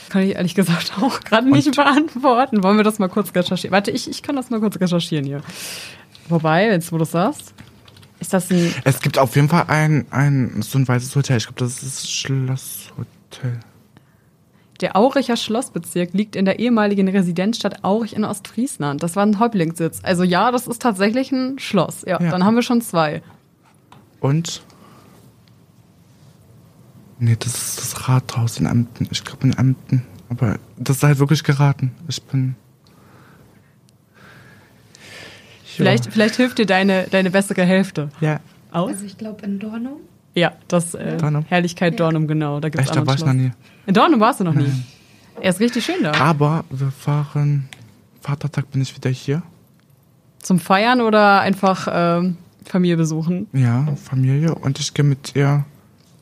Kann 0.09 0.23
ich 0.23 0.35
ehrlich 0.37 0.55
gesagt 0.55 0.93
auch 1.01 1.21
gerade 1.21 1.49
nicht 1.51 1.75
beantworten. 1.75 2.63
Wollen 2.63 2.77
wir 2.77 2.85
das 2.85 2.99
mal 2.99 3.09
kurz 3.09 3.35
recherchieren? 3.35 3.73
Warte, 3.73 3.91
ich, 3.91 4.09
ich 4.09 4.23
kann 4.23 4.37
das 4.37 4.51
mal 4.51 4.61
kurz 4.61 4.79
recherchieren 4.81 5.25
hier. 5.25 5.41
Wobei, 6.29 6.67
jetzt 6.69 6.93
wo 6.93 6.97
du 6.99 7.05
es 7.05 7.11
sagst, 7.13 7.55
ist 8.21 8.33
das 8.33 8.51
ein. 8.51 8.73
Es 8.85 9.01
gibt 9.01 9.19
auf 9.19 9.37
jeden 9.37 9.49
Fall 9.49 9.65
ein, 9.69 10.07
ein 10.11 10.63
so 10.63 10.79
ein 10.79 10.87
weißes 10.89 11.15
Hotel. 11.17 11.37
Ich 11.39 11.45
glaube, 11.45 11.59
das 11.61 11.83
ist 11.83 12.03
das 12.05 12.11
Schlosshotel. 12.11 13.61
Der 14.81 14.95
Auricher 14.95 15.37
Schlossbezirk 15.37 16.13
liegt 16.13 16.37
in 16.37 16.45
der 16.45 16.59
ehemaligen 16.59 17.09
Residenzstadt 17.09 17.83
Aurich 17.83 18.15
in 18.15 18.25
Ostfriesland. 18.25 19.03
Das 19.03 19.17
war 19.17 19.25
ein 19.25 19.39
Häuptlingssitz. 19.41 20.01
Also 20.03 20.23
ja, 20.23 20.51
das 20.51 20.67
ist 20.67 20.83
tatsächlich 20.83 21.33
ein 21.33 21.59
Schloss. 21.59 22.03
Ja, 22.07 22.21
Ja. 22.21 22.31
dann 22.31 22.45
haben 22.45 22.57
wir 22.57 22.63
schon 22.63 22.83
zwei. 22.83 23.23
Und? 24.21 24.63
Nee, 27.19 27.37
das 27.39 27.55
ist 27.55 27.79
das 27.81 28.09
Rathaus 28.09 28.59
in 28.59 28.67
Emden. 28.67 29.09
Ich 29.11 29.25
glaube 29.25 29.47
in 29.47 29.53
Emden. 29.57 30.03
Aber 30.29 30.59
das 30.77 30.99
ist 30.99 31.03
halt 31.03 31.19
wirklich 31.19 31.43
geraten. 31.45 31.93
Ich 32.09 32.23
bin. 32.23 32.57
Vielleicht, 35.65 36.11
vielleicht 36.13 36.37
hilft 36.37 36.59
dir 36.59 36.67
deine, 36.67 37.07
deine 37.11 37.31
bessere 37.31 37.65
Hälfte 37.65 38.09
Ja. 38.21 38.41
aus. 38.73 38.93
Also 38.93 39.05
ich 39.05 39.19
glaube 39.19 39.45
in 39.45 39.59
Dornum. 39.59 39.99
Ja, 40.35 40.53
das 40.69 40.95
äh, 40.95 41.17
Dornum. 41.17 41.45
Herrlichkeit 41.49 41.93
Ja. 41.95 41.97
Dornum, 41.99 42.27
genau. 42.27 42.61
Da 42.61 42.69
gibt's 42.69 42.89
Echt, 42.89 42.97
da 42.97 43.07
war 43.07 43.15
ich 43.15 43.25
noch 43.25 43.33
nie. 43.33 43.53
In 43.87 43.95
Dornum 43.95 44.21
warst 44.21 44.41
du 44.41 44.45
noch 44.45 44.55
nie. 44.55 44.71
Er 45.41 45.51
ist 45.51 45.61
richtig 45.61 45.85
schön 45.85 46.03
da. 46.03 46.13
Aber 46.13 46.65
wir 46.71 46.91
fahren. 46.91 47.69
Vatertag 48.21 48.71
bin 48.71 48.81
ich 48.83 48.95
wieder 48.97 49.11
hier. 49.11 49.43
Zum 50.41 50.59
Feiern 50.59 51.01
oder 51.01 51.41
einfach 51.41 51.89
ähm, 51.91 52.37
Familie 52.65 52.97
besuchen? 52.97 53.47
Ja, 53.53 53.87
Familie. 54.03 54.55
Und 54.55 54.79
ich 54.81 54.93
gehe 54.95 55.05
mit 55.05 55.37
ihr 55.37 55.65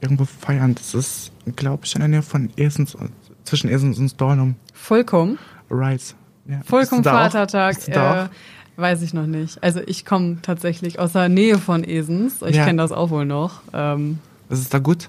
irgendwo 0.05 0.25
feiern. 0.25 0.75
Das 0.75 0.95
ist, 0.95 1.33
glaube 1.57 1.85
ich, 1.85 1.95
in 1.95 2.01
der 2.01 2.09
Nähe 2.09 2.23
von 2.23 2.51
Esens, 2.57 2.97
zwischen 3.45 3.69
Esens 3.69 3.99
und 3.99 4.21
Dornum. 4.21 4.55
Vollkommen. 4.73 5.39
Right. 5.71 6.15
Ja. 6.47 6.61
Vollkommen? 6.65 7.03
Vatertag. 7.05 7.89
Äh, 7.89 8.29
weiß 8.77 9.03
ich 9.03 9.15
noch 9.15 9.27
nicht. 9.27 9.63
Also 9.63 9.81
ich 9.87 10.05
komme 10.05 10.39
tatsächlich 10.43 10.99
aus 10.99 11.13
der 11.13 11.29
Nähe 11.29 11.59
von 11.59 11.85
Esens. 11.85 12.43
Ich 12.43 12.57
Ja. 12.57 12.65
kenne 12.65 12.81
das 12.83 12.93
auch 12.93 13.11
wohl 13.11 13.25
noch. 13.25 13.63
Ähm? 13.73 14.19
Ist 14.49 14.61
es 14.61 14.69
da 14.69 14.79
gut? 14.79 15.09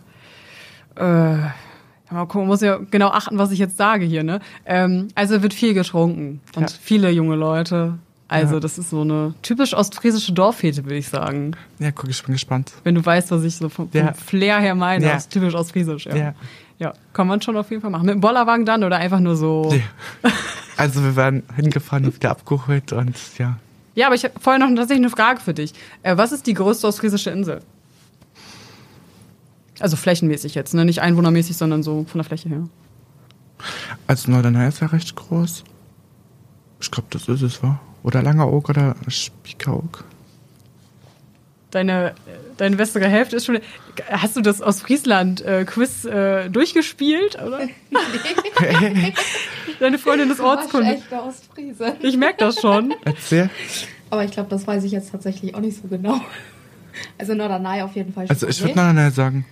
äh, 0.96 1.02
mal 1.04 2.26
gucken, 2.28 2.48
muss 2.48 2.62
ja 2.62 2.80
genau 2.90 3.10
achten, 3.10 3.38
was 3.38 3.52
ich 3.52 3.60
jetzt 3.60 3.76
sage 3.78 4.06
hier. 4.06 4.24
Ne? 4.24 4.40
Ähm, 4.66 5.10
also 5.16 5.42
wird 5.44 5.54
viel 5.54 5.74
getrunken 5.74 6.40
und 6.56 6.70
Ja. 6.72 6.78
viele 6.82 7.10
junge 7.12 7.36
Leute. 7.36 8.00
Also 8.28 8.56
Ja. 8.56 8.60
das 8.60 8.78
ist 8.78 8.90
so 8.90 9.02
eine 9.02 9.36
typisch 9.44 9.74
ostfriesische 9.76 10.34
Dorffete, 10.34 10.84
würde 10.84 10.96
ich 10.98 11.08
sagen. 11.10 11.56
Ja, 11.80 11.92
guck, 11.92 12.10
ich 12.10 12.24
bin 12.24 12.34
gespannt. 12.34 12.74
Wenn 12.84 12.96
du 12.96 13.06
weißt, 13.06 13.30
was 13.32 13.44
ich 13.44 13.56
so 13.56 13.70
vom, 13.70 13.90
vom 13.90 14.00
Ja. 14.02 14.14
Flair 14.14 14.60
her 14.60 14.74
meine. 14.76 15.06
Ja. 15.06 15.14
Das 15.14 15.24
ist 15.24 15.32
typisch 15.32 15.54
ostfriesisch. 15.54 16.06
Ja. 16.08 16.16
Ja. 16.16 16.34
ja. 16.80 16.94
kann 17.14 17.28
man 17.28 17.42
schon 17.42 17.56
auf 17.56 17.70
jeden 17.70 17.82
Fall 17.82 17.92
machen. 17.92 18.06
Mit 18.08 18.16
dem 18.16 18.22
Bollerwagen 18.22 18.66
dann 18.66 18.84
oder 18.84 18.98
einfach 18.98 19.20
nur 19.20 19.36
so. 19.36 19.72
Ja. 20.24 20.32
Also 20.78 21.04
wir 21.04 21.16
werden 21.16 21.44
hingefahren 21.56 22.06
und 22.06 22.16
wieder 22.16 22.32
abgeholt 22.32 22.92
und 22.94 23.16
ja. 23.38 23.58
Ja, 23.94 24.08
aber 24.08 24.16
ich 24.16 24.24
habe 24.26 24.34
vorher 24.42 24.60
noch 24.60 24.68
tatsächlich 24.76 25.06
eine 25.06 25.10
Frage 25.10 25.40
für 25.40 25.54
dich. 25.54 25.74
Äh, 26.04 26.18
was 26.18 26.32
ist 26.34 26.48
die 26.48 26.54
größte 26.54 26.86
ostfriesische 26.88 27.30
Insel? 27.30 27.62
Also 29.80 29.96
flächenmäßig 29.98 30.56
jetzt, 30.56 30.74
ne? 30.74 30.84
Nicht 30.84 31.02
einwohnermäßig, 31.02 31.56
sondern 31.58 31.84
so 31.84 32.06
von 32.10 32.20
der 32.20 32.26
Fläche 32.26 32.50
her. 32.50 32.68
Also 34.08 34.32
Norderney 34.32 34.68
ist 34.68 34.82
ja 34.82 34.88
recht 34.88 35.16
groß. 35.16 35.64
Ich 36.80 36.92
glaube, 36.92 37.08
das 37.12 37.28
ist 37.28 37.42
es, 37.42 37.64
wa? 37.64 37.80
Oder 38.04 38.22
Langeoog 38.22 38.70
oder 38.70 38.96
Spiekeroog. 39.08 40.04
Deine, 41.72 42.12
äh, 42.12 42.14
deine 42.58 42.76
bessere 42.76 43.08
Hälfte 43.08 43.36
ist 43.36 43.46
schon. 43.46 43.60
Hast 44.10 44.38
du 44.38 44.42
das 44.42 44.62
aus 44.62 44.82
Friesland 44.82 45.42
äh, 45.42 45.66
Quiz 45.66 46.06
äh, 46.06 46.50
durchgespielt, 46.50 47.38
oder? 47.42 47.62
Deine 49.80 49.98
Freundin 49.98 50.30
ist 50.30 50.40
Ortskunde. 50.40 51.02
Ich 52.02 52.18
merke 52.18 52.38
das 52.38 52.62
schon. 52.62 52.94
Erzähl. 53.04 53.50
Aber 54.10 54.24
ich 54.24 54.32
glaube, 54.32 54.50
das 54.50 54.66
weiß 54.66 54.84
ich 54.84 54.92
jetzt 54.92 55.12
tatsächlich 55.12 55.56
auch 55.56 55.60
nicht 55.60 55.82
so 55.82 55.88
genau. 55.88 56.22
Also 57.18 57.34
Norderney 57.34 57.82
auf 57.82 57.96
jeden 57.96 58.14
Fall. 58.14 58.28
Also 58.30 58.48
ich 58.48 58.62
würde 58.62 58.76
Norderney 58.76 59.12
sagen. 59.12 59.46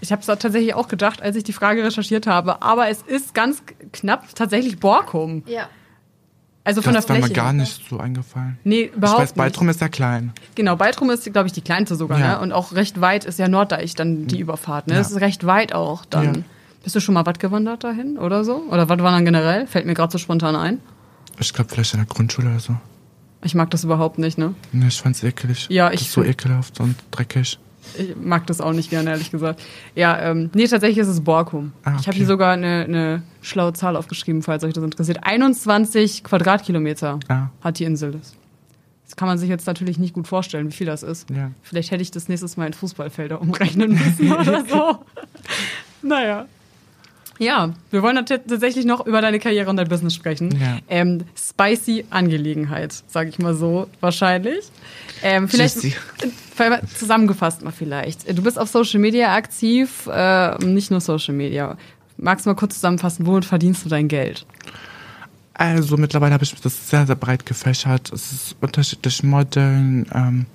Ich 0.00 0.12
habe 0.12 0.20
es 0.20 0.26
tatsächlich 0.26 0.74
auch 0.74 0.88
gedacht, 0.88 1.22
als 1.22 1.36
ich 1.36 1.44
die 1.44 1.52
Frage 1.52 1.82
recherchiert 1.82 2.26
habe. 2.26 2.62
Aber 2.62 2.88
es 2.88 3.02
ist 3.02 3.34
ganz 3.34 3.62
knapp 3.92 4.34
tatsächlich 4.34 4.78
Borkum. 4.78 5.42
Ja. 5.46 5.68
Also 6.64 6.82
von 6.82 6.92
Das 6.92 7.06
der 7.06 7.14
war 7.14 7.20
mir 7.20 7.26
Fläche. 7.26 7.34
gar 7.40 7.46
her. 7.46 7.52
nicht 7.54 7.88
so 7.88 7.98
eingefallen. 7.98 8.58
Nee, 8.64 8.82
Ich 8.82 8.92
überhaupt 8.94 9.20
weiß, 9.20 9.28
nicht. 9.30 9.36
Baltrum 9.36 9.68
ist 9.70 9.80
ja 9.80 9.88
klein. 9.88 10.32
Genau, 10.54 10.76
Baltrum 10.76 11.08
ist, 11.10 11.30
glaube 11.32 11.46
ich, 11.46 11.52
die 11.52 11.62
kleinste 11.62 11.96
sogar, 11.96 12.18
Ja. 12.18 12.28
ne? 12.36 12.40
Und 12.40 12.52
auch 12.52 12.72
recht 12.72 13.00
weit 13.00 13.24
ist 13.24 13.38
ja 13.38 13.48
Norddeich 13.48 13.94
dann 13.94 14.26
die 14.26 14.38
Überfahrt, 14.40 14.86
ne? 14.86 14.94
Ja. 14.94 14.98
Das 14.98 15.10
ist 15.10 15.20
recht 15.20 15.46
weit 15.46 15.72
auch 15.72 16.04
dann. 16.04 16.24
Ja. 16.34 16.40
Bist 16.84 16.94
du 16.94 17.00
schon 17.00 17.14
mal 17.14 17.24
Watt 17.26 17.40
gewandert 17.40 17.84
dahin 17.84 18.18
oder 18.18 18.44
so? 18.44 18.56
Oder 18.70 18.88
Watt 18.88 19.02
wandern 19.02 19.24
generell? 19.24 19.66
Fällt 19.66 19.86
mir 19.86 19.94
gerade 19.94 20.12
so 20.12 20.18
spontan 20.18 20.56
ein. 20.56 20.80
Ich 21.38 21.52
glaube 21.54 21.70
vielleicht 21.70 21.94
in 21.94 22.00
der 22.00 22.06
Grundschule 22.06 22.50
oder 22.50 22.60
so. 22.60 22.76
Ich 23.42 23.54
mag 23.54 23.70
das 23.70 23.84
überhaupt 23.84 24.18
nicht, 24.18 24.36
ne? 24.36 24.54
Nee, 24.72 24.88
ich 24.88 25.00
fand's 25.00 25.22
ekelig. 25.22 25.66
Ja, 25.70 25.86
Das 25.90 26.00
ich 26.00 26.08
ist 26.08 26.12
so 26.12 26.22
ekelhaft 26.24 26.80
und 26.80 26.96
dreckig. 27.12 27.58
Ich 27.96 28.14
mag 28.20 28.46
das 28.46 28.60
auch 28.60 28.72
nicht 28.72 28.90
gerne, 28.90 29.10
ehrlich 29.10 29.30
gesagt. 29.30 29.62
Ja, 29.94 30.18
ähm, 30.20 30.50
nee, 30.54 30.66
tatsächlich 30.66 30.98
ist 30.98 31.08
es 31.08 31.20
Borkum. 31.20 31.72
Ah, 31.84 31.90
Ich 31.92 32.02
habe 32.02 32.10
okay. 32.10 32.16
hier 32.18 32.26
sogar 32.26 32.52
eine, 32.52 32.84
eine 32.84 33.22
schlaue 33.42 33.72
Zahl 33.72 33.96
aufgeschrieben, 33.96 34.42
falls 34.42 34.64
euch 34.64 34.72
das 34.74 34.84
interessiert. 34.84 35.18
21 35.22 36.24
Quadratkilometer 36.24 37.18
Ja. 37.28 37.50
hat 37.62 37.78
die 37.78 37.84
Insel 37.84 38.12
das. 38.12 38.34
Das 39.06 39.16
kann 39.16 39.26
man 39.28 39.38
sich 39.38 39.48
jetzt 39.48 39.66
natürlich 39.66 39.98
nicht 39.98 40.12
gut 40.12 40.28
vorstellen, 40.28 40.68
wie 40.68 40.72
viel 40.72 40.86
das 40.86 41.02
ist. 41.02 41.30
Ja. 41.30 41.50
Vielleicht 41.62 41.90
hätte 41.90 42.02
ich 42.02 42.10
das 42.10 42.28
nächstes 42.28 42.56
Mal 42.58 42.66
in 42.66 42.72
Fußballfelder 42.74 43.40
umrechnen 43.40 43.92
müssen 43.92 44.32
oder 44.32 44.64
so. 44.68 44.98
naja. 46.02 46.46
Ja, 47.38 47.72
wir 47.90 48.02
wollen 48.02 48.24
tat- 48.26 48.48
tatsächlich 48.48 48.84
noch 48.84 49.06
über 49.06 49.20
deine 49.20 49.38
Karriere 49.38 49.70
und 49.70 49.76
dein 49.76 49.88
Business 49.88 50.14
sprechen. 50.14 50.58
Ja. 50.60 50.78
Ähm, 50.88 51.22
spicy 51.36 52.04
Angelegenheit, 52.10 52.92
sage 53.06 53.30
ich 53.30 53.38
mal 53.38 53.54
so, 53.54 53.88
wahrscheinlich. 54.00 54.64
Ähm, 55.22 55.48
vielleicht 55.48 55.84
äh, 55.84 55.90
zusammengefasst 56.96 57.62
mal 57.62 57.70
vielleicht. 57.72 58.28
Du 58.36 58.42
bist 58.42 58.58
auf 58.58 58.68
Social 58.68 59.00
Media 59.00 59.34
aktiv, 59.34 60.08
äh, 60.12 60.58
nicht 60.64 60.90
nur 60.90 61.00
Social 61.00 61.34
Media. 61.34 61.76
Magst 62.16 62.44
du 62.46 62.50
mal 62.50 62.56
kurz 62.56 62.74
zusammenfassen, 62.74 63.26
womit 63.26 63.44
verdienst 63.44 63.84
du 63.84 63.88
dein 63.88 64.08
Geld? 64.08 64.44
Also 65.54 65.96
mittlerweile 65.96 66.34
habe 66.34 66.44
ich 66.44 66.54
das 66.54 66.90
sehr, 66.90 67.06
sehr 67.06 67.16
breit 67.16 67.46
gefächert. 67.46 68.12
Es 68.12 68.32
ist 68.32 68.56
unterschiedlich 68.60 69.22
Modeln, 69.22 70.06
ähm, 70.14 70.46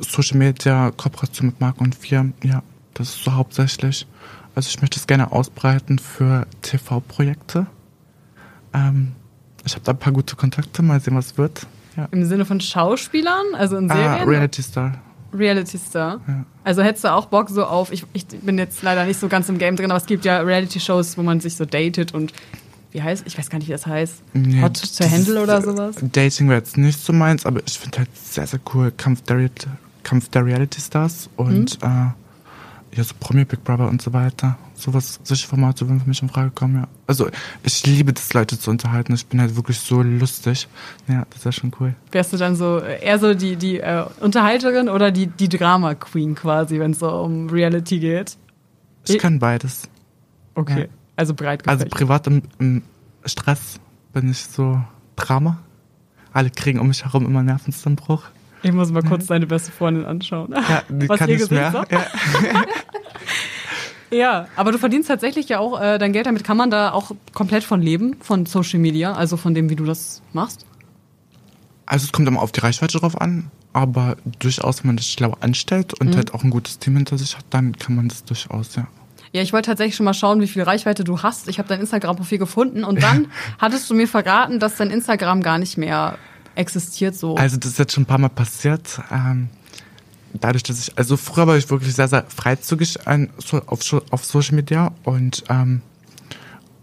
Social 0.00 0.38
Media, 0.38 0.90
Kooperation 0.96 1.48
mit 1.48 1.60
Marken 1.60 1.84
und 1.84 1.94
Firmen. 1.94 2.34
Ja, 2.42 2.62
das 2.94 3.10
ist 3.10 3.24
so 3.24 3.32
hauptsächlich. 3.32 4.06
Also 4.54 4.68
ich 4.68 4.80
möchte 4.80 4.98
es 4.98 5.06
gerne 5.06 5.32
ausbreiten 5.32 5.98
für 5.98 6.46
TV-Projekte. 6.62 7.66
Ähm, 8.72 9.12
ich 9.64 9.72
habe 9.74 9.84
da 9.84 9.92
ein 9.92 9.98
paar 9.98 10.12
gute 10.12 10.36
Kontakte, 10.36 10.82
mal 10.82 11.00
sehen, 11.00 11.16
was 11.16 11.36
wird. 11.38 11.66
Ja. 11.96 12.08
Im 12.10 12.24
Sinne 12.24 12.44
von 12.44 12.60
Schauspielern, 12.60 13.54
also 13.54 13.76
in 13.76 13.90
Ah, 13.90 13.94
Serien? 13.94 14.28
Reality 14.28 14.62
Star. 14.62 15.00
Reality 15.32 15.78
Star. 15.78 16.20
Ja. 16.28 16.44
Also 16.62 16.82
hättest 16.82 17.04
du 17.04 17.12
auch 17.12 17.26
Bock 17.26 17.50
so 17.50 17.64
auf, 17.64 17.92
ich, 17.92 18.04
ich 18.12 18.26
bin 18.26 18.58
jetzt 18.58 18.82
leider 18.82 19.04
nicht 19.04 19.18
so 19.18 19.28
ganz 19.28 19.48
im 19.48 19.58
Game 19.58 19.76
drin, 19.76 19.90
aber 19.90 19.98
es 19.98 20.06
gibt 20.06 20.24
ja 20.24 20.40
Reality-Shows, 20.40 21.18
wo 21.18 21.22
man 21.22 21.40
sich 21.40 21.56
so 21.56 21.64
datet 21.64 22.14
und 22.14 22.32
wie 22.92 23.02
heißt, 23.02 23.24
ich 23.26 23.36
weiß 23.36 23.50
gar 23.50 23.58
nicht, 23.58 23.66
wie 23.66 23.72
das 23.72 23.86
heißt. 23.86 24.22
Nee, 24.34 24.62
Hot 24.62 24.80
to 24.96 25.04
Handle 25.10 25.42
oder 25.42 25.60
sowas. 25.62 25.96
Dating 26.00 26.48
wäre 26.48 26.60
jetzt 26.60 26.76
nicht 26.76 27.00
so 27.00 27.12
meins, 27.12 27.44
aber 27.44 27.60
ich 27.66 27.76
finde 27.78 27.98
halt 27.98 28.16
sehr, 28.16 28.46
sehr 28.46 28.60
cool 28.72 28.92
Kampf 28.96 29.22
der, 29.22 29.50
Kampf 30.04 30.28
der 30.28 30.44
Reality 30.46 30.80
Stars 30.80 31.28
und 31.36 31.82
Mhm. 31.82 31.88
äh, 31.88 32.06
ja, 32.94 33.02
so 33.04 33.14
Promi 33.18 33.44
Big 33.44 33.64
Brother 33.64 33.88
und 33.88 34.00
so 34.00 34.12
weiter. 34.12 34.56
Sowas, 34.74 35.20
solche 35.24 35.46
Formate 35.46 35.86
würden 35.88 36.00
für 36.00 36.08
mich 36.08 36.22
in 36.22 36.28
Frage 36.28 36.50
kommen, 36.50 36.76
ja. 36.76 36.88
Also 37.06 37.28
ich 37.62 37.84
liebe 37.86 38.12
das, 38.12 38.32
Leute 38.34 38.58
zu 38.58 38.70
unterhalten. 38.70 39.14
Ich 39.14 39.26
bin 39.26 39.40
halt 39.40 39.56
wirklich 39.56 39.78
so 39.80 40.02
lustig. 40.02 40.68
Ja, 41.08 41.24
das 41.30 41.44
wäre 41.44 41.52
schon 41.52 41.72
cool. 41.80 41.94
Wärst 42.12 42.32
du 42.32 42.36
dann 42.36 42.56
so 42.56 42.78
äh, 42.78 43.02
eher 43.04 43.18
so 43.18 43.34
die, 43.34 43.56
die 43.56 43.80
äh, 43.80 44.04
Unterhalterin 44.20 44.88
oder 44.88 45.10
die, 45.10 45.26
die 45.26 45.48
Drama 45.48 45.94
Queen 45.94 46.34
quasi, 46.34 46.78
wenn 46.78 46.92
es 46.92 46.98
so 47.00 47.10
um 47.10 47.48
Reality 47.48 47.98
geht? 47.98 48.36
Ich 49.06 49.14
Ich- 49.16 49.20
kann 49.20 49.38
beides. 49.38 49.88
Okay. 50.54 50.80
Ja. 50.82 50.86
Also 51.16 51.34
breit 51.34 51.66
Also 51.68 51.84
gefächert. 51.84 51.98
privat 51.98 52.26
im, 52.26 52.42
im 52.58 52.82
Stress 53.24 53.80
bin 54.12 54.30
ich 54.30 54.44
so 54.44 54.80
Drama. 55.16 55.58
Alle 56.32 56.50
kriegen 56.50 56.78
um 56.80 56.88
mich 56.88 57.04
herum 57.04 57.24
immer 57.26 57.42
Nervenzusammenbruch. 57.42 58.22
Ich 58.64 58.72
muss 58.72 58.90
mal 58.90 59.02
kurz 59.02 59.26
deine 59.26 59.46
beste 59.46 59.70
Freundin 59.70 60.04
anschauen. 60.06 60.52
Ja, 60.52 60.82
die 60.88 61.08
Was 61.08 61.18
kann 61.18 61.28
Gesicht 61.28 61.50
mehr. 61.52 61.84
Ja. 61.90 62.06
Ja, 64.10 64.46
aber 64.54 64.70
du 64.70 64.78
verdienst 64.78 65.08
tatsächlich 65.08 65.48
ja 65.48 65.58
auch 65.58 65.80
äh, 65.80 65.98
dein 65.98 66.12
Geld 66.12 66.26
damit. 66.26 66.44
Kann 66.44 66.56
man 66.56 66.70
da 66.70 66.92
auch 66.92 67.10
komplett 67.32 67.64
von 67.64 67.80
leben, 67.82 68.16
von 68.20 68.46
Social 68.46 68.78
Media, 68.78 69.12
also 69.12 69.36
von 69.36 69.54
dem, 69.54 69.70
wie 69.70 69.76
du 69.76 69.84
das 69.84 70.22
machst? 70.32 70.66
Also 71.86 72.04
es 72.04 72.12
kommt 72.12 72.28
immer 72.28 72.40
auf 72.40 72.52
die 72.52 72.60
Reichweite 72.60 72.98
drauf 72.98 73.20
an, 73.20 73.50
aber 73.72 74.16
durchaus, 74.38 74.84
wenn 74.84 74.88
man 74.90 74.96
das 74.98 75.08
schlau 75.08 75.36
anstellt 75.40 75.94
und 75.94 76.10
Mhm. 76.10 76.16
halt 76.16 76.32
auch 76.34 76.44
ein 76.44 76.50
gutes 76.50 76.78
Team 76.78 76.94
hinter 76.96 77.18
sich 77.18 77.36
hat, 77.36 77.44
dann 77.50 77.76
kann 77.76 77.96
man 77.96 78.08
das 78.08 78.24
durchaus, 78.24 78.76
ja. 78.76 78.86
Ja, 79.32 79.42
ich 79.42 79.52
wollte 79.52 79.70
tatsächlich 79.70 79.96
schon 79.96 80.04
mal 80.04 80.14
schauen, 80.14 80.40
wie 80.40 80.46
viel 80.46 80.62
Reichweite 80.62 81.02
du 81.02 81.22
hast. 81.22 81.48
Ich 81.48 81.58
habe 81.58 81.68
dein 81.68 81.80
Instagram-Profil 81.80 82.38
gefunden 82.38 82.84
und 82.84 83.02
dann 83.02 83.26
hattest 83.58 83.90
du 83.90 83.94
mir 83.94 84.06
verraten, 84.06 84.60
dass 84.60 84.76
dein 84.76 84.90
Instagram 84.90 85.42
gar 85.42 85.58
nicht 85.58 85.76
mehr 85.76 86.18
existiert 86.54 87.14
so. 87.14 87.36
Also 87.36 87.56
das 87.56 87.72
ist 87.72 87.78
jetzt 87.78 87.92
schon 87.92 88.04
ein 88.04 88.06
paar 88.06 88.18
Mal 88.18 88.28
passiert. 88.28 89.00
Ähm, 89.10 89.48
dadurch, 90.32 90.62
dass 90.62 90.78
ich, 90.80 90.98
also 90.98 91.16
früher 91.16 91.46
war 91.46 91.56
ich 91.56 91.68
wirklich 91.70 91.94
sehr, 91.94 92.08
sehr 92.08 92.24
freizügig 92.28 93.06
an, 93.06 93.30
so, 93.38 93.62
auf, 93.66 93.80
auf 94.10 94.24
Social 94.24 94.56
Media 94.56 94.92
und 95.04 95.44
ähm, 95.48 95.82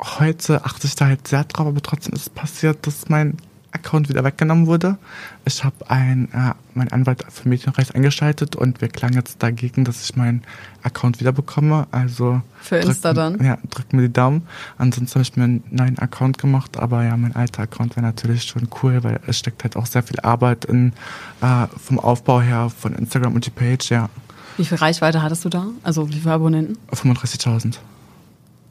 heute 0.02 0.66
achte 0.66 0.88
ich 0.88 0.96
da 0.96 1.06
halt 1.06 1.28
sehr 1.28 1.44
drauf, 1.44 1.68
aber 1.68 1.82
trotzdem 1.82 2.14
ist 2.14 2.22
es 2.22 2.30
passiert, 2.30 2.88
dass 2.88 3.10
mein 3.10 3.38
Account 3.74 4.10
wieder 4.10 4.24
weggenommen 4.24 4.68
wurde. 4.68 4.98
Ich 5.46 5.64
habe 5.64 5.90
ein, 5.90 6.28
äh, 6.34 6.54
mein 6.74 6.92
Anwalt 6.92 7.26
für 7.30 7.48
Medienrecht 7.48 7.96
eingeschaltet 7.96 8.56
und 8.56 8.82
wir 8.82 8.90
klagen 8.90 9.14
jetzt 9.16 9.42
dagegen, 9.42 9.86
dass 9.86 10.04
ich 10.04 10.16
meinen 10.16 10.44
Account 10.84 11.20
wieder 11.20 11.32
bekomme. 11.32 11.88
Also 11.92 12.42
Für 12.62 12.78
Insta 12.78 13.14
drückt- 13.14 13.40
dann? 13.40 13.46
Ja, 13.46 13.58
drückt 13.70 13.94
mir 13.94 14.02
die 14.02 14.14
Daumen. 14.14 14.44
Ansonsten 14.78 15.16
habe 15.16 15.22
ich 15.24 15.36
mir 15.38 15.44
einen 15.46 15.64
neuen 15.72 15.98
Account 16.00 16.38
gemacht, 16.38 16.78
aber 16.78 17.04
ja, 17.04 17.16
mein 17.16 17.36
alter 17.36 17.64
Account 17.64 17.96
wäre 17.96 18.06
natürlich 18.06 18.44
schon 18.44 18.68
cool, 18.84 19.04
weil 19.04 19.20
es 19.28 19.40
steckt 19.40 19.64
halt 19.64 19.76
auch 19.78 19.86
sehr 19.86 20.04
viel 20.04 20.20
Arbeit 20.20 20.66
in 20.66 20.94
äh, 21.42 21.68
vom 21.84 22.00
Aufbau 22.00 22.42
her 22.42 22.70
von 22.70 22.94
Instagram 22.94 23.36
und 23.36 23.46
die 23.46 23.52
Page, 23.52 23.90
ja. 23.90 24.10
wie 24.58 24.66
viel 24.66 24.78
Reichweite 24.78 25.22
hattest 25.22 25.46
du 25.46 25.50
da? 25.50 25.66
Also 25.84 26.10
wie 26.10 26.20
viele 26.20 26.34
Abonnenten? 26.34 26.78
35.000. 26.94 27.78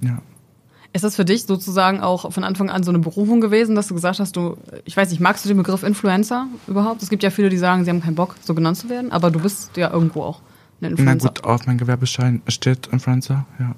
Ja. 0.02 0.18
Ist 0.92 1.04
das 1.04 1.14
für 1.14 1.24
dich 1.24 1.44
sozusagen 1.44 2.00
auch 2.00 2.32
von 2.32 2.42
Anfang 2.42 2.68
an 2.68 2.82
so 2.82 2.90
eine 2.90 2.98
Berufung 2.98 3.40
gewesen, 3.40 3.76
dass 3.76 3.86
du 3.86 3.94
gesagt 3.94 4.18
hast, 4.18 4.34
du, 4.34 4.56
ich 4.84 4.96
weiß 4.96 5.10
nicht, 5.10 5.20
magst 5.20 5.44
du 5.44 5.48
den 5.48 5.56
Begriff 5.58 5.84
Influencer 5.84 6.46
überhaupt? 6.66 7.00
Es 7.02 7.10
gibt 7.10 7.22
ja 7.22 7.30
viele, 7.30 7.48
die 7.48 7.58
sagen, 7.58 7.84
sie 7.84 7.90
haben 7.90 8.02
keinen 8.02 8.16
Bock, 8.16 8.34
so 8.42 8.54
genannt 8.54 8.76
zu 8.76 8.88
werden, 8.88 9.12
aber 9.12 9.30
du 9.30 9.38
bist 9.38 9.76
ja 9.76 9.90
irgendwo 9.92 10.22
auch 10.22 10.38
ein 10.40 10.42
Na 10.80 10.88
Influencer. 10.88 11.28
gut, 11.28 11.44
auf 11.44 11.66
meinem 11.66 11.78
Gewerbeschein 11.78 12.42
steht 12.48 12.88
Influencer, 12.88 13.46
ja. 13.60 13.74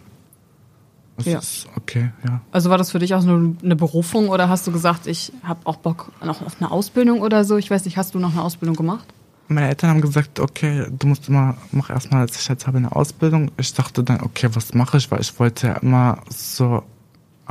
Das 1.18 1.26
Ja. 1.26 1.38
ist 1.40 1.66
okay, 1.76 2.10
ja. 2.26 2.40
Also 2.50 2.70
war 2.70 2.78
das 2.78 2.90
für 2.90 2.98
dich 2.98 3.14
auch 3.14 3.22
nur 3.22 3.54
eine 3.62 3.76
Berufung 3.76 4.30
oder 4.30 4.48
hast 4.48 4.66
du 4.66 4.72
gesagt, 4.72 5.06
ich 5.06 5.32
habe 5.44 5.60
auch 5.64 5.76
Bock 5.76 6.10
noch 6.24 6.40
auf 6.40 6.56
eine 6.60 6.70
Ausbildung 6.70 7.20
oder 7.20 7.44
so? 7.44 7.58
Ich 7.58 7.70
weiß 7.70 7.84
nicht, 7.84 7.98
hast 7.98 8.14
du 8.14 8.18
noch 8.18 8.32
eine 8.32 8.42
Ausbildung 8.42 8.74
gemacht? 8.76 9.06
Meine 9.48 9.68
Eltern 9.68 9.90
haben 9.90 10.00
gesagt, 10.00 10.40
okay, 10.40 10.86
du 10.98 11.06
musst 11.08 11.28
immer, 11.28 11.58
mach 11.72 11.90
erstmal 11.90 12.26
sicherheitshalber 12.26 12.78
eine 12.78 12.96
Ausbildung. 12.96 13.50
Ich 13.58 13.74
dachte 13.74 14.02
dann, 14.02 14.22
okay, 14.22 14.48
was 14.54 14.72
mache 14.72 14.96
ich? 14.96 15.10
Weil 15.10 15.20
ich 15.20 15.38
wollte 15.38 15.66
ja 15.66 15.72
immer 15.74 16.18
so 16.30 16.82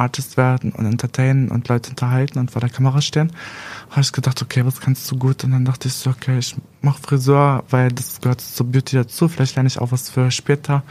Artist 0.01 0.35
werden 0.35 0.71
und 0.71 0.85
entertainen 0.85 1.49
und 1.49 1.67
Leute 1.67 1.91
unterhalten 1.91 2.39
und 2.39 2.51
vor 2.51 2.59
der 2.59 2.69
Kamera 2.69 3.01
stehen. 3.01 3.31
Habe 3.91 4.01
ich 4.01 4.11
gedacht, 4.11 4.41
okay, 4.41 4.65
was 4.65 4.81
kannst 4.81 5.09
du 5.11 5.17
gut? 5.17 5.43
Und 5.43 5.51
dann 5.51 5.65
dachte 5.65 5.87
ich 5.87 5.93
so, 5.93 6.09
okay, 6.09 6.39
ich 6.39 6.55
mach 6.81 6.97
Friseur, 6.97 7.63
weil 7.69 7.89
das 7.89 8.19
gehört 8.19 8.41
zur 8.41 8.65
Beauty 8.65 8.95
dazu. 8.95 9.27
Vielleicht 9.27 9.55
lerne 9.55 9.67
ich 9.67 9.79
auch 9.79 9.91
was 9.91 10.09
für 10.09 10.31
später. 10.31 10.83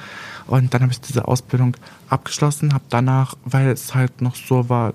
Und 0.46 0.72
dann 0.72 0.82
habe 0.82 0.92
ich 0.92 1.00
diese 1.00 1.26
Ausbildung 1.26 1.76
abgeschlossen, 2.08 2.72
habe 2.72 2.84
danach, 2.88 3.34
weil 3.44 3.68
es 3.68 3.94
halt 3.94 4.22
noch 4.22 4.36
so 4.36 4.68
war, 4.68 4.94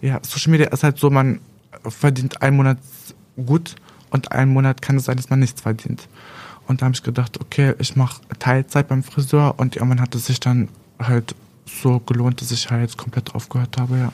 ja, 0.00 0.20
Social 0.22 0.52
Media 0.52 0.68
ist 0.68 0.84
halt 0.84 0.98
so, 0.98 1.10
man 1.10 1.40
verdient 1.88 2.42
einen 2.42 2.56
Monat 2.56 2.78
gut 3.36 3.76
und 4.10 4.32
einen 4.32 4.52
Monat 4.52 4.82
kann 4.82 4.96
es 4.96 5.04
sein, 5.04 5.16
dass 5.16 5.30
man 5.30 5.40
nichts 5.40 5.60
verdient. 5.60 6.08
Und 6.66 6.80
da 6.80 6.86
habe 6.86 6.94
ich 6.94 7.02
gedacht, 7.02 7.40
okay, 7.40 7.74
ich 7.78 7.96
mache 7.96 8.20
Teilzeit 8.38 8.88
beim 8.88 9.02
Friseur 9.02 9.54
und 9.58 9.76
irgendwann 9.76 10.00
hat 10.00 10.14
es 10.14 10.26
sich 10.26 10.38
dann 10.38 10.68
halt 10.98 11.34
so 11.82 12.00
gelohnt, 12.00 12.40
dass 12.40 12.50
ich 12.50 12.70
halt 12.70 12.96
komplett 12.96 13.34
aufgehört 13.34 13.76
habe, 13.78 13.98
ja. 13.98 14.12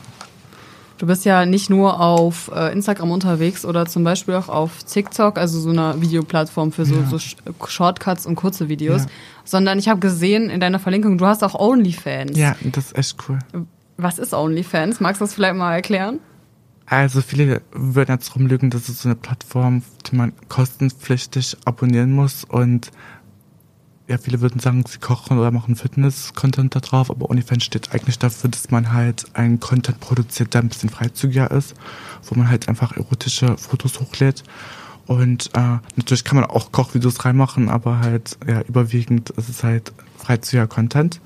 Du 0.99 1.07
bist 1.09 1.25
ja 1.25 1.45
nicht 1.45 1.71
nur 1.71 2.01
auf 2.01 2.51
äh, 2.55 2.73
Instagram 2.73 3.11
unterwegs 3.11 3.65
oder 3.65 3.85
zum 3.87 4.05
Beispiel 4.05 4.35
auch 4.35 4.49
auf 4.49 4.85
TikTok, 4.85 5.39
also 5.39 5.59
so 5.61 5.71
einer 5.71 6.01
Videoplattform 6.01 6.71
für 6.71 6.85
so, 6.87 6.95
Ja. 6.95 7.07
so 7.07 7.17
Sh- 7.17 7.37
Shortcuts 7.67 8.27
und 8.27 8.37
kurze 8.37 8.69
Videos, 8.69 9.03
Ja. 9.03 9.09
sondern 9.45 9.79
ich 9.81 9.89
habe 9.89 9.99
gesehen 9.99 10.51
in 10.51 10.61
deiner 10.61 10.79
Verlinkung, 10.79 11.19
du 11.19 11.27
hast 11.27 11.43
auch 11.43 11.55
OnlyFans. 11.59 12.39
Ja, 12.39 12.55
das 12.63 12.87
ist 12.93 12.97
echt 12.99 13.17
cool. 13.29 13.39
Was 13.97 14.19
ist 14.19 14.33
OnlyFans? 14.35 15.01
Magst 15.01 15.21
du 15.21 15.25
das 15.25 15.35
vielleicht 15.35 15.57
mal 15.57 15.75
erklären? 15.75 16.21
Also 16.87 17.23
viele 17.23 17.63
würden 17.73 18.13
jetzt 18.13 18.35
rumlügen, 18.37 18.71
das 18.71 18.89
ist 18.89 19.03
so 19.03 19.09
eine 19.09 19.17
Plattform, 19.17 19.83
die 20.07 20.17
man 20.17 20.33
kostenpflichtig 20.49 21.57
abonnieren 21.65 22.13
muss 22.13 22.45
und 22.45 22.91
ja, 24.07 24.19
viele 24.19 24.41
würden 24.41 24.61
sagen, 24.61 24.85
sie 24.87 24.99
kochen 24.99 25.39
oder 25.39 25.51
machen 25.51 25.77
Fitness-Content 25.77 26.75
da 26.75 26.81
drauf, 26.81 27.11
aber 27.11 27.31
OnlyFans 27.31 27.65
steht 27.65 27.93
eigentlich 27.93 28.19
dafür, 28.19 28.51
dass 28.51 28.71
man 28.71 28.93
halt 28.93 29.25
einen 29.35 29.61
Content 29.61 30.01
produziert, 30.01 30.53
der 30.53 30.63
ein 30.63 30.69
bisschen 30.69 30.91
freizügiger 30.91 31.51
ist, 31.51 31.75
wo 32.25 32.35
man 32.35 32.51
halt 32.51 32.69
einfach 32.69 32.97
erotische 32.97 33.57
Fotos 33.57 34.01
hochlädt. 34.01 34.45
Und 35.07 35.51
äh, 35.55 35.79
natürlich 35.97 36.25
kann 36.25 36.37
man 36.37 36.45
auch 36.45 36.71
Kochvideos 36.73 37.25
reinmachen, 37.25 37.69
aber 37.71 38.01
halt 38.01 38.39
ja, 38.47 38.61
überwiegend 38.63 39.31
ist 39.31 39.49
es 39.49 39.65
halt 39.65 39.93
freizügiger 40.19 40.67
Content. 40.67 41.21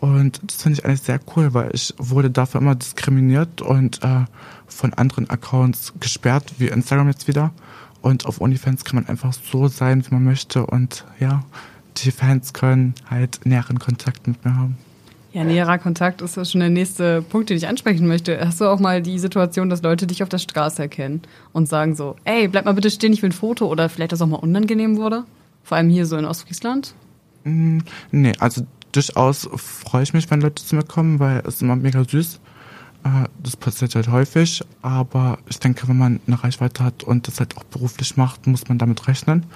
Und 0.00 0.40
das 0.44 0.62
finde 0.62 0.78
ich 0.78 0.84
eigentlich 0.84 1.02
sehr 1.02 1.20
cool, 1.34 1.54
weil 1.54 1.70
ich 1.72 1.94
wurde 1.96 2.30
dafür 2.30 2.60
immer 2.60 2.74
diskriminiert 2.74 3.62
und 3.62 4.02
äh, 4.02 4.24
von 4.66 4.92
anderen 4.94 5.30
Accounts 5.30 5.94
gesperrt, 6.00 6.54
wie 6.58 6.66
Instagram 6.68 7.08
jetzt 7.08 7.28
wieder. 7.28 7.52
Und 8.02 8.26
auf 8.26 8.40
OnlyFans 8.40 8.84
kann 8.84 8.96
man 8.96 9.06
einfach 9.06 9.32
so 9.32 9.68
sein, 9.68 10.04
wie 10.06 10.12
man 10.12 10.24
möchte. 10.24 10.66
Und 10.66 11.06
ja, 11.20 11.42
die 11.98 12.10
Fans 12.10 12.52
können 12.52 12.94
halt 13.08 13.40
näheren 13.44 13.78
Kontakt 13.78 14.26
mit 14.26 14.44
mir 14.44 14.56
haben. 14.56 14.76
Ja, 15.32 15.42
näherer 15.42 15.78
Kontakt 15.78 16.22
ist 16.22 16.36
ja 16.36 16.44
schon 16.44 16.60
der 16.60 16.70
nächste 16.70 17.20
Punkt, 17.22 17.50
den 17.50 17.56
ich 17.56 17.66
ansprechen 17.66 18.06
möchte. 18.06 18.38
Hast 18.46 18.60
du 18.60 18.66
auch 18.66 18.78
mal 18.78 19.02
die 19.02 19.18
Situation, 19.18 19.68
dass 19.68 19.82
Leute 19.82 20.06
dich 20.06 20.22
auf 20.22 20.28
der 20.28 20.38
Straße 20.38 20.80
erkennen 20.82 21.22
und 21.52 21.68
sagen 21.68 21.96
so, 21.96 22.14
ey, 22.24 22.46
bleib 22.46 22.66
mal 22.66 22.74
bitte 22.74 22.88
stehen, 22.90 23.12
ich 23.12 23.20
will 23.20 23.30
ein 23.30 23.32
Foto 23.32 23.66
oder 23.66 23.88
vielleicht 23.88 24.12
das 24.12 24.22
auch 24.22 24.28
mal 24.28 24.36
unangenehm 24.36 24.96
wurde? 24.96 25.24
Vor 25.64 25.76
allem 25.76 25.88
hier 25.90 26.06
so 26.06 26.16
in 26.16 26.24
Ostfriesland? 26.24 26.94
Mm, 27.42 27.78
Nee, 28.12 28.32
also 28.38 28.64
durchaus 28.92 29.48
freue 29.56 30.04
ich 30.04 30.14
mich, 30.14 30.30
wenn 30.30 30.40
Leute 30.40 30.64
zu 30.64 30.76
mir 30.76 30.84
kommen, 30.84 31.18
weil 31.18 31.40
es 31.40 31.56
ist 31.56 31.62
immer 31.62 31.74
mega 31.74 32.04
süß. 32.04 32.38
Äh, 33.02 33.08
Das 33.42 33.56
passiert 33.56 33.96
halt 33.96 34.08
häufig, 34.08 34.62
aber 34.82 35.38
ich 35.48 35.58
denke, 35.58 35.88
wenn 35.88 35.98
man 35.98 36.20
eine 36.28 36.44
Reichweite 36.44 36.84
hat 36.84 37.02
und 37.02 37.26
das 37.26 37.40
halt 37.40 37.56
auch 37.56 37.64
beruflich 37.64 38.16
macht, 38.16 38.46
muss 38.46 38.68
man 38.68 38.78
damit 38.78 39.08
rechnen. 39.08 39.46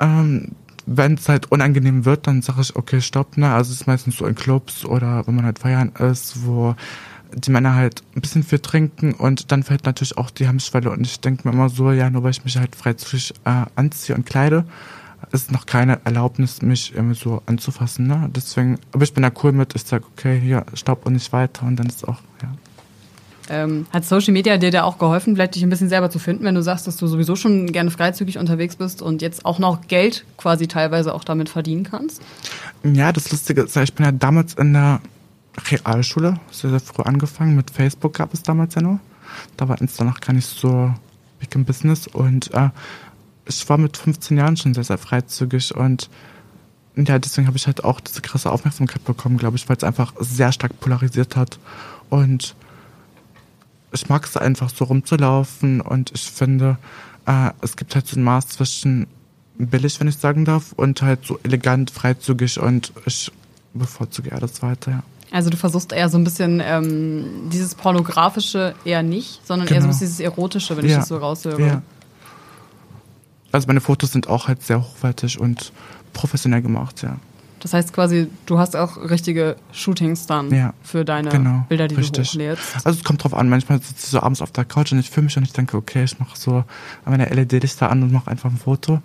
Ähm, 0.00 0.52
wenn 0.88 1.14
es 1.14 1.28
halt 1.28 1.52
unangenehm 1.52 2.04
wird, 2.04 2.26
dann 2.26 2.40
sage 2.40 2.62
ich, 2.62 2.74
okay, 2.74 3.00
stopp, 3.00 3.36
ne? 3.36 3.52
Also 3.52 3.72
es 3.72 3.82
ist 3.82 3.86
meistens 3.86 4.16
so 4.16 4.26
in 4.26 4.34
Clubs 4.34 4.84
oder 4.84 5.26
wenn 5.26 5.34
man 5.34 5.44
halt 5.44 5.58
feiern 5.58 5.92
ist, 5.98 6.46
wo 6.46 6.74
die 7.34 7.50
Männer 7.50 7.74
halt 7.74 8.02
ein 8.16 8.22
bisschen 8.22 8.42
viel 8.42 8.58
trinken 8.58 9.12
und 9.12 9.52
dann 9.52 9.62
fällt 9.62 9.84
natürlich 9.84 10.16
auch 10.16 10.30
die 10.30 10.48
Hemmschwelle 10.48 10.90
und 10.90 11.06
ich 11.06 11.20
denke 11.20 11.46
mir 11.46 11.52
immer 11.52 11.68
so, 11.68 11.92
ja, 11.92 12.08
nur 12.08 12.22
weil 12.22 12.30
ich 12.30 12.44
mich 12.44 12.56
halt 12.56 12.74
freizügig 12.74 13.34
äh, 13.44 13.66
anziehe 13.76 14.16
und 14.16 14.24
kleide, 14.24 14.64
ist 15.30 15.52
noch 15.52 15.66
keine 15.66 16.00
Erlaubnis, 16.04 16.62
mich 16.62 16.94
irgendwie 16.94 17.18
so 17.18 17.42
anzufassen, 17.44 18.06
ne? 18.06 18.30
Deswegen, 18.34 18.78
aber 18.92 19.04
ich 19.04 19.12
bin 19.12 19.22
da 19.22 19.30
cool 19.42 19.52
mit, 19.52 19.74
ich 19.74 19.84
sag, 19.84 20.04
okay, 20.16 20.40
hier, 20.40 20.64
stopp 20.72 21.04
und 21.04 21.12
nicht 21.12 21.32
weiter 21.34 21.66
und 21.66 21.76
dann 21.76 21.86
ist 21.86 22.08
auch, 22.08 22.20
ja. 22.42 22.48
Ähm, 23.50 23.86
hat 23.90 24.04
Social 24.04 24.32
Media 24.32 24.58
dir 24.58 24.70
da 24.70 24.82
auch 24.82 24.98
geholfen, 24.98 25.34
vielleicht 25.34 25.54
dich 25.54 25.62
ein 25.62 25.70
bisschen 25.70 25.88
selber 25.88 26.10
zu 26.10 26.18
finden, 26.18 26.44
wenn 26.44 26.54
du 26.54 26.62
sagst, 26.62 26.86
dass 26.86 26.96
du 26.96 27.06
sowieso 27.06 27.34
schon 27.34 27.72
gerne 27.72 27.90
freizügig 27.90 28.38
unterwegs 28.38 28.76
bist 28.76 29.00
und 29.00 29.22
jetzt 29.22 29.46
auch 29.46 29.58
noch 29.58 29.88
Geld 29.88 30.24
quasi 30.36 30.68
teilweise 30.68 31.14
auch 31.14 31.24
damit 31.24 31.48
verdienen 31.48 31.84
kannst? 31.84 32.22
Ja, 32.84 33.12
das 33.12 33.30
Lustige 33.30 33.62
ist, 33.62 33.76
ich 33.76 33.94
bin 33.94 34.04
ja 34.04 34.12
damals 34.12 34.54
in 34.54 34.72
der 34.74 35.00
Realschule, 35.70 36.38
sehr, 36.50 36.70
sehr 36.70 36.80
früh 36.80 37.02
angefangen. 37.02 37.56
Mit 37.56 37.70
Facebook 37.70 38.14
gab 38.14 38.34
es 38.34 38.42
damals 38.42 38.74
ja 38.74 38.82
nur. 38.82 39.00
Da 39.56 39.68
war 39.68 39.80
Insta 39.80 40.04
noch 40.04 40.20
gar 40.20 40.32
nicht 40.32 40.46
so 40.46 40.92
big 41.38 41.54
im 41.54 41.64
Business. 41.64 42.06
Und 42.06 42.52
äh, 42.54 42.70
ich 43.46 43.68
war 43.68 43.78
mit 43.78 43.96
15 43.96 44.36
Jahren 44.36 44.56
schon 44.56 44.74
sehr, 44.74 44.84
sehr 44.84 44.98
freizügig. 44.98 45.74
Und 45.74 46.08
ja, 46.96 47.18
deswegen 47.18 47.46
habe 47.46 47.56
ich 47.56 47.66
halt 47.66 47.84
auch 47.84 48.00
diese 48.00 48.20
krasse 48.20 48.50
Aufmerksamkeit 48.50 49.04
bekommen, 49.04 49.38
glaube 49.38 49.56
ich, 49.56 49.68
weil 49.68 49.76
es 49.76 49.84
einfach 49.84 50.12
sehr 50.18 50.52
stark 50.52 50.78
polarisiert 50.80 51.36
hat. 51.36 51.58
Und 52.10 52.54
ich 53.92 54.08
mag 54.08 54.24
es 54.24 54.36
einfach 54.36 54.70
so 54.70 54.84
rumzulaufen. 54.84 55.80
Und 55.80 56.10
ich 56.14 56.30
finde, 56.30 56.78
äh, 57.26 57.50
es 57.60 57.76
gibt 57.76 57.94
halt 57.94 58.06
so 58.06 58.18
ein 58.18 58.22
Maß 58.22 58.48
zwischen 58.48 59.06
billig, 59.58 59.98
wenn 60.00 60.08
ich 60.08 60.16
sagen 60.18 60.44
darf, 60.44 60.72
und 60.72 61.02
halt 61.02 61.26
so 61.26 61.38
elegant, 61.42 61.90
freizügig 61.90 62.60
und 62.60 62.92
ich 63.06 63.32
bevorzuge 63.74 64.30
eher 64.30 64.40
das 64.40 64.62
weiter, 64.62 64.90
ja. 64.90 65.02
Also 65.30 65.50
du 65.50 65.58
versuchst 65.58 65.92
eher 65.92 66.08
so 66.08 66.16
ein 66.16 66.24
bisschen 66.24 66.62
ähm, 66.64 67.50
dieses 67.52 67.74
pornografische 67.74 68.74
eher 68.86 69.02
nicht, 69.02 69.46
sondern 69.46 69.68
eher 69.68 69.74
so 69.74 69.74
ein 69.74 69.80
Genau. 69.80 69.88
bisschen 69.92 70.06
dieses 70.06 70.20
erotische, 70.20 70.76
wenn 70.76 70.86
ich 70.86 70.92
Ja. 70.92 70.98
das 71.00 71.08
so 71.08 71.18
raushöre. 71.18 71.60
Ja. 71.66 71.82
Also 73.52 73.66
meine 73.66 73.80
Fotos 73.82 74.12
sind 74.12 74.28
auch 74.28 74.48
halt 74.48 74.62
sehr 74.62 74.80
hochwertig 74.80 75.38
und 75.38 75.72
professionell 76.14 76.62
gemacht, 76.62 77.02
ja. 77.02 77.16
Das 77.60 77.72
heißt 77.74 77.92
quasi, 77.92 78.28
du 78.46 78.58
hast 78.58 78.76
auch 78.76 78.96
richtige 79.10 79.56
Shootings 79.72 80.26
dann 80.26 80.52
Ja, 80.54 80.74
für 80.82 81.04
deine 81.04 81.28
genau, 81.30 81.64
Bilder, 81.68 81.88
die 81.88 81.96
richtig. 81.96 82.30
du 82.32 82.38
hochlädst. 82.38 82.76
Also 82.86 82.98
es 82.98 83.04
kommt 83.04 83.24
drauf 83.24 83.34
an, 83.34 83.48
manchmal 83.48 83.78
sitze 83.80 83.94
ich 84.04 84.10
so 84.10 84.20
abends 84.20 84.42
auf 84.42 84.52
der 84.52 84.64
Couch 84.64 84.92
und 84.92 84.98
ich 84.98 85.10
filme 85.10 85.26
mich 85.26 85.36
und 85.36 85.44
ich 85.44 85.52
denke, 85.52 85.76
okay, 85.76 86.04
ich 86.04 86.18
mache 86.18 86.36
so 86.38 86.64
meine 87.04 87.26
LED-Lichter 87.26 87.90
an 87.90 88.02
und 88.02 88.12
mache 88.12 88.30
einfach 88.30 88.50
ein 88.50 88.56
Foto. 88.58 89.00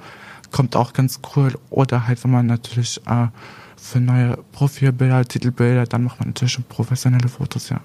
Kommt 0.52 0.76
auch 0.76 0.94
ganz 0.94 1.20
cool. 1.36 1.54
Oder 1.72 2.08
halt, 2.08 2.24
wenn 2.24 2.32
man 2.32 2.46
natürlich 2.46 3.02
äh, 3.08 3.28
für 3.76 4.00
neue 4.00 4.38
Profilbilder, 4.52 5.26
Titelbilder, 5.26 5.86
dann 5.86 6.04
macht 6.04 6.20
man 6.20 6.30
natürlich 6.30 6.54
schon 6.54 6.64
professionelle 6.70 7.28
Fotos, 7.28 7.70
ja. 7.70 7.80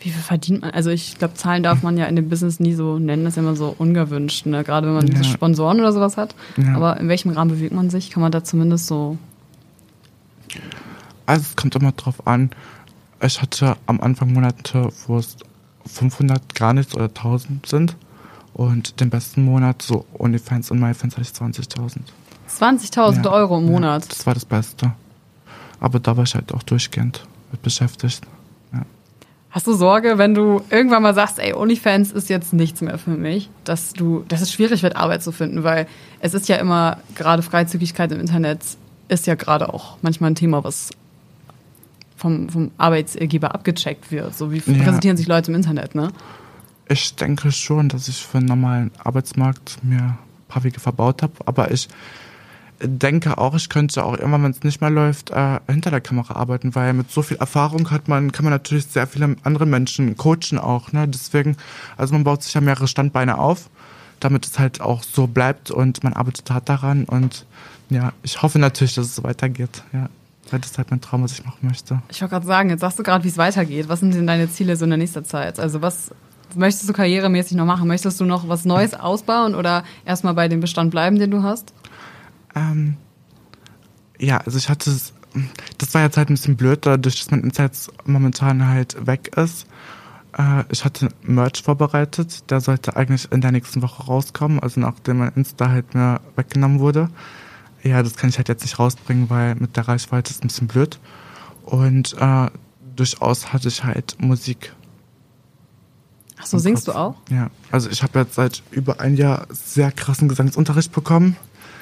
Wie 0.00 0.10
viel 0.10 0.22
verdient 0.22 0.60
man? 0.62 0.70
Also 0.70 0.90
ich 0.90 1.18
glaube, 1.18 1.34
Zahlen 1.34 1.64
darf 1.64 1.82
man 1.82 1.96
ja 1.98 2.06
in 2.06 2.14
dem 2.14 2.28
Business 2.28 2.60
nie 2.60 2.72
so 2.74 3.00
nennen, 3.00 3.24
das 3.24 3.32
ist 3.32 3.36
ja 3.36 3.42
immer 3.42 3.56
so 3.56 3.74
ungewünscht, 3.76 4.46
ne? 4.46 4.62
gerade 4.62 4.86
wenn 4.86 4.94
man 4.94 5.06
Ja. 5.08 5.24
Sponsoren 5.24 5.80
oder 5.80 5.92
sowas 5.92 6.16
hat. 6.16 6.36
Ja. 6.56 6.76
Aber 6.76 7.00
in 7.00 7.08
welchem 7.08 7.30
Rahmen 7.32 7.50
bewegt 7.50 7.74
man 7.74 7.90
sich? 7.90 8.10
Kann 8.10 8.22
man 8.22 8.30
da 8.30 8.44
zumindest 8.44 8.86
so... 8.86 9.18
Also 11.26 11.42
es 11.42 11.56
kommt 11.56 11.74
immer 11.76 11.92
drauf 11.92 12.26
an. 12.26 12.50
Ich 13.20 13.42
hatte 13.42 13.76
am 13.86 14.00
Anfang 14.00 14.32
Monate, 14.32 14.88
wo 15.06 15.18
es 15.18 15.36
500 15.86 16.54
gar 16.54 16.72
nichts 16.72 16.94
oder 16.94 17.06
1000 17.06 17.66
sind. 17.66 17.96
Und 18.54 19.00
den 19.00 19.10
besten 19.10 19.44
Monat, 19.44 19.82
so 19.82 20.04
OnlyFans 20.18 20.70
und 20.70 20.80
MyFans, 20.80 21.14
hatte 21.16 21.22
ich 21.22 21.28
20.000. 21.28 21.98
20.000 22.48 23.24
Ja. 23.24 23.30
Euro 23.30 23.58
im 23.58 23.66
Ja, 23.66 23.70
Monat. 23.72 24.10
das 24.10 24.26
war 24.26 24.34
das 24.34 24.44
Beste. 24.44 24.92
Aber 25.80 26.00
da 26.00 26.16
war 26.16 26.24
ich 26.24 26.34
halt 26.34 26.52
auch 26.52 26.62
durchgehend 26.64 27.24
mit 27.52 27.62
beschäftigt. 27.62 28.22
Ja. 28.72 28.82
Hast 29.50 29.66
du 29.66 29.74
Sorge, 29.74 30.18
wenn 30.18 30.34
du 30.34 30.62
irgendwann 30.70 31.02
mal 31.02 31.14
sagst, 31.14 31.38
ey, 31.38 31.52
OnlyFans 31.54 32.10
ist 32.12 32.28
jetzt 32.28 32.52
nichts 32.52 32.80
mehr 32.80 32.98
für 32.98 33.10
mich, 33.10 33.48
dass 33.64 33.92
du, 33.92 34.24
dass 34.28 34.40
es 34.40 34.52
schwierig 34.52 34.82
wird, 34.82 34.96
Arbeit 34.96 35.22
zu 35.22 35.30
finden, 35.30 35.62
weil 35.62 35.86
es 36.20 36.34
ist 36.34 36.48
ja 36.48 36.56
immer, 36.56 36.98
gerade 37.14 37.42
Freizügigkeit 37.42 38.10
im 38.12 38.18
Internet 38.20 38.60
ist 39.08 39.26
ja 39.26 39.34
gerade 39.34 39.72
auch 39.72 39.96
manchmal 40.02 40.30
ein 40.30 40.34
Thema, 40.34 40.64
was 40.64 40.90
vom, 42.16 42.48
vom 42.48 42.70
Arbeitsgeber 42.78 43.54
abgecheckt 43.54 44.10
wird. 44.10 44.34
So 44.36 44.52
wie 44.52 44.62
Ja. 44.66 44.82
präsentieren 44.84 45.16
sich 45.16 45.26
Leute 45.26 45.50
im 45.50 45.56
Internet, 45.56 45.94
ne? 45.94 46.10
Ich 46.88 47.14
denke 47.14 47.52
schon, 47.52 47.88
dass 47.88 48.08
ich 48.08 48.24
für 48.24 48.38
einen 48.38 48.46
normalen 48.46 48.90
Arbeitsmarkt 49.02 49.78
mir 49.82 49.98
ein 49.98 50.18
paar 50.48 50.64
Wege 50.64 50.80
verbaut 50.80 51.22
habe. 51.22 51.34
Aber 51.44 51.70
ich 51.70 51.88
denke 52.80 53.38
auch, 53.38 53.54
ich 53.54 53.68
könnte 53.68 54.04
auch 54.04 54.16
irgendwann, 54.16 54.42
wenn 54.44 54.50
es 54.52 54.62
nicht 54.62 54.80
mehr 54.80 54.90
läuft, 54.90 55.30
äh, 55.30 55.58
hinter 55.68 55.90
der 55.90 56.00
Kamera 56.00 56.36
arbeiten, 56.36 56.74
weil 56.74 56.92
mit 56.94 57.10
so 57.10 57.22
viel 57.22 57.36
Erfahrung 57.38 57.90
hat 57.90 58.08
man, 58.08 58.32
kann 58.32 58.44
man 58.44 58.52
natürlich 58.52 58.86
sehr 58.86 59.06
viele 59.06 59.36
andere 59.42 59.66
Menschen 59.66 60.16
coachen 60.16 60.58
auch. 60.58 60.92
Ne? 60.92 61.06
Deswegen, 61.08 61.56
also 61.96 62.14
man 62.14 62.24
baut 62.24 62.42
sich 62.42 62.54
ja 62.54 62.60
mehrere 62.60 62.88
Standbeine 62.88 63.38
auf, 63.38 63.68
damit 64.20 64.46
es 64.46 64.58
halt 64.58 64.80
auch 64.80 65.02
so 65.02 65.26
bleibt 65.26 65.70
und 65.70 66.02
man 66.04 66.12
arbeitet 66.14 66.50
hart 66.50 66.68
daran. 66.68 67.04
Und 67.04 67.44
ja, 67.90 68.12
ich 68.22 68.42
hoffe 68.42 68.58
natürlich, 68.58 68.94
dass 68.94 69.06
es 69.06 69.16
so 69.16 69.22
weitergeht. 69.22 69.82
Ja, 69.92 70.08
weil 70.50 70.60
das 70.60 70.72
ist 70.72 70.78
halt 70.78 70.90
mein 70.90 71.00
Traum, 71.00 71.22
was 71.22 71.32
ich 71.32 71.44
machen 71.44 71.66
möchte. 71.66 72.02
Ich 72.08 72.20
wollte 72.20 72.32
gerade 72.32 72.46
sagen, 72.46 72.70
jetzt 72.70 72.80
sagst 72.80 72.98
du 72.98 73.02
gerade, 73.02 73.24
wie 73.24 73.28
es 73.28 73.38
weitergeht. 73.38 73.88
Was 73.88 74.00
sind 74.00 74.14
denn 74.14 74.26
deine 74.26 74.50
Ziele 74.50 74.76
so 74.76 74.84
in 74.84 74.90
der 74.90 74.98
nächsten 74.98 75.24
Zeit? 75.24 75.58
Also 75.58 75.82
was 75.82 76.10
möchtest 76.54 76.88
du 76.88 76.92
karrieremäßig 76.92 77.56
noch 77.56 77.66
machen? 77.66 77.88
Möchtest 77.88 78.20
du 78.20 78.24
noch 78.24 78.48
was 78.48 78.64
Neues 78.64 78.94
ausbauen 78.94 79.54
oder 79.54 79.84
erstmal 80.04 80.34
bei 80.34 80.48
dem 80.48 80.60
Bestand 80.60 80.90
bleiben, 80.90 81.18
den 81.18 81.30
du 81.30 81.42
hast? 81.42 81.72
Ähm, 82.54 82.96
ja, 84.18 84.38
also 84.38 84.58
ich 84.58 84.68
hatte 84.68 84.90
es, 84.90 85.12
das 85.78 85.94
war 85.94 86.02
jetzt 86.02 86.16
halt 86.16 86.30
ein 86.30 86.34
bisschen 86.34 86.56
blöd, 86.56 86.86
dadurch, 86.86 87.18
dass 87.18 87.30
mein 87.30 87.42
Insights 87.42 87.90
momentan 88.04 88.66
halt 88.66 89.06
weg 89.06 89.36
ist. 89.36 89.66
Äh, 90.36 90.64
ich 90.70 90.84
hatte 90.84 91.08
Merch 91.22 91.62
vorbereitet, 91.62 92.50
der 92.50 92.60
sollte 92.60 92.96
eigentlich 92.96 93.30
in 93.30 93.40
der 93.40 93.52
nächsten 93.52 93.82
Woche 93.82 94.04
rauskommen, 94.04 94.60
also 94.60 94.80
nachdem 94.80 95.18
mein 95.18 95.32
Insta 95.34 95.68
halt 95.68 95.94
mir 95.94 96.20
weggenommen 96.36 96.80
wurde. 96.80 97.10
Ja, 97.88 98.02
das 98.02 98.16
kann 98.16 98.28
ich 98.28 98.36
halt 98.36 98.48
jetzt 98.48 98.62
nicht 98.62 98.78
rausbringen, 98.78 99.30
weil 99.30 99.54
mit 99.54 99.76
der 99.76 99.88
Reichweite 99.88 100.30
ist 100.30 100.44
ein 100.44 100.48
bisschen 100.48 100.68
blöd. 100.68 100.98
Und 101.64 102.14
äh, 102.18 102.50
durchaus 102.96 103.52
hatte 103.52 103.68
ich 103.68 103.82
halt 103.82 104.16
Musik. 104.20 104.74
Ach 106.38 106.46
so, 106.46 106.58
singst 106.58 106.84
Kopf. 106.84 106.94
du 106.94 107.00
auch? 107.00 107.14
Ja, 107.30 107.50
also 107.70 107.88
ich 107.88 108.02
habe 108.02 108.18
jetzt 108.18 108.34
seit 108.34 108.62
über 108.70 109.00
ein 109.00 109.16
Jahr 109.16 109.46
sehr 109.50 109.90
krassen 109.90 110.28
Gesangsunterricht 110.28 110.92
bekommen. 110.92 111.36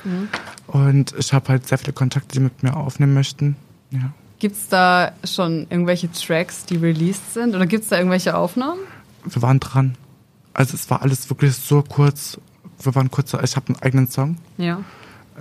Mhm. 0.04 0.28
Und 0.68 1.14
ich 1.18 1.32
habe 1.32 1.48
halt 1.48 1.66
sehr 1.66 1.78
viele 1.78 1.92
Kontakte, 1.92 2.34
die 2.34 2.40
mit 2.40 2.62
mir 2.62 2.76
aufnehmen 2.76 3.14
möchten. 3.14 3.57
Ja. 3.90 4.12
Gibt 4.38 4.57
es 4.57 4.68
da 4.68 5.12
schon 5.24 5.66
irgendwelche 5.70 6.11
Tracks, 6.12 6.66
die 6.66 6.76
released 6.76 7.34
sind? 7.34 7.54
Oder 7.54 7.66
gibt 7.66 7.84
es 7.84 7.90
da 7.90 7.96
irgendwelche 7.96 8.36
Aufnahmen? 8.36 8.80
Wir 9.24 9.42
waren 9.42 9.59
dran. 9.59 9.96
Also 10.54 10.74
es 10.74 10.88
war 10.88 11.02
alles 11.02 11.28
wirklich 11.30 11.54
so 11.54 11.82
kurz. 11.82 12.38
Wir 12.80 12.94
waren 12.94 13.11
kurz, 13.11 13.32
ich 13.32 13.57
habe 13.57 13.68
einen 13.68 13.82
eigenen 13.82 14.09
Song. 14.09 14.36
Ja. 14.59 14.80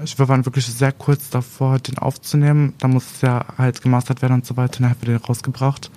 Ich, 0.03 0.19
wir 0.19 0.27
waren 0.27 0.45
wirklich 0.45 0.65
sehr 0.65 0.91
kurz 0.91 1.29
davor, 1.29 1.79
den 1.79 1.97
aufzunehmen. 1.97 2.73
Da 2.79 2.87
muss 2.87 3.05
es 3.15 3.21
ja 3.21 3.45
halt 3.57 3.81
gemastert 3.81 4.21
werden 4.21 4.33
und 4.33 4.45
so 4.45 4.57
weiter. 4.57 4.79
Dann 4.81 4.89
haben 4.89 5.01
wir 5.01 5.17
den 5.17 5.25
rausgebracht. 5.25 5.89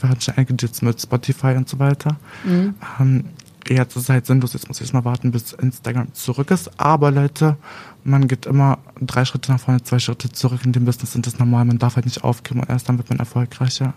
Wir 0.00 0.08
hatten 0.08 0.20
schon 0.20 0.34
einige 0.36 0.54
Deals 0.54 0.82
mit 0.82 1.00
Spotify 1.00 1.54
und 1.56 1.68
so 1.68 1.78
weiter. 1.78 2.16
Mhm. 2.44 2.74
Ähm, 2.98 3.24
jetzt 3.68 3.96
ist 3.96 4.04
es 4.04 4.08
halt 4.08 4.26
sinnlos. 4.26 4.54
Jetzt 4.54 4.68
muss 4.68 4.80
ich 4.80 4.92
mal 4.92 5.04
warten, 5.04 5.32
bis 5.32 5.52
Instagram 5.52 6.14
zurück 6.14 6.50
ist. 6.50 6.80
Aber 6.80 7.10
Leute, 7.10 7.56
man 8.04 8.26
geht 8.26 8.46
immer 8.46 8.78
drei 9.00 9.24
Schritte 9.24 9.52
nach 9.52 9.60
vorne, 9.60 9.82
zwei 9.82 9.98
Schritte 9.98 10.30
zurück 10.32 10.60
in 10.64 10.72
dem 10.72 10.84
Business 10.84 11.14
und 11.14 11.26
das 11.26 11.34
ist 11.34 11.38
normal. 11.38 11.64
Man 11.64 11.78
darf 11.78 11.96
halt 11.96 12.06
nicht 12.06 12.24
aufgeben 12.24 12.60
und 12.60 12.70
erst 12.70 12.88
dann 12.88 12.98
wird 12.98 13.10
man 13.10 13.18
erfolgreicher. 13.18 13.94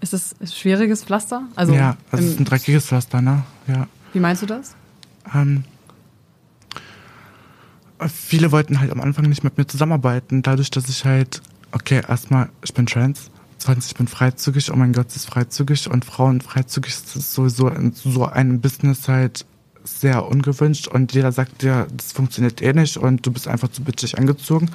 Ist 0.00 0.14
es 0.14 0.34
ein 0.40 0.46
schwieriges 0.48 1.04
Pflaster? 1.04 1.42
Also, 1.54 1.74
ja, 1.74 1.96
also 2.10 2.24
es 2.24 2.32
ist 2.32 2.40
ein 2.40 2.44
dreckiges 2.44 2.86
Pflaster, 2.86 3.22
ne? 3.22 3.44
Ja. 3.68 3.86
wie 4.12 4.20
meinst 4.20 4.42
du 4.42 4.46
das? 4.46 4.74
Ähm, 5.32 5.64
viele 8.08 8.52
wollten 8.52 8.80
halt 8.80 8.90
am 8.90 9.00
Anfang 9.00 9.26
nicht 9.26 9.44
mit 9.44 9.58
mir 9.58 9.66
zusammenarbeiten, 9.66 10.42
dadurch, 10.42 10.70
dass 10.70 10.88
ich 10.88 11.04
halt, 11.04 11.42
okay, 11.72 12.02
erstmal, 12.06 12.48
ich 12.64 12.74
bin 12.74 12.86
trans, 12.86 13.30
zweitens, 13.58 13.86
ich 13.86 13.94
bin 13.94 14.08
freizügig, 14.08 14.70
oh 14.72 14.76
mein 14.76 14.92
Gott, 14.92 15.14
ist 15.14 15.26
freizügig 15.26 15.90
und 15.90 16.04
Frauen 16.04 16.40
freizügig 16.40 16.92
ist 16.92 17.32
sowieso 17.32 17.68
in 17.68 17.92
so 17.92 18.26
einem 18.26 18.60
Business 18.60 19.08
halt 19.08 19.46
sehr 19.84 20.26
ungewünscht 20.26 20.88
und 20.88 21.12
jeder 21.12 21.32
sagt 21.32 21.62
dir, 21.62 21.86
das 21.96 22.12
funktioniert 22.12 22.62
eh 22.62 22.72
nicht 22.72 22.96
und 22.96 23.26
du 23.26 23.32
bist 23.32 23.48
einfach 23.48 23.68
zu 23.68 23.82
bitchig 23.82 24.18
angezogen. 24.18 24.70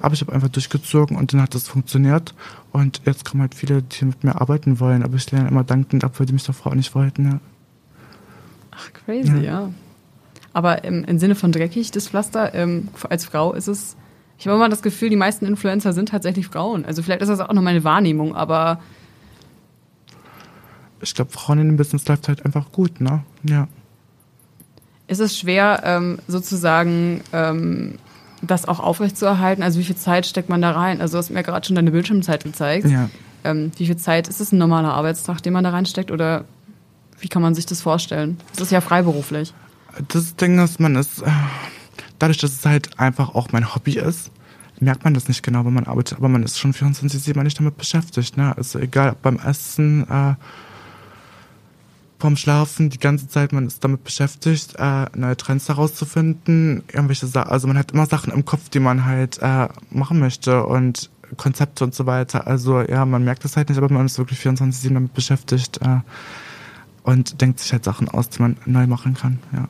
Aber 0.00 0.14
ich 0.14 0.22
habe 0.22 0.32
einfach 0.32 0.48
durchgezogen 0.48 1.16
und 1.16 1.32
dann 1.32 1.42
hat 1.42 1.54
das 1.54 1.68
funktioniert. 1.68 2.34
Und 2.72 3.02
jetzt 3.04 3.26
kommen 3.26 3.42
halt 3.42 3.54
viele, 3.54 3.82
die 3.82 4.06
mit 4.06 4.24
mir 4.24 4.40
arbeiten 4.40 4.80
wollen. 4.80 5.02
Aber 5.02 5.16
ich 5.16 5.30
lerne 5.30 5.48
immer 5.48 5.62
dankend 5.62 6.04
ab, 6.04 6.18
weil 6.18 6.26
die 6.26 6.32
mich 6.32 6.44
davor 6.44 6.72
auch 6.72 6.76
nicht 6.76 6.94
wollten. 6.94 7.26
Ja. 7.26 7.40
Ach, 8.70 8.92
crazy, 8.94 9.36
ja. 9.36 9.42
Ja. 9.42 9.70
Aber 10.52 10.84
im, 10.84 11.04
im 11.04 11.18
Sinne 11.18 11.34
von 11.34 11.52
dreckig, 11.52 11.90
das 11.92 12.08
Pflaster, 12.08 12.54
ähm, 12.54 12.88
als 13.08 13.24
Frau 13.24 13.52
ist 13.52 13.68
es. 13.68 13.96
Ich 14.38 14.46
habe 14.46 14.56
immer 14.56 14.68
das 14.68 14.82
Gefühl, 14.82 15.10
die 15.10 15.16
meisten 15.16 15.46
Influencer 15.46 15.92
sind 15.92 16.08
tatsächlich 16.08 16.46
Frauen. 16.48 16.84
Also 16.84 17.02
vielleicht 17.02 17.20
ist 17.22 17.28
das 17.28 17.40
auch 17.40 17.52
nur 17.52 17.62
meine 17.62 17.84
Wahrnehmung, 17.84 18.34
aber 18.34 18.80
Ich 21.02 21.14
glaube, 21.14 21.30
Frauen 21.30 21.58
in 21.60 21.66
dem 21.68 21.76
Business 21.76 22.06
läuft 22.08 22.28
halt 22.28 22.44
einfach 22.44 22.72
gut, 22.72 23.00
ne? 23.00 23.22
Ja. 23.42 23.68
ist 25.08 25.20
es 25.20 25.38
schwer, 25.38 25.82
ähm, 25.84 26.18
sozusagen 26.28 27.22
ähm, 27.32 27.98
das 28.42 28.66
auch 28.66 28.80
aufrechtzuerhalten? 28.80 29.62
Also 29.62 29.78
wie 29.78 29.84
viel 29.84 29.96
Zeit 29.96 30.26
steckt 30.26 30.48
man 30.48 30.62
da 30.62 30.72
rein? 30.72 31.00
Also 31.00 31.12
du 31.12 31.18
hast 31.18 31.30
mir 31.30 31.42
gerade 31.42 31.66
schon 31.66 31.76
deine 31.76 31.90
Bildschirmzeit 31.90 32.44
gezeigt. 32.44 32.86
Ja. 32.86 33.08
Ähm, 33.44 33.72
wie 33.76 33.86
viel 33.86 33.96
Zeit 33.96 34.28
ist 34.28 34.40
es 34.40 34.52
ein 34.52 34.58
normaler 34.58 34.92
Arbeitstag, 34.94 35.42
den 35.42 35.52
man 35.52 35.64
da 35.64 35.70
reinsteckt? 35.70 36.10
Oder 36.10 36.44
wie 37.18 37.28
kann 37.28 37.42
man 37.42 37.54
sich 37.54 37.66
das 37.66 37.80
vorstellen? 37.82 38.38
Es 38.54 38.60
ist 38.60 38.72
ja 38.72 38.80
freiberuflich. 38.80 39.52
Das 40.08 40.36
Ding 40.36 40.58
ist, 40.58 40.80
man 40.80 40.96
ist, 40.96 41.22
äh, 41.22 41.30
dadurch, 42.18 42.38
dass 42.38 42.52
es 42.52 42.66
halt 42.66 42.98
einfach 42.98 43.34
auch 43.34 43.48
mein 43.52 43.74
Hobby 43.74 43.98
ist, 43.98 44.30
merkt 44.80 45.04
man 45.04 45.14
das 45.14 45.28
nicht 45.28 45.42
genau, 45.42 45.64
wenn 45.64 45.74
man 45.74 45.86
arbeitet, 45.86 46.18
aber 46.18 46.28
man 46.28 46.42
ist 46.42 46.58
schon 46.58 46.72
24-7 46.72 47.42
nicht 47.42 47.58
damit 47.58 47.76
beschäftigt, 47.76 48.36
ne? 48.36 48.56
Also 48.56 48.78
egal, 48.78 49.10
ob 49.10 49.22
beim 49.22 49.38
Essen, 49.38 50.08
äh, 50.08 50.34
vom 52.18 52.36
Schlafen, 52.36 52.90
die 52.90 52.98
ganze 52.98 53.28
Zeit, 53.28 53.52
man 53.52 53.66
ist 53.66 53.82
damit 53.82 54.04
beschäftigt, 54.04 54.74
äh, 54.78 55.06
neue 55.16 55.36
Trends 55.36 55.68
herauszufinden, 55.68 56.82
irgendwelche 56.92 57.26
Sachen, 57.26 57.50
also 57.50 57.66
man 57.66 57.78
hat 57.78 57.92
immer 57.92 58.06
Sachen 58.06 58.32
im 58.32 58.44
Kopf, 58.44 58.68
die 58.68 58.80
man 58.80 59.06
halt 59.06 59.38
äh, 59.40 59.68
machen 59.90 60.18
möchte 60.18 60.64
und 60.66 61.10
Konzepte 61.36 61.84
und 61.84 61.94
so 61.94 62.06
weiter. 62.06 62.46
Also 62.46 62.80
ja, 62.80 63.04
man 63.06 63.24
merkt 63.24 63.44
das 63.44 63.56
halt 63.56 63.68
nicht, 63.68 63.78
aber 63.78 63.92
man 63.92 64.06
ist 64.06 64.18
wirklich 64.18 64.40
24-7 64.40 64.92
damit 64.92 65.14
beschäftigt 65.14 65.80
äh, 65.82 66.00
und 67.02 67.40
denkt 67.40 67.60
sich 67.60 67.72
halt 67.72 67.84
Sachen 67.84 68.08
aus, 68.08 68.28
die 68.28 68.42
man 68.42 68.56
neu 68.66 68.86
machen 68.86 69.14
kann, 69.14 69.38
ja. 69.52 69.68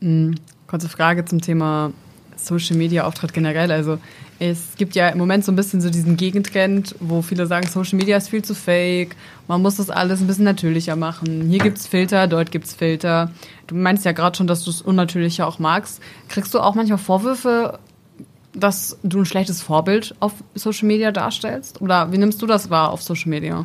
Mhm. 0.00 0.36
Kurze 0.66 0.88
Frage 0.88 1.24
zum 1.24 1.40
Thema 1.40 1.92
Social 2.36 2.76
Media 2.76 3.04
Auftritt 3.04 3.32
generell. 3.32 3.72
Also 3.72 3.98
es 4.38 4.76
gibt 4.76 4.94
ja 4.94 5.08
im 5.08 5.18
Moment 5.18 5.44
so 5.44 5.52
ein 5.52 5.56
bisschen 5.56 5.80
so 5.80 5.90
diesen 5.90 6.16
Gegentrend, 6.16 6.94
wo 7.00 7.22
viele 7.22 7.46
sagen, 7.46 7.66
Social 7.66 7.98
Media 7.98 8.16
ist 8.16 8.28
viel 8.28 8.42
zu 8.42 8.54
fake, 8.54 9.16
man 9.48 9.62
muss 9.62 9.76
das 9.76 9.90
alles 9.90 10.20
ein 10.20 10.26
bisschen 10.26 10.44
natürlicher 10.44 10.94
machen. 10.94 11.48
Hier 11.48 11.58
gibt's 11.58 11.86
Filter, 11.86 12.26
dort 12.26 12.52
gibt's 12.52 12.74
Filter. 12.74 13.32
Du 13.66 13.74
meinst 13.74 14.04
ja 14.04 14.12
gerade 14.12 14.36
schon, 14.36 14.46
dass 14.46 14.64
du 14.64 14.70
es 14.70 14.80
unnatürlicher 14.80 15.46
auch 15.46 15.58
magst. 15.58 16.00
Kriegst 16.28 16.54
du 16.54 16.60
auch 16.60 16.74
manchmal 16.74 16.98
Vorwürfe, 16.98 17.78
dass 18.54 18.98
du 19.02 19.20
ein 19.20 19.26
schlechtes 19.26 19.60
Vorbild 19.60 20.14
auf 20.20 20.32
Social 20.54 20.86
Media 20.86 21.10
darstellst? 21.10 21.80
Oder 21.80 22.12
wie 22.12 22.18
nimmst 22.18 22.40
du 22.40 22.46
das 22.46 22.70
wahr 22.70 22.90
auf 22.90 23.02
Social 23.02 23.30
Media? 23.30 23.64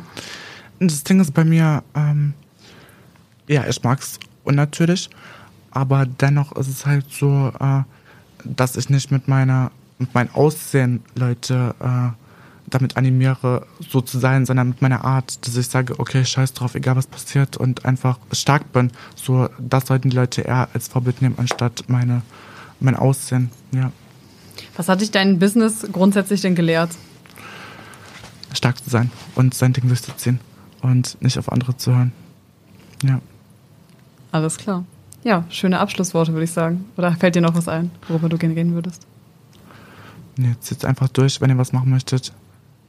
Das 0.80 1.04
Ding 1.04 1.20
ist 1.20 1.32
bei 1.32 1.44
mir, 1.44 1.84
ähm, 1.94 2.34
ja, 3.46 3.64
ich 3.68 3.82
mag's 3.82 4.18
unnatürlich, 4.42 5.08
aber 5.74 6.06
dennoch 6.06 6.52
ist 6.52 6.68
es 6.68 6.86
halt 6.86 7.06
so, 7.10 7.52
äh, 7.58 7.82
dass 8.44 8.76
ich 8.76 8.90
nicht 8.90 9.10
mit 9.10 9.28
meiner, 9.28 9.70
mit 9.98 10.14
meinem 10.14 10.30
Aussehen 10.34 11.02
Leute 11.14 11.74
äh, 11.80 12.10
damit 12.66 12.96
animiere, 12.96 13.66
so 13.88 14.00
zu 14.00 14.18
sein, 14.18 14.46
sondern 14.46 14.68
mit 14.68 14.82
meiner 14.82 15.04
Art, 15.04 15.46
dass 15.46 15.56
ich 15.56 15.68
sage, 15.68 15.98
okay, 15.98 16.24
scheiß 16.24 16.54
drauf, 16.54 16.74
egal 16.74 16.96
was 16.96 17.06
passiert 17.06 17.56
und 17.56 17.84
einfach 17.84 18.18
stark 18.32 18.72
bin. 18.72 18.90
So, 19.14 19.48
das 19.58 19.86
sollten 19.86 20.10
die 20.10 20.16
Leute 20.16 20.42
eher 20.42 20.68
als 20.72 20.88
Vorbild 20.88 21.20
nehmen, 21.20 21.34
anstatt 21.38 21.84
meine, 21.88 22.22
mein 22.80 22.96
Aussehen, 22.96 23.50
ja. 23.72 23.92
Was 24.76 24.88
hat 24.88 25.00
dich 25.00 25.10
dein 25.10 25.38
Business 25.38 25.86
grundsätzlich 25.92 26.40
denn 26.40 26.54
gelehrt? 26.54 26.90
stark 28.56 28.82
zu 28.82 28.90
sein 28.90 29.10
und 29.34 29.54
sein 29.54 29.72
Ding 29.72 29.88
durchzuziehen 29.88 30.40
und 30.80 31.20
nicht 31.20 31.38
auf 31.38 31.50
andere 31.50 31.76
zu 31.76 31.92
hören. 31.92 32.12
Ja. 33.02 33.20
Alles 34.32 34.56
klar. 34.56 34.84
Ja, 35.24 35.44
schöne 35.48 35.80
Abschlussworte, 35.80 36.32
würde 36.32 36.44
ich 36.44 36.52
sagen. 36.52 36.84
Oder 36.96 37.12
fällt 37.12 37.34
dir 37.34 37.40
noch 37.40 37.54
was 37.54 37.66
ein, 37.66 37.90
worüber 38.08 38.28
du 38.28 38.36
gerne 38.36 38.54
reden 38.54 38.74
würdest? 38.74 39.06
Nee, 40.36 40.54
zieht 40.60 40.84
einfach 40.84 41.08
durch, 41.08 41.40
wenn 41.40 41.50
ihr 41.50 41.58
was 41.58 41.72
machen 41.72 41.90
möchtet. 41.90 42.32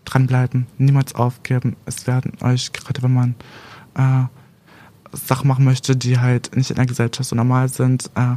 Dranbleiben, 0.04 0.68
niemals 0.78 1.16
aufgeben. 1.16 1.78
Es 1.86 2.08
werden 2.08 2.34
euch, 2.42 2.74
gerade 2.74 3.02
wenn 3.02 3.14
man 3.14 3.36
äh, 3.96 4.26
Sachen 5.16 5.48
machen 5.48 5.64
möchte, 5.64 5.96
die 5.96 6.20
halt 6.20 6.56
nicht 6.56 6.70
in 6.70 6.76
der 6.76 6.86
Gesellschaft 6.86 7.30
so 7.30 7.36
normal 7.36 7.70
sind, 7.70 8.12
äh, 8.16 8.36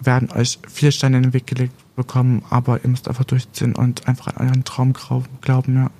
werden 0.00 0.30
euch 0.30 0.60
viele 0.68 0.92
Steine 0.92 1.18
in 1.18 1.24
den 1.24 1.32
Weg 1.32 1.46
gelegt 1.46 1.74
bekommen, 1.96 2.42
aber 2.50 2.82
ihr 2.82 2.88
müsst 2.88 3.08
einfach 3.08 3.24
durchziehen 3.24 3.74
und 3.74 4.08
einfach 4.08 4.28
an 4.28 4.46
euren 4.46 4.64
Traum 4.64 4.94
glauben, 5.40 5.74
ja. 5.74 5.90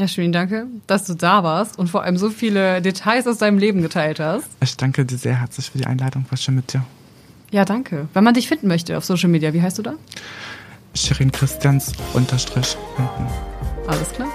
Ja, 0.00 0.08
schön, 0.08 0.32
danke, 0.32 0.66
dass 0.86 1.04
du 1.04 1.12
da 1.12 1.44
warst 1.44 1.78
und 1.78 1.88
vor 1.88 2.04
allem 2.04 2.16
so 2.16 2.30
viele 2.30 2.80
Details 2.80 3.26
aus 3.26 3.36
deinem 3.36 3.58
Leben 3.58 3.82
geteilt 3.82 4.18
hast. 4.18 4.46
Ich 4.62 4.74
danke 4.78 5.04
dir 5.04 5.18
sehr 5.18 5.38
herzlich 5.38 5.70
für 5.70 5.76
die 5.76 5.84
Einladung. 5.84 6.24
War 6.30 6.38
schön 6.38 6.54
mit 6.54 6.72
dir. 6.72 6.82
Ja, 7.50 7.66
danke. 7.66 8.08
Wenn 8.14 8.24
man 8.24 8.32
dich 8.32 8.48
finden 8.48 8.66
möchte 8.66 8.96
auf 8.96 9.04
Social 9.04 9.28
Media, 9.28 9.52
wie 9.52 9.60
heißt 9.60 9.76
du 9.76 9.82
da? 9.82 9.92
Shirin 10.94 11.30
Christians 11.30 11.92
unterstrich 12.14 12.78
hinten. 12.96 13.26
Alles 13.88 14.10
klar. 14.10 14.28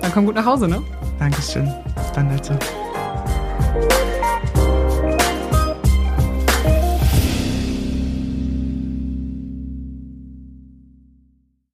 Dann 0.00 0.10
komm 0.10 0.26
gut 0.26 0.34
nach 0.34 0.46
Hause, 0.46 0.66
ne? 0.66 0.82
Dankeschön. 1.20 1.72
Bis 1.94 2.10
dann, 2.12 2.28
Leute. 2.32 2.58